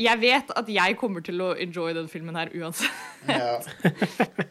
Jeg 0.01 0.21
vet 0.23 0.53
at 0.57 0.71
jeg 0.73 0.97
kommer 1.01 1.25
til 1.25 1.43
å 1.45 1.51
enjoy 1.61 1.93
den 1.97 2.09
filmen 2.09 2.39
her 2.41 2.53
uansett. 2.57 3.03
Ja. 3.29 3.59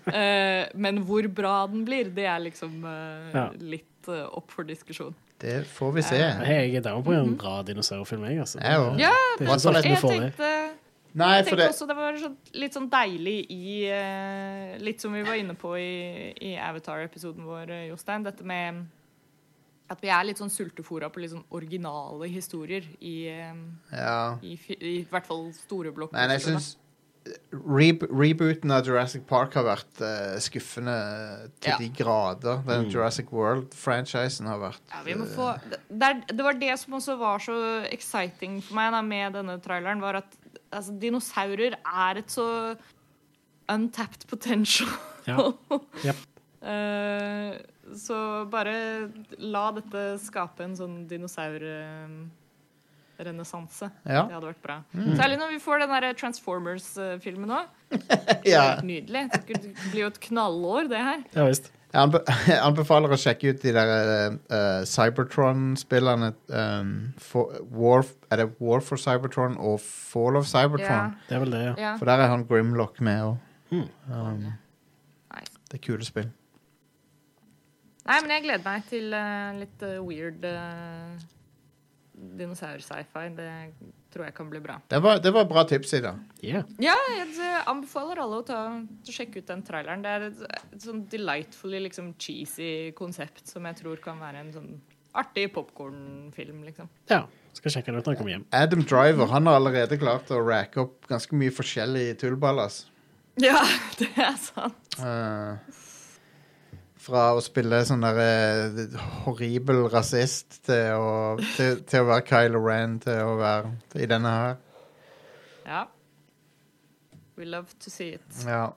Eh, 0.10 0.66
men 0.74 1.04
hvor 1.06 1.22
bra 1.30 1.68
den 1.70 1.84
blir, 1.86 2.08
det 2.10 2.24
er 2.26 2.40
liksom 2.42 2.80
eh, 2.90 3.52
litt 3.62 4.08
eh, 4.10 4.24
opp 4.26 4.50
for 4.50 4.66
diskusjon. 4.66 5.14
Det 5.38 5.60
får 5.70 5.92
vi 5.94 6.04
se. 6.08 6.18
Jeg 6.18 6.72
er 6.80 6.82
down 6.82 7.04
på 7.06 7.14
en 7.14 7.36
bra 7.38 7.60
dinosaurfilm, 7.68 8.26
jeg, 8.26 8.40
altså. 8.42 8.58
Jeg 8.58 8.82
òg. 8.82 8.98
Ja, 8.98 9.12
Det 9.38 9.46
er 9.46 9.52
ikke 9.54 9.60
så 9.62 9.74
lett 9.76 9.86
vi 9.86 9.94
jeg 9.94 10.02
får 10.02 10.16
det. 10.24 10.50
Nei, 11.20 11.32
jeg 11.40 11.48
tenkte 11.50 11.62
det 11.64 11.70
også 11.74 11.88
det 11.90 11.98
var 11.98 12.20
sånn, 12.22 12.38
litt 12.64 12.78
sånn 12.78 12.90
deilig 12.92 13.36
i 13.54 13.74
eh, 13.92 14.78
Litt 14.84 15.04
som 15.04 15.14
vi 15.16 15.24
var 15.28 15.40
inne 15.40 15.56
på 15.60 15.74
i, 15.80 15.92
i 16.50 16.54
Avatar-episoden 16.64 17.48
vår, 17.48 17.76
eh, 17.76 17.86
Jostein. 17.92 18.26
Dette 18.28 18.48
med 18.48 18.86
at 19.90 20.04
vi 20.04 20.12
er 20.14 20.28
litt 20.28 20.38
sånn 20.38 20.52
sultefora 20.54 21.10
på 21.10 21.24
litt 21.24 21.34
sånn 21.34 21.48
originale 21.58 22.30
historier 22.30 22.86
i, 23.02 23.16
eh, 23.32 23.64
Ja. 23.96 24.38
i, 24.46 24.60
i 24.80 25.00
hvert 25.10 25.28
fall 25.30 25.50
store 25.58 25.92
blokker. 25.96 26.18
Men 26.18 26.38
jeg 26.38 26.46
syns 26.46 26.76
re 27.52 27.90
rebooten 28.00 28.72
av 28.72 28.88
Jurassic 28.88 29.26
Park 29.28 29.54
har 29.58 29.66
vært 29.68 30.02
uh, 30.02 30.38
skuffende 30.42 30.96
til 31.60 31.74
Ja. 31.74 31.78
de 31.78 31.90
grader. 31.94 32.62
Den 32.68 32.90
Jurassic 32.90 33.32
World-franchisen 33.32 34.48
har 34.50 34.62
vært 34.62 34.82
Ja, 34.94 35.04
vi 35.06 35.18
må 35.20 35.28
få, 35.30 35.52
det, 35.90 36.12
det 36.32 36.46
var 36.46 36.54
det 36.54 36.78
som 36.80 36.94
også 37.00 37.18
var 37.20 37.44
så 37.44 37.58
exciting 37.92 38.62
for 38.62 38.80
meg 38.80 38.94
da, 38.96 39.02
med 39.02 39.34
denne 39.38 39.60
traileren, 39.62 40.02
var 40.02 40.22
at 40.24 40.38
altså, 40.72 40.94
dinosaurer 41.02 41.74
er 41.80 42.18
et 42.22 42.32
så 42.32 42.76
untapped 43.70 44.28
potential. 44.30 44.90
Ja. 45.28 45.38
yep. 46.08 46.16
uh, 46.66 47.54
så 47.98 48.46
bare 48.50 48.74
la 49.42 49.72
dette 49.78 50.18
skape 50.22 50.64
en 50.66 50.76
sånn 50.78 51.08
dinosaurrenessanse. 51.10 53.90
Ja. 54.06 54.28
Det 54.30 54.36
hadde 54.36 54.52
vært 54.52 54.66
bra. 54.66 54.78
Særlig 54.94 55.38
når 55.42 55.50
vi 55.56 55.60
får 55.64 55.76
den 55.84 55.92
der 55.96 56.06
Transformers-filmen 56.20 57.50
òg. 57.58 57.66
ja. 58.54 58.66
Nydelig. 58.86 59.24
Det 59.34 59.42
blir 59.90 60.02
jo 60.06 60.10
et 60.14 60.22
knallår, 60.30 60.84
det 60.94 61.02
her. 61.02 61.20
Ja 61.38 61.44
visst. 61.50 61.66
Jeg 61.90 62.22
anbefaler 62.68 63.14
å 63.14 63.18
sjekke 63.18 63.54
ut 63.54 63.62
de 63.64 63.72
der 63.74 64.36
uh, 64.38 64.82
Cybertron-spillene. 64.86 66.32
Um, 66.54 66.92
War, 67.74 68.06
er 68.30 68.44
det 68.44 68.50
War 68.62 68.84
for 68.86 69.02
Cybertron 69.02 69.58
og 69.58 69.80
Fall 69.82 70.38
of 70.38 70.46
Cybertron? 70.50 71.16
Det 71.30 71.38
er 71.38 71.46
vel 71.46 71.56
det, 71.56 71.64
ja. 71.72 71.78
ja. 71.82 71.94
For 71.98 72.10
der 72.10 72.26
er 72.26 72.34
han 72.34 72.46
Grimlock 72.50 73.02
med 73.02 73.24
òg. 73.32 73.40
Mm. 73.74 73.88
Um, 74.10 74.46
det 75.70 75.78
er 75.78 75.84
kule 75.86 76.06
spill. 76.06 76.30
Nei, 78.10 78.22
men 78.24 78.32
jeg 78.34 78.46
gleder 78.48 78.66
meg 78.66 78.86
til 78.90 79.12
uh, 79.14 79.50
litt 79.58 79.84
uh, 79.86 79.98
weird 80.02 80.46
uh, 80.46 81.18
dinosaur-sci-fi. 82.40 83.26
Det 83.38 83.50
tror 84.14 84.26
jeg 84.26 84.36
kan 84.38 84.50
bli 84.50 84.62
bra. 84.64 84.80
Det 84.90 85.00
var, 85.04 85.20
det 85.24 85.32
var 85.36 85.48
bra 85.50 85.64
tips, 85.70 85.94
Ida. 86.00 86.16
Yeah. 86.42 86.68
Ja, 86.82 86.96
jeg 87.14 87.34
eh, 87.46 87.60
anbefaler 87.70 88.22
alle 88.24 88.42
å 88.42 88.46
ta, 88.46 88.62
å 88.82 89.14
sjekke 89.14 89.44
ut 89.44 89.50
den 89.50 89.62
traileren. 89.68 90.06
Det 90.06 90.14
er 90.16 90.30
et, 90.30 90.46
et 90.74 90.86
sånn 90.86 91.04
delightfully 91.12 91.84
liksom 91.88 92.14
cheesy 92.22 92.92
konsept 92.98 93.46
som 93.50 93.68
jeg 93.70 93.82
tror 93.82 94.02
kan 94.04 94.22
være 94.22 94.46
en 94.46 94.56
sånn 94.56 94.72
artig 95.20 95.50
popkornfilm, 95.54 96.64
liksom. 96.70 96.90
ja. 97.12 97.26
Skal 97.58 97.74
sjekke 97.74 97.92
det 97.92 98.00
ut 98.00 98.08
når 98.08 98.14
jeg 98.14 98.20
kommer 98.20 98.32
hjem. 98.36 98.44
Adam 98.56 98.84
Driver 98.88 99.32
han 99.34 99.50
har 99.50 99.58
allerede 99.58 99.98
klart 100.00 100.30
å 100.32 100.38
racke 100.46 100.84
opp 100.84 101.08
ganske 101.10 101.36
mye 101.36 101.52
forskjellig 101.52 102.06
tullballas. 102.22 102.84
Ja, 103.42 103.64
det 104.00 104.10
er 104.16 104.38
sant. 104.40 105.00
Eh, 105.02 105.80
fra 107.10 107.26
å 107.36 107.42
spille 107.44 107.82
sånn 107.88 108.06
der 108.06 108.20
eh, 108.24 109.00
horribel 109.26 109.88
rasist 109.92 110.62
til 110.68 110.96
å, 110.96 111.14
til, 111.56 111.82
til 111.90 112.06
å 112.06 112.10
være 112.12 112.28
Kylo 112.30 112.62
Ren 112.66 113.00
til 113.04 113.24
å 113.26 113.34
være 113.40 113.74
i 114.00 114.10
denne 114.10 114.36
her. 114.36 114.60
Ja. 115.66 115.84
We 117.40 117.48
love 117.50 117.76
to 117.84 117.92
see 117.92 118.16
it. 118.18 118.46
Ja. 118.46 118.70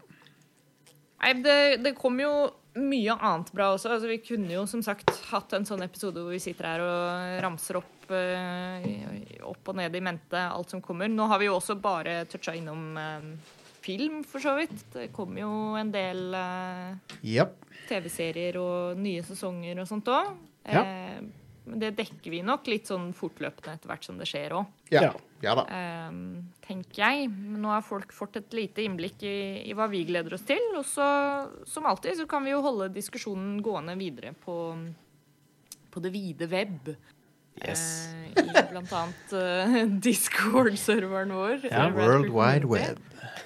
Nei, 1.23 1.37
det, 1.43 1.61
det 1.85 1.95
kom 1.99 2.19
jo 2.23 2.33
mye 2.79 3.15
annet 3.15 3.51
bra 3.55 3.73
også. 3.75 3.91
Altså, 3.93 4.09
vi 4.11 4.21
kunne 4.25 4.53
jo 4.55 4.67
som 4.71 4.83
sagt 4.85 5.11
hatt 5.31 5.53
en 5.57 5.67
sånn 5.69 5.85
episode 5.85 6.23
hvor 6.23 6.35
vi 6.35 6.41
sitter 6.43 6.69
her 6.71 6.85
og 6.85 7.43
ramser 7.45 7.79
opp 7.83 8.13
eh, 8.13 8.87
opp 9.47 9.73
og 9.73 9.79
ned 9.79 9.97
i 9.97 10.05
mente 10.05 10.41
alt 10.43 10.73
som 10.73 10.83
kommer. 10.85 11.11
Nå 11.11 11.27
har 11.31 11.43
vi 11.43 11.51
jo 11.51 11.57
også 11.59 11.77
bare 11.83 12.23
toucha 12.31 12.55
innom 12.57 12.97
eh, 12.99 13.29
film, 13.83 14.23
for 14.29 14.43
så 14.43 14.55
vidt. 14.59 14.75
Det 14.95 15.11
kommer 15.15 15.43
jo 15.45 15.53
en 15.79 15.93
del 15.95 16.35
eh, 16.39 17.15
yep. 17.35 17.59
TV-serier 17.89 18.59
og 18.61 18.99
nye 19.01 19.23
sesonger 19.27 19.83
og 19.83 19.89
sånt 19.91 20.11
òg. 20.13 20.35
Ja. 20.67 20.83
Eh, 20.83 21.23
men 21.65 21.79
det 21.79 21.93
dekker 21.99 22.33
vi 22.33 22.41
nok 22.43 22.67
litt 22.71 22.89
sånn 22.91 23.13
fortløpende 23.15 23.77
etter 23.77 23.91
hvert 23.91 24.07
som 24.07 24.19
det 24.19 24.27
skjer 24.31 24.57
òg. 24.59 24.71
Ja. 24.91 25.13
Ja. 25.43 25.55
Ehm, 25.75 26.51
tenker 26.63 27.03
jeg. 27.03 27.29
Men 27.31 27.63
nå 27.63 27.71
har 27.71 27.85
folk 27.87 28.15
fått 28.15 28.39
et 28.41 28.55
lite 28.57 28.83
innblikk 28.87 29.23
i, 29.27 29.63
i 29.67 29.75
hva 29.79 29.89
vi 29.91 30.05
gleder 30.09 30.35
oss 30.35 30.47
til. 30.47 30.63
Og 30.79 30.87
så, 30.87 31.07
som 31.69 31.87
alltid, 31.87 32.19
så 32.19 32.27
kan 32.31 32.47
vi 32.47 32.55
jo 32.55 32.63
holde 32.65 32.91
diskusjonen 32.95 33.61
gående 33.63 33.97
videre 33.99 34.35
på, 34.39 34.57
på 35.91 36.03
det 36.03 36.15
vide 36.15 36.51
web. 36.51 36.93
Yes. 37.61 38.09
Eh, 38.35 38.43
I 38.43 38.65
blant 38.71 38.93
annet 38.97 39.35
uh, 39.37 39.77
Discord-serveren 40.07 41.35
vår. 41.37 41.67
Ja, 41.69 41.89
World 41.93 42.33
Wide 42.33 42.69
Web. 42.71 43.01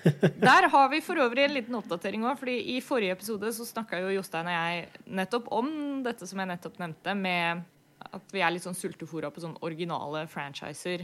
Der 0.49 0.69
har 0.71 0.89
vi 0.93 1.01
for 1.03 1.19
øvrig 1.21 1.45
en 1.45 1.55
liten 1.57 1.75
oppdatering 1.75 2.25
òg. 2.27 2.39
fordi 2.39 2.57
i 2.77 2.81
forrige 2.85 3.17
episode 3.17 3.53
så 3.53 3.67
snakka 3.67 4.01
jo 4.05 4.15
Jostein 4.15 4.47
og 4.47 4.55
jeg 4.55 5.07
nettopp 5.19 5.51
om 5.53 5.71
dette 6.07 6.29
som 6.29 6.41
jeg 6.41 6.51
nettopp 6.53 6.79
nevnte, 6.83 7.15
med 7.19 7.65
at 8.07 8.35
vi 8.35 8.43
er 8.45 8.53
litt 8.55 8.65
sånn 8.65 8.77
sultefòra 8.79 9.33
på 9.35 9.43
sånn 9.43 9.57
originale 9.67 10.27
franchiser 10.31 11.03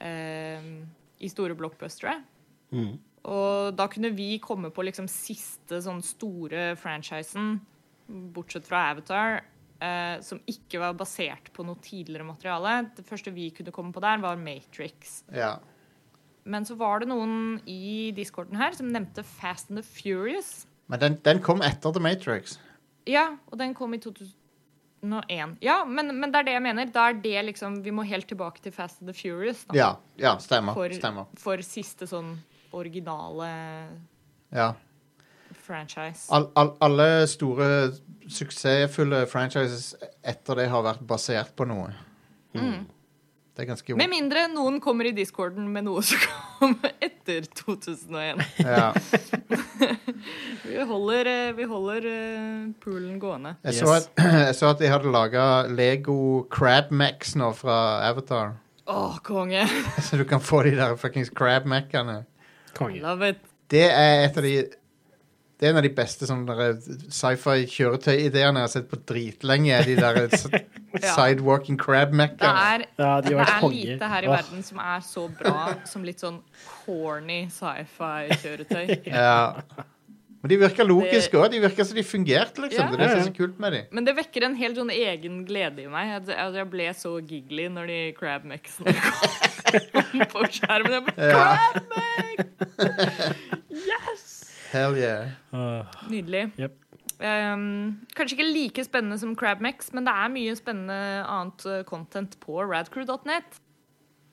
eh, 0.00 0.68
i 1.20 1.30
store 1.30 1.56
blockbustere. 1.58 2.16
Mm. 2.74 2.94
Og 3.30 3.76
da 3.76 3.86
kunne 3.92 4.12
vi 4.16 4.36
komme 4.42 4.70
på 4.74 4.84
liksom 4.84 5.08
siste 5.10 5.80
sånn 5.84 6.02
store 6.04 6.72
franchisen, 6.80 7.58
bortsett 8.06 8.66
fra 8.68 8.90
Avatar, 8.92 9.44
eh, 9.84 10.16
som 10.24 10.40
ikke 10.50 10.80
var 10.82 10.96
basert 10.98 11.52
på 11.54 11.64
noe 11.66 11.78
tidligere 11.84 12.26
materiale. 12.26 12.74
Det 12.96 13.04
første 13.06 13.32
vi 13.34 13.50
kunne 13.54 13.74
komme 13.74 13.92
på 13.94 14.02
der, 14.04 14.22
var 14.24 14.40
Matrix. 14.40 15.20
Ja. 15.34 15.56
Men 16.44 16.66
så 16.68 16.76
var 16.76 17.00
det 17.00 17.08
noen 17.08 17.58
i 17.70 18.10
discorden 18.16 18.58
her 18.60 18.74
som 18.76 18.90
nevnte 18.92 19.24
Fast 19.24 19.70
and 19.70 19.80
the 19.80 19.86
Furious. 19.86 20.66
Men 20.92 21.00
den, 21.00 21.18
den 21.24 21.40
kom 21.44 21.62
etter 21.64 21.92
The 21.94 22.02
Matrix. 22.04 22.58
Ja, 23.08 23.30
og 23.50 23.58
den 23.60 23.72
kom 23.76 23.94
i 23.96 24.00
2001. 24.00 25.56
Ja, 25.64 25.78
men, 25.88 26.12
men 26.20 26.32
det 26.32 26.42
er 26.42 26.48
det 26.48 26.56
jeg 26.58 26.64
mener. 26.64 26.90
Da 26.92 27.08
er 27.12 27.20
det 27.24 27.36
liksom 27.50 27.78
Vi 27.84 27.92
må 27.92 28.04
helt 28.08 28.28
tilbake 28.28 28.60
til 28.64 28.72
Fast 28.72 29.00
and 29.00 29.08
the 29.12 29.16
Furious. 29.16 29.64
Da, 29.68 29.76
Ja, 29.78 29.90
ja 30.20 30.34
stemmer. 30.40 30.76
For- 30.76 30.92
stemmer. 30.96 31.28
For 31.40 31.64
siste 31.64 32.08
sånn 32.10 32.34
originale 32.74 33.48
Ja. 34.54 34.72
Franchise. 35.58 36.26
All, 36.30 36.50
all, 36.58 36.74
alle 36.84 37.26
store, 37.30 37.68
suksessfulle 38.28 39.24
franchises 39.30 39.94
etter 40.24 40.62
det 40.62 40.68
har 40.72 40.84
vært 40.86 41.04
basert 41.06 41.54
på 41.56 41.66
noe. 41.68 41.92
Det 43.54 43.62
er 43.62 43.68
ganske 43.68 43.94
Med 43.94 44.10
mindre 44.10 44.48
noen 44.50 44.80
kommer 44.82 45.06
i 45.06 45.12
discorden 45.14 45.68
med 45.70 45.86
noe 45.86 46.02
som 46.02 46.18
kom 46.58 46.74
etter 47.06 47.46
2001. 47.54 48.42
ja. 48.58 48.90
Vi 50.64 50.80
holder, 50.88 51.28
eh, 51.28 51.52
vi 51.54 51.66
holder 51.68 52.06
eh, 52.08 52.62
poolen 52.82 53.18
gående. 53.20 53.52
jeg, 53.62 53.76
så 53.78 53.92
at, 53.98 54.08
jeg 54.48 54.54
så 54.58 54.70
at 54.72 54.80
de 54.80 54.88
hadde 54.90 55.10
laga 55.12 55.44
Lego 55.70 56.46
Crab 56.50 56.90
Max 56.90 57.34
nå 57.38 57.50
fra 57.54 57.76
Avatar. 58.08 58.56
Å, 58.90 59.18
konge! 59.24 59.62
Så 60.04 60.18
du 60.20 60.24
kan 60.28 60.42
få 60.44 60.62
de 60.66 60.74
der 60.76 60.96
fuckings 61.00 61.30
Crab 61.32 61.64
Mac-ene. 61.68 62.24
Konge. 62.76 63.00
Love 63.04 63.30
it. 63.32 63.38
Det 63.72 63.86
er 63.86 64.24
et 64.26 64.36
av 64.36 64.44
de 64.44 64.56
Det 65.64 65.70
er 65.70 65.72
en 65.72 65.78
av 65.80 65.84
de 65.86 65.90
beste 65.96 66.26
sci-fi-kjøretøy-ideene 66.28 68.60
jeg 68.60 68.66
har 68.66 68.72
sett 68.74 68.88
på 68.90 68.98
dritlenge. 69.08 69.78
De 69.88 69.94
der 69.96 70.18
sidewalking 71.14 71.78
Crab 71.80 72.12
Det 72.12 72.44
er, 72.44 72.84
Ja, 72.98 73.14
de 73.24 73.32
det 73.32 73.38
er 73.40 73.64
lite 73.72 74.04
her 74.12 74.26
i 74.26 74.28
verden 74.28 74.60
som 74.66 74.76
er 74.84 75.00
så 75.00 75.24
bra 75.32 75.72
som 75.88 76.04
litt 76.04 76.20
sånn 76.20 76.42
corny 76.84 77.46
sci-fi-kjøretøy. 77.48 79.00
Ja. 79.08 79.56
Men 80.44 80.52
de 80.52 80.56
virker 80.60 80.84
logiske 80.84 81.32
òg. 81.40 81.48
De 81.54 81.62
virker 81.64 81.80
som 81.88 81.96
de 81.96 82.04
fungerte, 82.04 82.60
liksom. 82.60 82.84
Ja. 82.84 82.92
Det 82.92 82.98
er 82.98 83.00
det 83.00 83.08
som 83.14 83.20
er 83.22 83.28
så 83.30 83.32
kult 83.38 83.56
med 83.64 83.72
de. 83.72 83.80
Men 83.96 84.04
det 84.04 84.12
vekker 84.20 84.44
en 84.44 84.52
helt 84.60 84.76
sånn 84.76 84.92
egen 84.92 85.40
glede 85.48 85.80
i 85.86 85.88
meg. 85.88 86.28
Jeg 86.28 86.68
ble 86.76 86.92
så 87.00 87.16
giggly 87.24 87.70
når 87.72 87.88
de 87.88 88.12
crab 88.20 88.44
maxene 88.52 88.92
kom 89.96 90.20
på 90.36 90.44
skjermen. 90.58 90.92
Jeg 90.92 91.00
ble, 91.08 91.16
Ja. 91.32 91.56
crab 91.56 91.88
max! 91.96 92.44
Hell 94.74 94.98
yeah. 94.98 95.30
Nydelig. 96.10 96.48
Yep. 96.58 96.80
Um, 97.22 98.00
kanskje 98.18 98.36
ikke 98.36 98.50
like 98.50 98.84
spennende 98.84 99.20
som 99.22 99.36
Crabmax, 99.38 99.92
men 99.94 100.08
det 100.08 100.14
er 100.18 100.32
mye 100.34 100.56
spennende 100.58 100.98
annet 101.22 101.66
uh, 101.70 101.80
content 101.86 102.34
på 102.42 102.58
radcrew.net. 102.66 103.60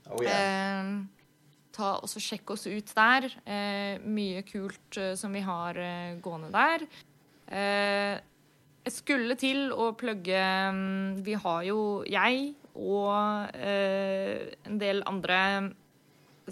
Oh, 0.09 0.17
Um, 0.19 1.05
ta 1.71 1.93
og 2.01 2.09
Sjekk 2.09 2.51
oss 2.55 2.65
ut 2.67 2.89
der. 2.97 3.29
Uh, 3.45 4.01
mye 4.03 4.41
kult 4.49 4.97
uh, 4.97 5.13
som 5.15 5.31
vi 5.37 5.45
har 5.45 5.77
uh, 5.77 6.17
gående 6.25 6.49
der. 6.51 6.89
Eh, 7.51 8.15
jeg 8.85 8.93
skulle 8.95 9.35
til 9.39 9.73
å 9.75 9.91
plugge 9.99 10.39
um, 10.71 11.17
Vi 11.25 11.35
har 11.35 11.63
jo 11.67 11.79
jeg 12.07 12.53
og 12.71 13.51
eh, 13.59 14.53
en 14.63 14.77
del 14.79 15.03
andre 15.09 15.39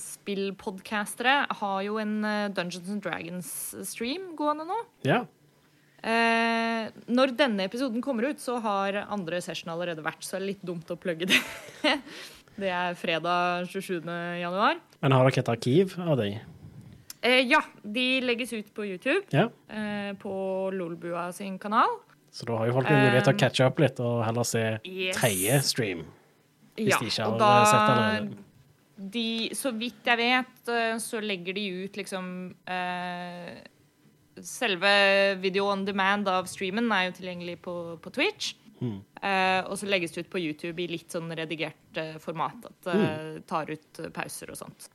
spillpodcastere 0.01 1.35
har 1.59 1.81
jo 1.85 1.97
en 2.01 2.15
eh, 2.25 2.47
Dungeons 2.55 2.89
and 2.93 3.03
Dragons-stream 3.05 4.31
gående 4.39 4.65
nå. 4.69 4.77
Ja. 5.07 5.23
Eh, 5.99 6.89
når 7.11 7.33
denne 7.35 7.65
episoden 7.67 8.01
kommer 8.03 8.29
ut, 8.31 8.39
så 8.39 8.59
har 8.63 9.01
andre 9.09 9.41
session 9.43 9.71
allerede 9.73 10.03
vært, 10.05 10.23
så 10.23 10.37
det 10.37 10.41
er 10.41 10.47
litt 10.53 10.61
dumt 10.65 10.91
å 10.93 10.97
plugge 10.99 11.27
det. 11.27 11.39
det 12.61 12.71
er 12.71 12.95
fredag 12.99 13.67
27. 13.71 13.99
januar. 14.39 14.79
Men 15.03 15.15
har 15.15 15.27
dere 15.27 15.43
et 15.43 15.51
arkiv 15.55 15.97
av 15.99 16.15
dem? 16.21 16.39
Eh, 17.19 17.41
ja, 17.51 17.59
de 17.83 18.05
legges 18.23 18.53
ut 18.55 18.69
på 18.75 18.85
YouTube, 18.87 19.25
Ja. 19.35 19.49
eh, 19.67 20.13
på 20.21 20.31
Lolbua 20.71 21.33
sin 21.35 21.57
kanal. 21.59 21.97
Så 22.31 22.45
da 22.47 22.55
har 22.61 22.69
jo 22.69 22.75
folk 22.77 22.87
mulighet 22.87 23.25
til 23.25 23.33
å 23.33 23.35
Um, 23.35 23.39
catche 23.41 23.65
opp 23.65 23.79
litt 23.81 23.99
og 23.99 24.23
heller 24.23 24.45
se 24.47 24.63
Yes. 24.85 25.17
tredje 25.17 25.61
stream. 25.65 26.05
Hvis 26.77 26.93
Ja, 26.93 26.99
de 27.01 27.05
ikke 27.09 27.25
har 27.25 27.39
har 27.41 27.65
sett 27.65 27.87
den 27.89 27.97
allerede. 27.97 28.37
De, 28.99 29.49
så 29.55 29.71
vidt 29.71 30.03
jeg 30.09 30.19
vet, 30.19 30.55
eh, 30.73 30.97
så 30.99 31.21
legger 31.23 31.55
de 31.55 31.63
ut 31.85 31.95
liksom 31.99 32.25
eh, 32.67 33.59
Selve 34.39 34.91
video 35.41 35.65
on 35.71 35.81
demand 35.87 36.27
av 36.31 36.45
streamen 36.47 36.87
er 36.95 37.09
jo 37.09 37.15
tilgjengelig 37.17 37.57
på, 37.65 37.73
på 37.99 38.11
Twitch. 38.15 38.53
Mm. 38.79 39.01
Eh, 39.19 39.65
og 39.67 39.75
så 39.79 39.89
legges 39.91 40.13
det 40.15 40.23
ut 40.25 40.29
på 40.31 40.39
YouTube 40.39 40.79
i 40.79 40.87
litt 40.87 41.11
sånn 41.11 41.27
redigert 41.35 41.99
eh, 41.99 42.13
format. 42.23 42.69
At 42.69 42.77
det 42.87 42.95
Mm. 42.99 43.41
tar 43.49 43.71
ut 43.73 43.99
eh, 43.99 44.07
pauser 44.15 44.53
og 44.53 44.59
sånt. 44.61 44.87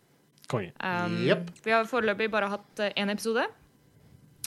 Konge. 0.48 0.72
Um, 0.80 1.18
yep. 1.26 1.50
Vi 1.64 1.72
har 1.72 1.84
foreløpig 1.88 2.30
bare 2.32 2.48
hatt 2.52 2.80
én 2.94 3.12
episode. 3.12 3.44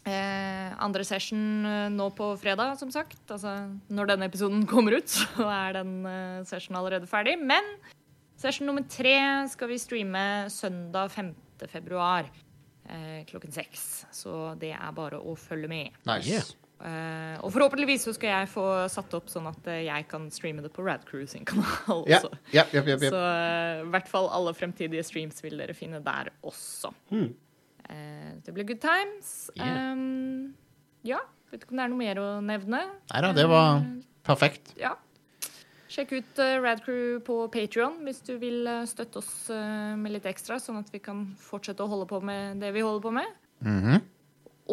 Eh, 0.08 0.74
andre 0.82 1.04
session 1.06 1.66
eh, 1.66 1.90
nå 1.94 2.10
på 2.18 2.32
fredag, 2.42 2.78
som 2.82 2.90
sagt. 2.94 3.20
Altså, 3.34 3.54
når 3.94 4.14
denne 4.14 4.30
episoden 4.32 4.66
kommer 4.70 4.98
ut, 4.98 5.10
så 5.14 5.46
er 5.52 5.78
den 5.82 5.94
eh, 6.10 6.42
session 6.50 6.78
allerede 6.80 7.10
ferdig. 7.10 7.38
Men 7.42 7.66
session 8.38 8.70
nummer 8.70 8.86
tre 8.90 9.18
skal 9.52 9.72
vi 9.72 9.80
streame 9.82 10.24
søndag 10.54 11.12
5. 11.14 11.34
februar 11.72 12.28
eh, 12.90 13.26
klokken 13.30 13.52
seks. 13.56 14.06
Så 14.14 14.54
det 14.62 14.74
er 14.78 14.96
bare 14.96 15.20
å 15.20 15.36
følge 15.40 15.70
med. 15.72 15.98
Nice. 16.08 16.30
Yeah. 16.30 16.56
Eh, 16.78 17.38
og 17.42 17.50
forhåpentligvis 17.56 18.04
så 18.06 18.14
skal 18.14 18.30
jeg 18.36 18.50
få 18.52 18.64
satt 18.94 19.16
opp 19.18 19.32
sånn 19.34 19.48
at 19.50 19.66
eh, 19.74 19.88
jeg 19.88 20.06
kan 20.12 20.28
streame 20.34 20.62
det 20.62 20.70
på 20.76 20.86
Radcrew 20.86 21.26
sin 21.30 21.48
kanal 21.50 22.04
Ja, 22.12 22.20
også. 22.20 22.30
Yeah. 22.54 22.70
ja, 22.76 22.84
ja, 22.84 22.84
ja. 22.94 23.00
Så 23.02 23.24
eh, 23.24 23.82
i 23.82 23.90
hvert 23.96 24.12
fall 24.12 24.30
alle 24.38 24.54
fremtidige 24.58 25.06
streams 25.08 25.42
vil 25.46 25.58
dere 25.58 25.74
finne 25.78 26.04
der 26.06 26.30
også. 26.46 26.94
Hmm. 27.10 27.32
Eh, 27.90 28.30
det 28.46 28.54
blir 28.54 28.70
good 28.70 28.84
times. 28.84 29.50
Yeah. 29.58 29.94
Um, 29.98 30.54
ja, 31.08 31.24
vet 31.50 31.66
ikke 31.66 31.74
om 31.74 31.82
det 31.82 31.88
er 31.88 31.94
noe 31.96 32.04
mer 32.06 32.22
å 32.22 32.30
nevne. 32.46 32.86
Neida, 33.10 33.34
det 33.34 33.50
var 33.50 33.82
perfekt. 34.28 34.76
ja. 34.78 34.94
Sjekk 35.98 36.12
ut 36.14 36.40
uh, 36.46 36.60
Radcrew 36.62 37.18
på 37.26 37.40
Patrion 37.50 37.96
hvis 38.06 38.20
du 38.22 38.36
vil 38.38 38.68
eh, 38.70 38.84
støtte 38.86 39.18
oss 39.18 39.48
eh, 39.50 39.96
med 39.98 40.14
litt 40.14 40.28
ekstra, 40.30 40.60
sånn 40.62 40.78
at 40.78 40.92
vi 40.94 41.02
kan 41.02 41.24
fortsette 41.42 41.82
å 41.82 41.90
holde 41.90 42.06
på 42.12 42.20
med 42.22 42.62
det 42.62 42.70
vi 42.76 42.84
holder 42.86 43.02
på 43.02 43.14
med. 43.18 43.32
Mhm. 43.66 44.04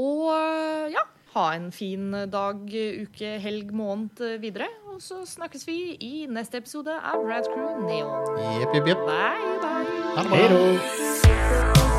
Og 0.04 0.26
eh, 0.34 0.92
ja, 0.92 1.06
ha 1.32 1.46
en 1.56 1.70
fin 1.72 2.12
dag, 2.28 2.60
uke, 2.68 3.32
helg, 3.40 3.72
måned 3.72 4.20
eh, 4.20 4.36
videre. 4.42 4.68
Og 4.92 5.00
så 5.00 5.22
snakkes 5.24 5.64
vi 5.70 5.78
i 5.96 6.12
neste 6.28 6.60
episode 6.60 6.92
av 6.92 7.24
Radcrew 7.24 7.86
Neon. 7.88 8.28
Jepp, 8.60 8.76
jepp, 8.76 8.92
jepp. 8.92 9.08
Bye, 9.08 9.56
bye. 9.64 9.98
Ha 10.20 10.28
det 10.28 10.46
bra. 10.52 11.93